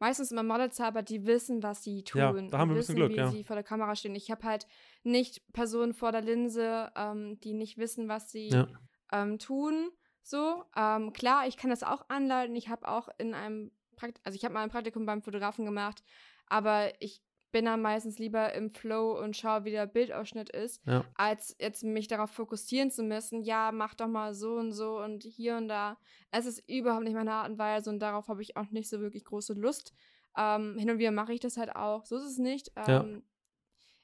[0.00, 2.20] meistens immer Models habe, die wissen, was sie tun.
[2.20, 3.28] Ja, da haben wir ein und bisschen wissen, Glück, wie ja.
[3.30, 4.14] sie vor der Kamera stehen.
[4.14, 4.66] Ich habe halt
[5.04, 8.66] nicht Personen vor der Linse, ähm, die nicht wissen, was sie Ja.
[9.12, 9.90] ähm, tun.
[10.22, 12.54] So, ähm, klar, ich kann das auch anleiten.
[12.56, 16.02] Ich habe auch in einem Prakt also ich habe mal ein Praktikum beim Fotografen gemacht,
[16.46, 21.04] aber ich bin dann meistens lieber im Flow und schaue, wie der Bildausschnitt ist, Ja.
[21.14, 25.24] als jetzt mich darauf fokussieren zu müssen, ja, mach doch mal so und so und
[25.24, 25.98] hier und da.
[26.30, 29.00] Es ist überhaupt nicht meine Art und Weise und darauf habe ich auch nicht so
[29.00, 29.92] wirklich große Lust.
[30.36, 32.04] Ähm, hin und wieder mache ich das halt auch.
[32.06, 32.70] So ist es nicht.
[32.76, 33.04] Ähm, Ja.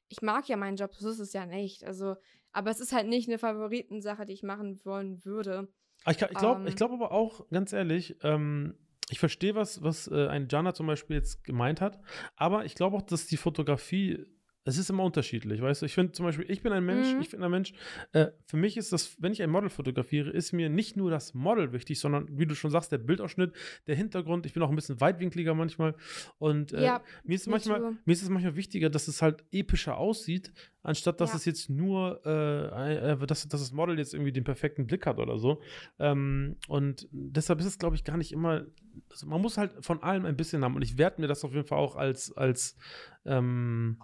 [0.08, 1.84] Ich mag ja meinen Job, so ist es ja nicht.
[1.84, 2.16] Also,
[2.52, 5.68] aber es ist halt nicht eine Favoritensache, die ich machen wollen würde.
[6.07, 6.66] Aber Ich, ich glaube Ähm.
[6.68, 8.74] ich glaub aber auch, ganz ehrlich, ähm,
[9.11, 12.00] ich verstehe, was, was äh, ein Jana zum Beispiel jetzt gemeint hat,
[12.36, 14.24] aber ich glaube auch, dass die Fotografie
[14.66, 15.86] es ist immer unterschiedlich, weißt du?
[15.86, 17.20] Ich finde zum Beispiel, ich bin ein Mensch, Mhm.
[17.20, 17.72] ich bin ein Mensch,
[18.12, 21.34] äh, für mich ist das, wenn ich ein Model fotografiere, ist mir nicht nur das
[21.34, 23.52] Model wichtig, sondern wie du schon sagst, der Bildausschnitt,
[23.86, 24.44] der Hintergrund.
[24.44, 25.94] Ich bin auch ein bisschen weitwinkliger manchmal.
[26.38, 29.96] Und äh, Ja, mir, ist manchmal, mir ist es manchmal wichtiger, dass es halt epischer
[29.96, 30.52] aussieht,
[30.82, 31.36] anstatt dass Ja.
[31.36, 35.18] es jetzt nur, äh, äh, dass, dass das Model jetzt irgendwie den perfekten Blick hat
[35.18, 35.62] oder so.
[36.00, 38.66] Ähm, und deshalb ist es, glaube ich, gar nicht immer.
[39.10, 40.74] Also man muss halt von allem ein bisschen haben.
[40.74, 42.76] Und ich werde mir das auf jeden Fall auch als, als
[43.24, 43.98] ähm,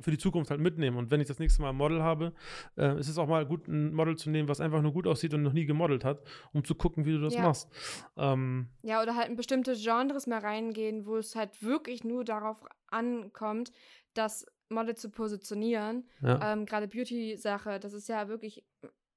[0.00, 0.96] für die Zukunft halt mitnehmen.
[0.96, 2.32] Und wenn ich das nächste Mal ein Model habe,
[2.76, 5.32] äh, ist es auch mal gut, ein Model zu nehmen, was einfach nur gut aussieht
[5.34, 7.42] und noch nie gemodelt hat, um zu gucken, wie du das Ja.
[7.42, 7.68] machst.
[8.16, 12.64] Ähm, Ja, oder halt in bestimmte Genres mehr reingehen, wo es halt wirklich nur darauf
[12.88, 13.72] ankommt,
[14.14, 16.08] das Model zu positionieren.
[16.22, 16.52] ja.
[16.52, 18.64] Ähm, Gerade Beauty-Sache, das ist ja wirklich,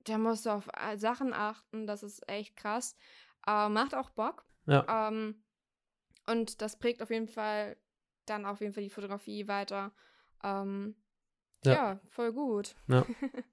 [0.03, 2.95] da musst du auf Sachen achten, das ist echt krass.
[3.47, 4.45] Äh, macht auch Bock.
[4.65, 5.07] ja.
[5.09, 5.43] Ähm,
[6.27, 7.75] und das prägt auf jeden Fall
[8.25, 9.91] dann auf jeden Fall die Fotografie weiter.
[10.43, 10.95] Ähm,
[11.63, 11.73] Ja.
[11.73, 11.99] ja.
[12.09, 12.75] voll gut.
[12.87, 13.05] Ja.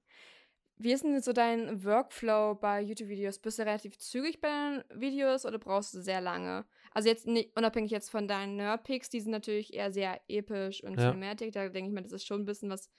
[0.83, 3.39] Wie ist denn so dein Workflow bei YouTube-Videos?
[3.39, 6.65] Bist du relativ zügig bei den Videos oder brauchst du sehr lange?
[6.93, 10.99] Also jetzt nicht, unabhängig jetzt von deinen Nerdpicks, die sind natürlich eher sehr episch und
[10.99, 11.11] Ja.
[11.11, 11.53] Cinematic.
[11.53, 12.91] Da denke ich mir, das ist schon ein bisschen was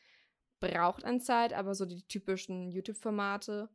[0.61, 3.67] braucht an Zeit, aber so die typischen YouTube-Formate.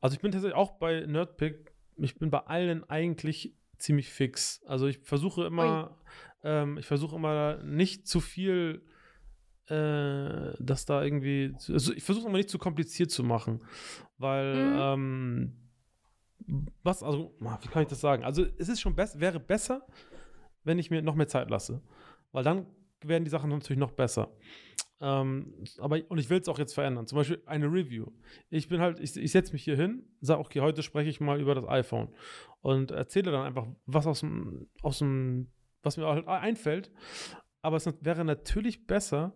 [0.00, 4.62] Also ich bin tatsächlich auch bei Nerdpick, ich bin bei allen eigentlich ziemlich fix.
[4.66, 5.98] Also ich versuche immer,
[6.42, 8.86] ähm, ich versuche immer nicht zu viel,
[9.68, 13.60] äh, dass da irgendwie, also ich versuche immer nicht zu kompliziert zu machen,
[14.18, 14.72] weil, Mhm.
[14.74, 15.52] ähm,
[16.82, 18.24] was, also, wie kann ich das sagen?
[18.24, 19.86] Also es ist schon besser, wäre besser,
[20.64, 21.80] wenn ich mir noch mehr Zeit lasse,
[22.32, 22.66] weil dann
[23.00, 24.30] werden die Sachen natürlich noch besser.
[25.00, 27.06] Ähm, aber und ich will es auch jetzt verändern.
[27.08, 28.06] Zum Beispiel eine Review.
[28.50, 31.40] Ich bin halt, ich, ich setze mich hier hin, sage, okay, heute spreche ich mal
[31.40, 32.08] über das iPhone
[32.60, 35.50] und erzähle dann einfach, was aus dem, aus dem,
[35.82, 36.92] was mir halt einfällt.
[37.62, 39.34] Aber es wäre natürlich besser,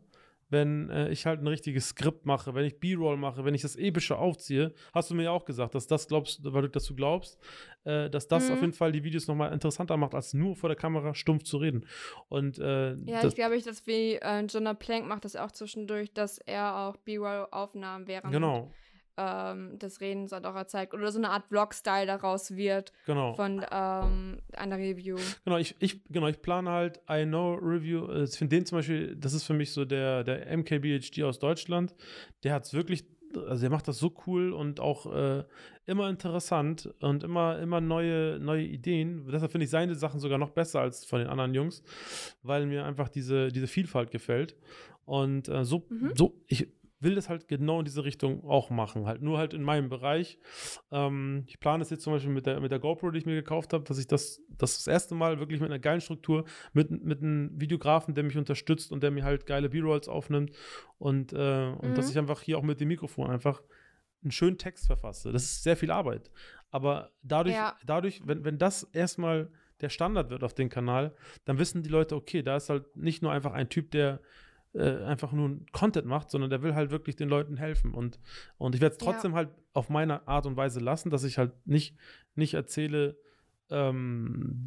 [0.49, 3.77] wenn äh, ich halt ein richtiges Skript mache, wenn ich B-Roll mache, wenn ich das
[3.77, 4.73] Epische aufziehe.
[4.95, 7.39] Hast du mir ja auch gesagt, dass das glaubst, weil du, dass du glaubst,
[7.85, 8.55] äh, dass das Mhm.
[8.55, 11.57] auf jeden Fall die Videos nochmal interessanter macht, als nur vor der Kamera stumpf zu
[11.57, 11.87] reden.
[12.29, 15.51] Und äh, Ja, das, ich glaube, ich, dass wie äh, Jonah Plank macht das auch
[15.53, 18.71] zwischendurch, dass er auch B-Roll-Aufnahmen während genau,
[19.17, 20.95] ähm, des Redens halt auch erzeigt.
[20.95, 23.35] Oder so eine Art Vlog-Style daraus wird genau.
[23.35, 25.17] von ähm, einer Review.
[25.45, 28.07] Genau, ich, ich, genau, ich plane halt I Know Review.
[28.11, 31.39] äh, Ich finde den zum Beispiel, das ist für mich so der, der MKBHD aus
[31.39, 31.95] Deutschland.
[32.45, 33.05] Der hat es wirklich,
[33.35, 35.45] also der macht das so cool und auch äh,
[35.87, 39.27] immer interessant und immer, immer neue, neue Ideen.
[39.31, 41.83] Deshalb finde ich seine Sachen sogar noch besser als von den anderen Jungs,
[42.43, 44.57] weil mir einfach diese, diese Vielfalt gefällt.
[45.05, 46.13] Und äh, so, Mhm.
[46.17, 46.69] so, ich
[47.01, 49.07] will das halt genau in diese Richtung auch machen.
[49.07, 50.39] Halt nur halt in meinem Bereich.
[50.91, 53.35] Ähm, ich plane es jetzt zum Beispiel mit der, mit der GoPro, die ich mir
[53.35, 56.91] gekauft habe, dass ich das, das das erste Mal wirklich mit einer geilen Struktur, mit,
[56.91, 60.53] mit einem Videografen, der mich unterstützt und der mir halt geile B-Rolls aufnimmt
[60.99, 62.11] und, äh, und dass Mhm.
[62.13, 63.63] ich einfach hier auch mit dem Mikrofon einfach
[64.23, 65.33] einen schönen Text verfasse.
[65.33, 66.31] Das ist sehr viel Arbeit.
[66.71, 67.77] Aber dadurch, Ja.
[67.85, 69.51] dadurch wenn, wenn das erstmal
[69.83, 73.23] der Standard wird auf dem Kanal, dann wissen die Leute, okay, da ist halt nicht
[73.23, 74.21] nur einfach ein Typ, der
[74.77, 77.95] äh, einfach nur Content macht, sondern der will halt wirklich den Leuten helfen.
[77.95, 78.19] Und,
[78.59, 79.13] und ich werde es Ja.
[79.13, 81.97] trotzdem halt auf meine Art und Weise lassen, dass ich halt nicht,
[82.35, 83.17] nicht erzähle,
[83.71, 84.65] ähm,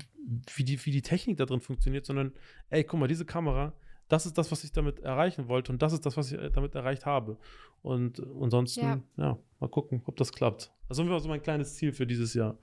[0.54, 2.34] wie, die, wie die Technik da drin funktioniert, sondern,
[2.70, 3.74] ey, guck mal, diese Kamera,
[4.08, 6.50] das ist das, was ich damit erreichen wollte und das ist das, was ich äh,
[6.50, 7.38] damit erreicht habe.
[7.82, 9.40] Und ansonsten, ja, Ja.
[9.60, 10.72] mal gucken, ob das klappt.
[10.90, 12.58] Also das war so mein kleines Ziel für dieses Jahr.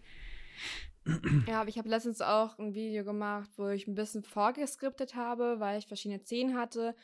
[1.47, 5.61] Ja, aber ich habe letztens auch ein Video gemacht, wo ich ein bisschen vorgeskriptet habe,
[5.61, 6.97] weil ich verschiedene Szenen hatte.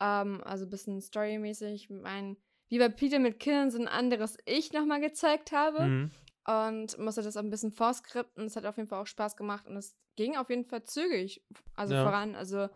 [0.00, 1.90] Ähm, also ein bisschen storymäßig.
[1.90, 2.36] Mein,
[2.68, 5.86] wie bei Peter mit Killen so ein anderes Ich nochmal gezeigt habe.
[5.86, 6.10] Mhm.
[6.46, 8.44] Und musste das auch ein bisschen vorskripten.
[8.44, 11.44] Es hat auf jeden Fall auch Spaß gemacht und es ging auf jeden Fall zügig.
[11.74, 12.04] Also Ja.
[12.04, 12.34] voran.
[12.34, 12.68] Also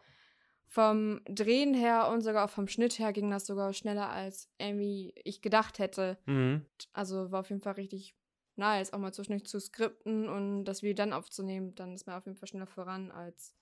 [0.67, 5.13] vom Drehen her und sogar auch vom Schnitt her ging das sogar schneller, als irgendwie
[5.25, 6.19] ich gedacht hätte.
[6.27, 6.65] Mhm.
[6.93, 8.17] Also war auf jeden Fall richtig
[8.57, 11.75] nice, auch mal zwischendurch zu skripten und das Video dann aufzunehmen.
[11.75, 13.57] Dann ist man auf jeden Fall schneller voran, als,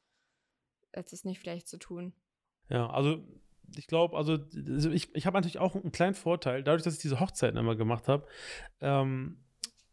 [0.92, 2.12] als es nicht vielleicht zu tun.
[2.68, 3.22] Ja, also
[3.76, 4.38] ich glaube, also,
[4.92, 6.62] ich, ich habe natürlich auch einen kleinen Vorteil.
[6.62, 8.26] Dadurch, dass ich diese Hochzeiten immer gemacht habe,
[8.80, 9.38] ähm,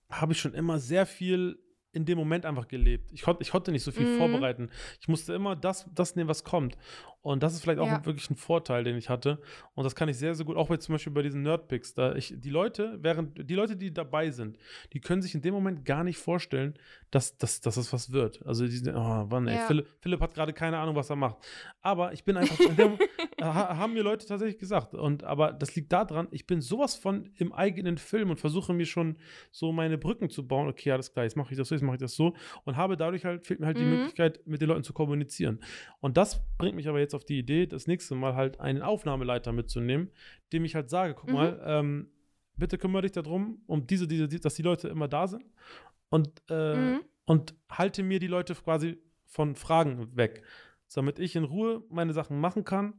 [0.10, 1.60] habe ich schon immer sehr viel
[1.92, 3.12] in dem Moment einfach gelebt.
[3.14, 4.18] Ich, kon ich konnte nicht so viel Mhm.
[4.18, 4.70] vorbereiten.
[5.00, 6.78] Ich musste immer das, das nehmen, was kommt.
[7.26, 8.06] Und das ist vielleicht auch Ja.
[8.06, 9.40] wirklich ein Vorteil, den ich hatte.
[9.74, 11.96] Und das kann ich sehr, sehr gut, auch bei, zum Beispiel bei diesen Nerdpicks.
[11.96, 14.60] Da ich, die Leute, während die Leute, die dabei sind,
[14.94, 16.76] die können sich in dem Moment gar nicht vorstellen,
[17.10, 18.46] dass, dass, dass das was wird.
[18.46, 19.62] Also die sind, oh Mann, ey, Ja.
[19.66, 21.38] Philipp, Philipp hat gerade keine Ahnung, was er macht.
[21.82, 22.98] Aber ich bin einfach, in dem,
[23.42, 24.94] ha, haben mir Leute tatsächlich gesagt.
[24.94, 28.86] Und aber das liegt daran, ich bin sowas von im eigenen Film und versuche mir
[28.86, 29.18] schon
[29.52, 30.68] so meine Brücken zu bauen.
[30.68, 32.36] Okay, alles klar, jetzt mache ich das so, jetzt mache ich das so.
[32.66, 33.90] Und habe dadurch halt, fehlt mir halt die Mhm.
[33.96, 35.60] Möglichkeit, mit den Leuten zu kommunizieren.
[36.02, 38.82] Und das bringt mich aber jetzt jetzt auf die Idee, das nächste Mal halt einen
[38.82, 40.10] Aufnahmeleiter mitzunehmen,
[40.54, 41.34] dem ich halt sage, guck Mhm.
[41.34, 42.08] mal, ähm,
[42.58, 45.44] bitte kümmere dich darum, um diese, diese, die- dass die Leute immer da sind
[46.10, 47.02] und, äh, Mhm.
[47.26, 50.44] und halte mir die Leute quasi von Fragen weg,
[50.94, 52.94] damit ich in Ruhe meine Sachen machen kann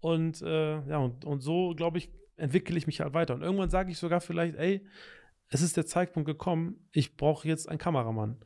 [0.00, 3.34] und äh, ja, und, und so, glaube ich, entwickle ich mich halt weiter.
[3.34, 4.84] Und irgendwann sage ich sogar vielleicht, ey,
[5.48, 8.38] es ist der Zeitpunkt gekommen, ich brauche jetzt einen Kameramann.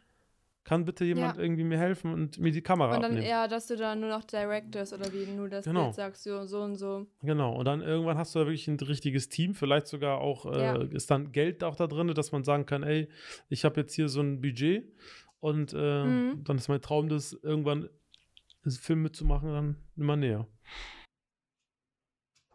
[0.68, 1.42] Kann bitte jemand Ja.
[1.42, 3.26] irgendwie mir helfen und mir die Kamera Und dann abnehmen?
[3.26, 5.84] eher, dass du dann nur noch directest oder wie nur das Genau.
[5.84, 7.06] Bild sagst, so, so und so.
[7.22, 10.62] Genau, und dann irgendwann hast du da wirklich ein richtiges Team, vielleicht sogar auch, äh,
[10.62, 10.76] Ja.
[10.76, 13.08] ist dann Geld auch da drin, dass man sagen kann, ey,
[13.48, 14.92] ich habe jetzt hier so ein Budget
[15.40, 16.44] und äh, Mhm.
[16.44, 17.88] dann ist mein Traum, das irgendwann
[18.66, 20.46] Film mitzumachen, dann immer näher.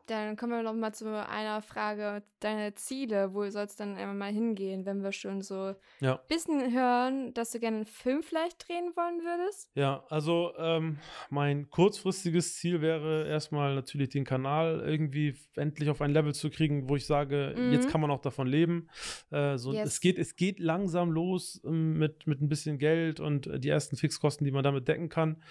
[0.07, 2.23] Dann kommen wir noch mal zu einer Frage.
[2.41, 6.15] Deine Ziele, wo soll es dann einmal mal hingehen, wenn wir schon so Ja.
[6.15, 9.69] ein bisschen hören, dass du gerne einen Film vielleicht drehen wollen würdest?
[9.75, 10.99] Ja, also ähm,
[11.29, 16.89] mein kurzfristiges Ziel wäre erstmal natürlich den Kanal irgendwie endlich auf ein Level zu kriegen,
[16.89, 17.71] wo ich sage, Mhm.
[17.71, 18.89] jetzt kann man auch davon leben.
[19.31, 19.87] Äh, so, Yes.
[19.87, 23.69] es, geht, es geht langsam los ähm, mit, mit ein bisschen Geld und äh, die
[23.69, 25.41] ersten Fixkosten, die man damit decken kann.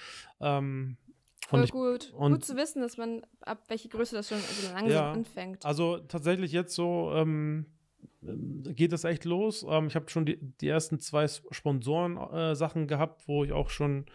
[0.41, 0.99] Ähm,
[1.49, 2.13] Voll gut.
[2.13, 5.65] gut zu wissen, dass man ab welche Größe das schon so langsam Ja, anfängt.
[5.67, 7.67] also tatsächlich jetzt so ähm,
[8.23, 9.67] ähm, geht das echt los.
[9.69, 14.07] Ähm, ich habe schon die, die ersten zwei Sponsoren-Sachen gehabt, wo ich auch schon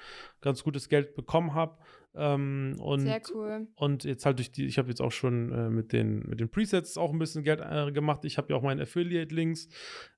[0.42, 1.78] ganz gutes Geld bekommen habe.
[2.18, 3.68] Ähm, und Sehr cool.
[3.76, 6.50] Und jetzt halt durch die, ich habe jetzt auch schon äh, mit, den, mit den
[6.50, 8.26] Presets auch ein bisschen Geld äh, gemacht.
[8.26, 9.70] Ich habe ja auch meine Affiliate-Links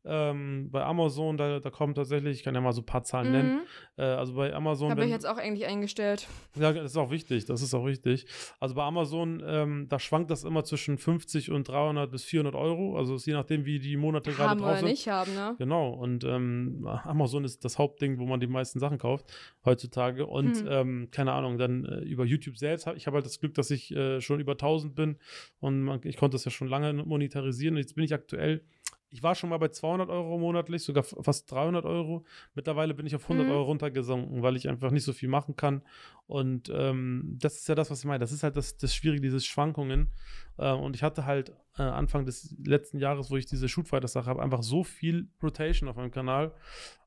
[0.05, 3.31] ähm, bei Amazon, da, da kommen tatsächlich, ich kann ja mal so ein paar Zahlen
[3.31, 3.55] nennen.
[3.55, 3.61] Mhm.
[3.97, 4.91] Äh, also bei Amazon.
[4.91, 6.27] Habe ich jetzt auch eigentlich eingestellt.
[6.55, 8.25] ja, das ist auch wichtig, das ist auch wichtig.
[8.59, 12.97] Also bei Amazon, ähm, da schwankt das immer zwischen 50 und 300 bis 400 Euro.
[12.97, 14.87] Also ist je nachdem, wie die Monate gerade Haben drauf sind.
[14.87, 15.55] nicht haben, ne?
[15.57, 19.25] Genau, und ähm, Amazon ist das Hauptding, wo man die meisten Sachen kauft
[19.65, 20.25] heutzutage.
[20.25, 20.67] Und Hm.
[20.69, 23.71] ähm, keine Ahnung, dann äh, über YouTube selbst, hab, ich habe halt das Glück, dass
[23.71, 25.17] ich äh, schon über 1000 bin
[25.59, 27.75] und man, ich konnte das ja schon lange monetarisieren.
[27.75, 28.63] Und jetzt bin ich aktuell,
[29.11, 32.25] ich war schon mal bei 200 Euro monatlich, sogar fast 300 Euro.
[32.53, 33.51] Mittlerweile bin ich auf 100 Mhm.
[33.51, 35.81] Euro runtergesunken, weil ich einfach nicht so viel machen kann.
[36.27, 38.19] Und ähm, das ist ja das, was ich meine.
[38.19, 40.11] Das ist halt das, das Schwierige, diese Schwankungen.
[40.59, 44.41] Äh, und ich hatte halt äh, Anfang des letzten Jahres, wo ich diese Shootfighter-Sache habe,
[44.41, 46.53] einfach so viel Rotation auf meinem Kanal.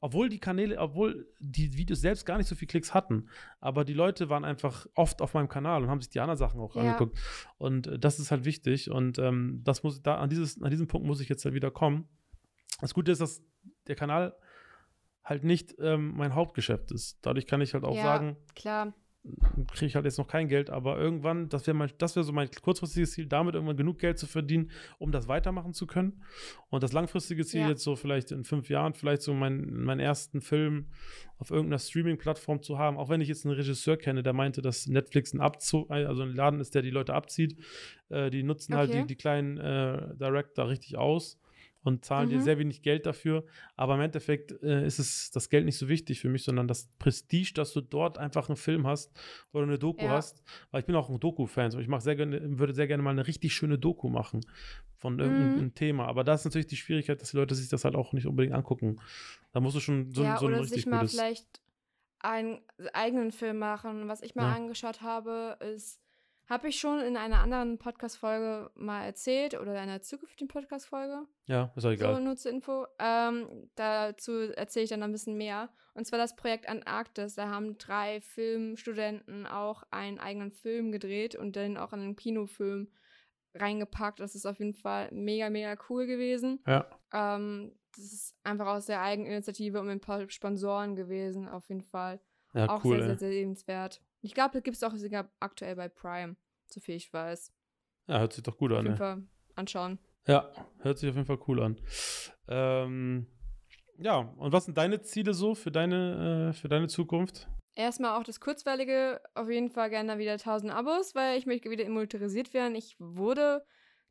[0.00, 3.28] Obwohl die Kanäle, obwohl die Videos selbst gar nicht so viel Klicks hatten.
[3.60, 6.60] Aber die Leute waren einfach oft auf meinem Kanal und haben sich die anderen Sachen
[6.60, 6.80] auch Ja.
[6.82, 7.18] angeguckt.
[7.58, 8.90] Und äh, das ist halt wichtig.
[8.90, 11.70] Und ähm, das muss da an, dieses, an diesem Punkt muss ich jetzt halt wieder
[11.70, 12.08] kommen.
[12.80, 13.42] Das Gute ist, dass
[13.86, 14.34] der Kanal
[15.22, 17.18] halt nicht ähm, mein Hauptgeschäft ist.
[17.22, 18.02] Dadurch kann ich halt auch Ja.
[18.02, 18.92] sagen, Klar.
[19.72, 22.32] Kriege ich halt jetzt noch kein Geld, aber irgendwann, das wäre mein, das wäre so
[22.32, 26.22] mein kurzfristiges Ziel, damit irgendwann genug Geld zu verdienen, um das weitermachen zu können.
[26.70, 27.68] Und das langfristige Ziel Ja.
[27.68, 30.86] jetzt so vielleicht in fünf Jahren, vielleicht so mein, meinen ersten Film
[31.38, 34.88] auf irgendeiner Streaming-Plattform zu haben, auch wenn ich jetzt einen Regisseur kenne, der meinte, dass
[34.88, 37.56] Netflix ein Abzug, also ein Laden ist, der die Leute abzieht.
[38.08, 39.02] Äh, die nutzen halt Okay.
[39.02, 41.38] die, die kleinen äh, Director richtig aus
[41.84, 42.42] und zahlen dir Mhm.
[42.42, 43.44] sehr wenig Geld dafür.
[43.76, 46.88] Aber im Endeffekt äh, ist es das Geld nicht so wichtig für mich, sondern das
[46.98, 49.12] Prestige, dass du dort einfach einen Film hast
[49.52, 50.10] oder eine Doku Ja.
[50.12, 50.42] hast.
[50.70, 51.70] Weil ich bin auch ein Doku-Fan.
[51.70, 54.40] So, Ich mache sehr gerne, würde sehr gerne mal eine richtig schöne Doku machen
[54.98, 55.74] von irgendeinem Mhm.
[55.74, 56.06] Thema.
[56.06, 58.54] Aber da ist natürlich die Schwierigkeit, dass die Leute sich das halt auch nicht unbedingt
[58.54, 59.00] angucken.
[59.52, 61.12] Da musst du schon so, ja, so ein oder richtig sich mal gutes.
[61.12, 61.60] vielleicht
[62.20, 62.60] einen
[62.92, 64.06] eigenen Film machen.
[64.08, 64.54] Was ich mal Ja.
[64.56, 66.00] angeschaut habe, ist,
[66.52, 71.26] habe ich schon in einer anderen Podcast-Folge mal erzählt oder in einer zukünftigen Podcast-Folge.
[71.46, 72.20] Ja, ist auch So, egal.
[72.22, 72.86] nur zur Info.
[72.98, 75.70] Ähm, dazu erzähle ich dann ein bisschen mehr.
[75.94, 77.34] Und zwar das Projekt Antarktis.
[77.34, 82.88] Da haben drei Filmstudenten auch einen eigenen Film gedreht und den auch in einen Kinofilm
[83.54, 84.20] reingepackt.
[84.20, 86.60] Das ist auf jeden Fall mega, mega cool gewesen.
[86.66, 86.86] Ja.
[87.12, 91.82] Ähm, das ist einfach aus der Eigeninitiative und mit ein paar Sponsoren gewesen, auf jeden
[91.82, 92.20] Fall.
[92.54, 92.96] Ja, auch cool.
[92.98, 94.02] sehr, sehr, sehr lebenswert.
[94.22, 96.36] Ich glaube, das gibt es auch sogar aktuell bei Prime,
[96.72, 97.52] soviel ich weiß.
[98.08, 98.84] Ja, hört sich doch gut Auf an.
[98.84, 98.98] jeden ey.
[98.98, 99.22] Fall
[99.54, 99.98] anschauen.
[100.26, 100.50] Ja,
[100.80, 101.80] hört sich auf jeden Fall cool an.
[102.48, 103.26] Ähm,
[103.98, 107.48] ja, und was sind deine Ziele so für deine, äh, für deine Zukunft?
[107.74, 111.88] Erstmal auch das Kurzweilige, auf jeden Fall gerne wieder 1000 Abos, weil ich möchte wieder
[111.88, 112.74] monetarisiert werden.
[112.74, 113.64] Ich wurde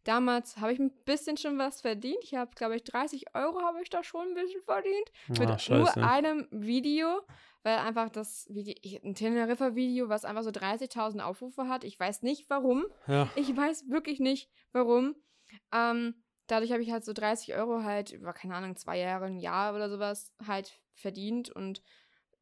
[0.04, 2.18] damals, habe ich ein bisschen schon was verdient.
[2.24, 5.12] Ich habe, glaube ich, 30 Euro habe ich da schon ein bisschen verdient.
[5.30, 6.00] Ah, mit scheiße.
[6.00, 7.22] nur einem Video,
[7.64, 11.84] weil einfach das Video, ein Teneriffa-Video, was einfach so 30.000 Aufrufe hat.
[11.84, 12.86] Ich weiß nicht warum.
[13.08, 15.16] Ja, Ich weiß wirklich nicht warum.
[15.74, 16.16] Ähm,
[16.48, 19.76] dadurch habe ich halt so 30 Euro halt über, keine Ahnung, zwei Jahre, ein Jahr
[19.76, 21.82] oder sowas halt verdient und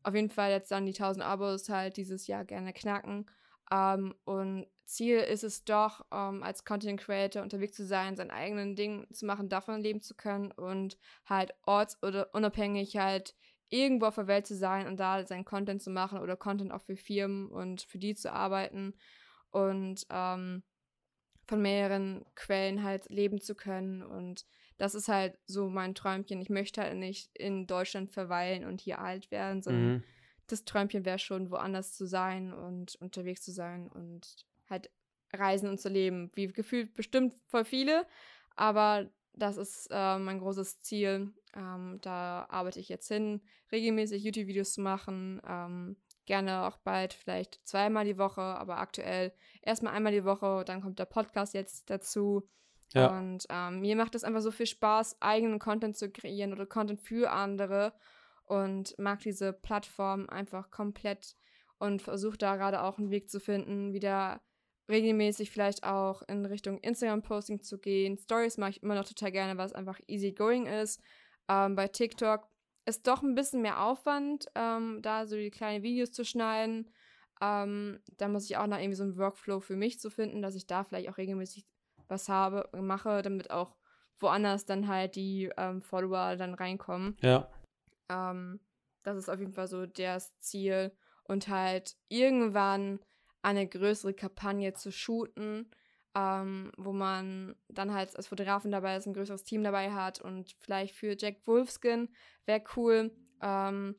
[0.04, 3.26] auf jeden Fall jetzt dann die 1000 Abos halt dieses Jahr gerne knacken.
[3.72, 8.76] Ähm, und Ziel ist es doch, ähm, als Content Creator unterwegs zu sein, sein eigenen
[8.76, 13.36] Ding zu machen, davon leben zu können und halt orts- oder unabhängig halt
[13.70, 16.82] irgendwo auf der Welt zu sein und da seinen Content zu machen oder Content auch
[16.82, 18.94] für Firmen und für die zu arbeiten
[19.52, 20.64] und ähm,
[21.46, 24.04] von mehreren Quellen halt leben zu können.
[24.04, 24.46] Und
[24.78, 26.41] das ist halt so mein Träumchen.
[26.41, 30.04] Ich möchte halt nicht in Deutschland verweilen und hier alt werden, sondern mhm.
[30.48, 34.91] das Träumchen wäre schon, woanders zu sein und unterwegs zu sein und halt
[35.34, 36.32] reisen und zu leben.
[36.36, 38.06] Wie gefühlt bestimmt voll viele,
[38.56, 41.34] aber das ist äh, mein großes Ziel.
[41.55, 45.41] Ähm, da arbeite ich jetzt hin, regelmäßig YouTube-Videos zu machen.
[45.47, 50.63] Ähm, gerne auch bald vielleicht zweimal die Woche, aber aktuell erstmal einmal die Woche.
[50.65, 52.47] Dann kommt der Podcast jetzt dazu.
[52.93, 53.17] Ja.
[53.17, 57.01] Und ähm, mir macht es einfach so viel Spaß, eigenen Content zu kreieren oder Content
[57.01, 57.93] für andere
[58.45, 61.35] und mag diese Plattform einfach komplett
[61.77, 64.41] und versuche da gerade auch einen Weg zu finden, wieder
[64.89, 68.17] regelmäßig vielleicht auch in Richtung Instagram-Posting zu gehen.
[68.17, 71.01] Stories mache ich immer noch total gerne, weil es einfach easy going ist.
[71.49, 72.47] Ähm, bei TikTok
[72.85, 76.89] ist doch ein bisschen mehr Aufwand, ähm, da so die kleinen Videos zu schneiden.
[77.41, 80.55] Ähm, da muss ich auch noch irgendwie so einen Workflow für mich zu finden, dass
[80.55, 81.65] ich da vielleicht auch regelmäßig
[82.07, 83.76] was habe, mache, damit auch
[84.19, 87.17] woanders dann halt die ähm, Follower dann reinkommen.
[87.21, 87.49] Ja.
[88.09, 88.59] Ähm,
[89.03, 90.91] das ist auf jeden Fall so das Ziel.
[91.23, 92.99] Und halt irgendwann
[93.41, 95.69] eine größere Kampagne zu shooten,
[96.15, 100.56] ähm, wo man dann halt als Fotografen dabei ist, ein größeres Team dabei hat und
[100.60, 102.10] vielleicht für Jack Wolfskin
[102.45, 103.11] wäre cool.
[103.41, 103.95] Ähm,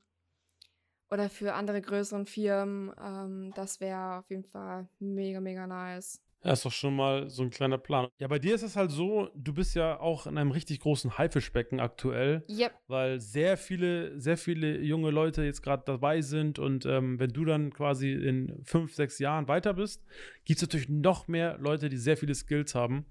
[1.11, 2.93] oder für andere größeren Firmen.
[3.03, 6.23] Ähm, das wäre auf jeden Fall mega, mega nice.
[6.43, 8.09] Ja, ist doch schon mal so ein kleiner Plan.
[8.19, 11.19] Ja, bei dir ist es halt so, du bist ja auch in einem richtig großen
[11.19, 12.45] Haifischbecken aktuell.
[12.49, 12.73] Yep.
[12.87, 17.45] Weil sehr viele, sehr viele junge Leute jetzt gerade dabei sind und ähm, wenn du
[17.45, 20.03] dann quasi in fünf, sechs Jahren weiter bist,
[20.51, 23.07] gibt es natürlich noch mehr Leute, die sehr viele Skills haben.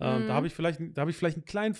[0.00, 0.26] Ähm, mhm.
[0.26, 1.76] Da habe ich vielleicht, da habe ich vielleicht einen kleinen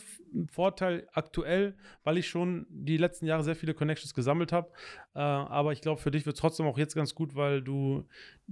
[0.48, 1.74] Vorteil aktuell,
[2.04, 4.70] weil ich schon die letzten Jahre sehr viele Connections gesammelt habe.
[5.16, 8.06] Äh, aber ich glaube, für dich wird es trotzdem auch jetzt ganz gut, weil du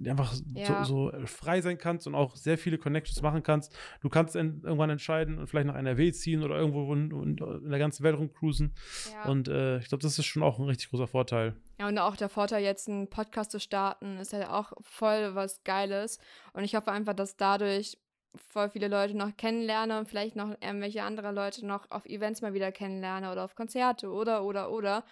[0.05, 0.85] einfach ja.
[0.85, 3.79] so, so, frei sein kannst und auch sehr viele Connections machen kannst.
[4.01, 8.03] Du kannst irgendwann entscheiden und vielleicht nach NRW ziehen oder irgendwo in, in der ganzen
[8.03, 8.73] Welt rumcruisen.
[9.13, 9.31] Ja.
[9.31, 11.55] Und äh, ich glaube, das ist schon auch ein richtig großer Vorteil.
[11.79, 15.63] Ja, und auch der Vorteil, jetzt einen Podcast zu starten, ist ja auch voll was
[15.63, 16.19] Geiles.
[16.53, 17.99] Und ich hoffe einfach, dass dadurch
[18.51, 22.53] voll viele Leute noch kennenlerne und vielleicht noch irgendwelche andere Leute noch auf Events mal
[22.53, 25.05] wieder kennenlerne oder auf Konzerte oder, oder, oder.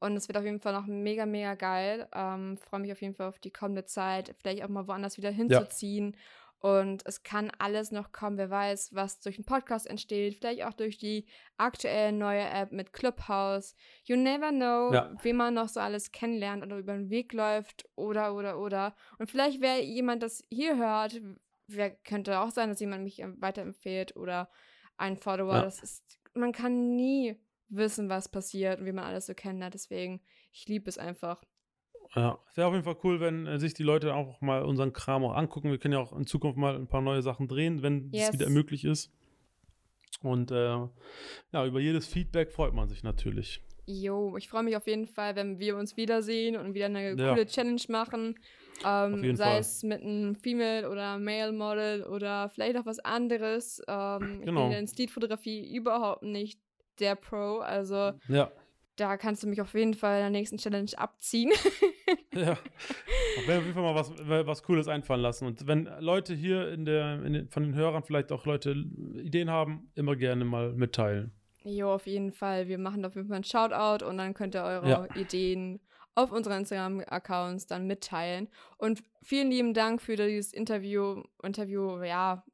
[0.00, 2.08] Und es wird auf jeden Fall noch mega, mega geil.
[2.14, 5.30] Ähm, Freue mich auf jeden Fall auf die kommende Zeit, vielleicht auch mal woanders wieder
[5.30, 6.12] hinzuziehen.
[6.12, 6.18] Ja.
[6.64, 8.38] Und es kann alles noch kommen.
[8.38, 10.36] Wer weiß, was durch einen Podcast entsteht.
[10.36, 11.26] Vielleicht auch durch die
[11.58, 13.76] aktuelle neue App mit Clubhouse.
[14.04, 15.14] You never know, ja.
[15.22, 18.96] wie man noch so alles kennenlernt oder über den Weg läuft oder, oder, oder.
[19.18, 21.20] Und vielleicht, wer jemand das hier hört,
[21.66, 24.48] wer könnte auch sein, dass jemand mich weiterempfiehlt oder
[24.96, 25.56] ein Follower.
[25.56, 25.62] Ja.
[25.64, 27.38] Das ist, man kann nie
[27.68, 29.74] wissen, was passiert und wie man alles so kennenlernt.
[29.74, 31.44] Deswegen, ich liebe es einfach.
[32.16, 35.24] Ja, wäre auf jeden Fall cool, wenn äh, sich die Leute auch mal unseren Kram
[35.24, 35.70] auch angucken.
[35.70, 38.32] Wir können ja auch in Zukunft mal ein paar neue Sachen drehen, wenn es yes.
[38.32, 39.10] wieder möglich ist.
[40.22, 40.78] Und äh,
[41.52, 43.62] ja, über jedes Feedback freut man sich natürlich.
[43.86, 47.30] Jo, ich freue mich auf jeden Fall, wenn wir uns wiedersehen und wieder eine ja.
[47.30, 48.36] coole Challenge machen.
[48.84, 49.60] Ähm, sei Fall.
[49.60, 53.82] es mit einem Female oder Male Model oder vielleicht auch was anderes.
[53.86, 54.64] Ähm, genau.
[54.64, 56.58] Ich bin in Streetfotografie überhaupt nicht
[56.98, 58.50] der Pro, also ja.
[58.96, 61.50] Da kannst du mich auf jeden Fall in der nächsten Challenge abziehen.
[62.34, 64.12] ja, auf jeden Fall mal was,
[64.46, 65.46] was Cooles einfallen lassen.
[65.46, 68.72] Und wenn Leute hier in der, in den, von den Hörern vielleicht auch Leute
[69.16, 71.32] Ideen haben, immer gerne mal mitteilen.
[71.64, 72.68] Jo, auf jeden Fall.
[72.68, 75.16] Wir machen auf jeden Fall ein Shoutout und dann könnt ihr eure ja.
[75.16, 75.80] Ideen
[76.14, 78.48] auf unseren Instagram-Accounts dann mitteilen.
[78.76, 82.44] Und vielen lieben Dank für dieses Interview, Interview, ja,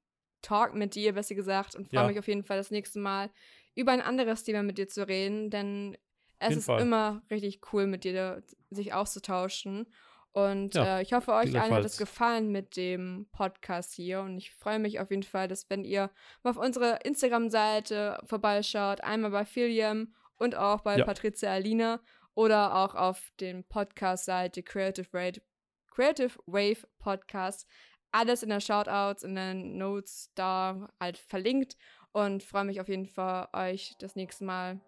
[0.42, 1.74] Talk mit dir, besser gesagt.
[1.74, 2.08] Und freue ja.
[2.08, 3.30] mich auf jeden Fall das nächste Mal
[3.74, 5.96] über ein anderes Thema mit dir zu reden, denn
[6.40, 6.80] es ist Fall.
[6.80, 9.86] immer richtig cool, mit dir sich auszutauschen.
[10.32, 14.20] Und ja, äh, ich hoffe, euch allen hat es gefallen mit dem Podcast hier.
[14.20, 16.10] Und ich freue mich auf jeden Fall, dass wenn ihr
[16.42, 21.04] mal auf unsere Instagram-Seite vorbeischaut, einmal bei Philium und auch bei ja.
[21.04, 22.00] Patricia Alina
[22.34, 25.42] oder auch auf den Podcast-Seite Creative, Rate,
[25.88, 27.66] Creative Wave Podcast.
[28.12, 31.76] Alles in der Shoutouts, in den Notes da halt verlinkt
[32.12, 34.80] und freue mich auf jeden Fall, euch das nächste Mal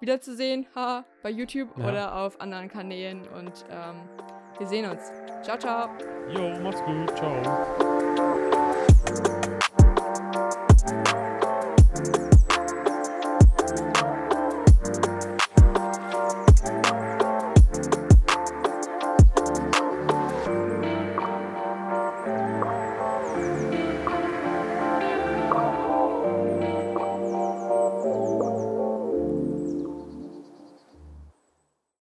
[0.00, 1.88] wiederzusehen, ha, bei YouTube ja.
[1.88, 3.20] oder auf anderen Kanälen.
[3.28, 3.96] Und ähm,
[4.58, 5.12] wir sehen uns.
[5.42, 5.88] Ciao, ciao.
[6.32, 7.16] Jo, mach's gut.
[7.16, 7.40] Ciao.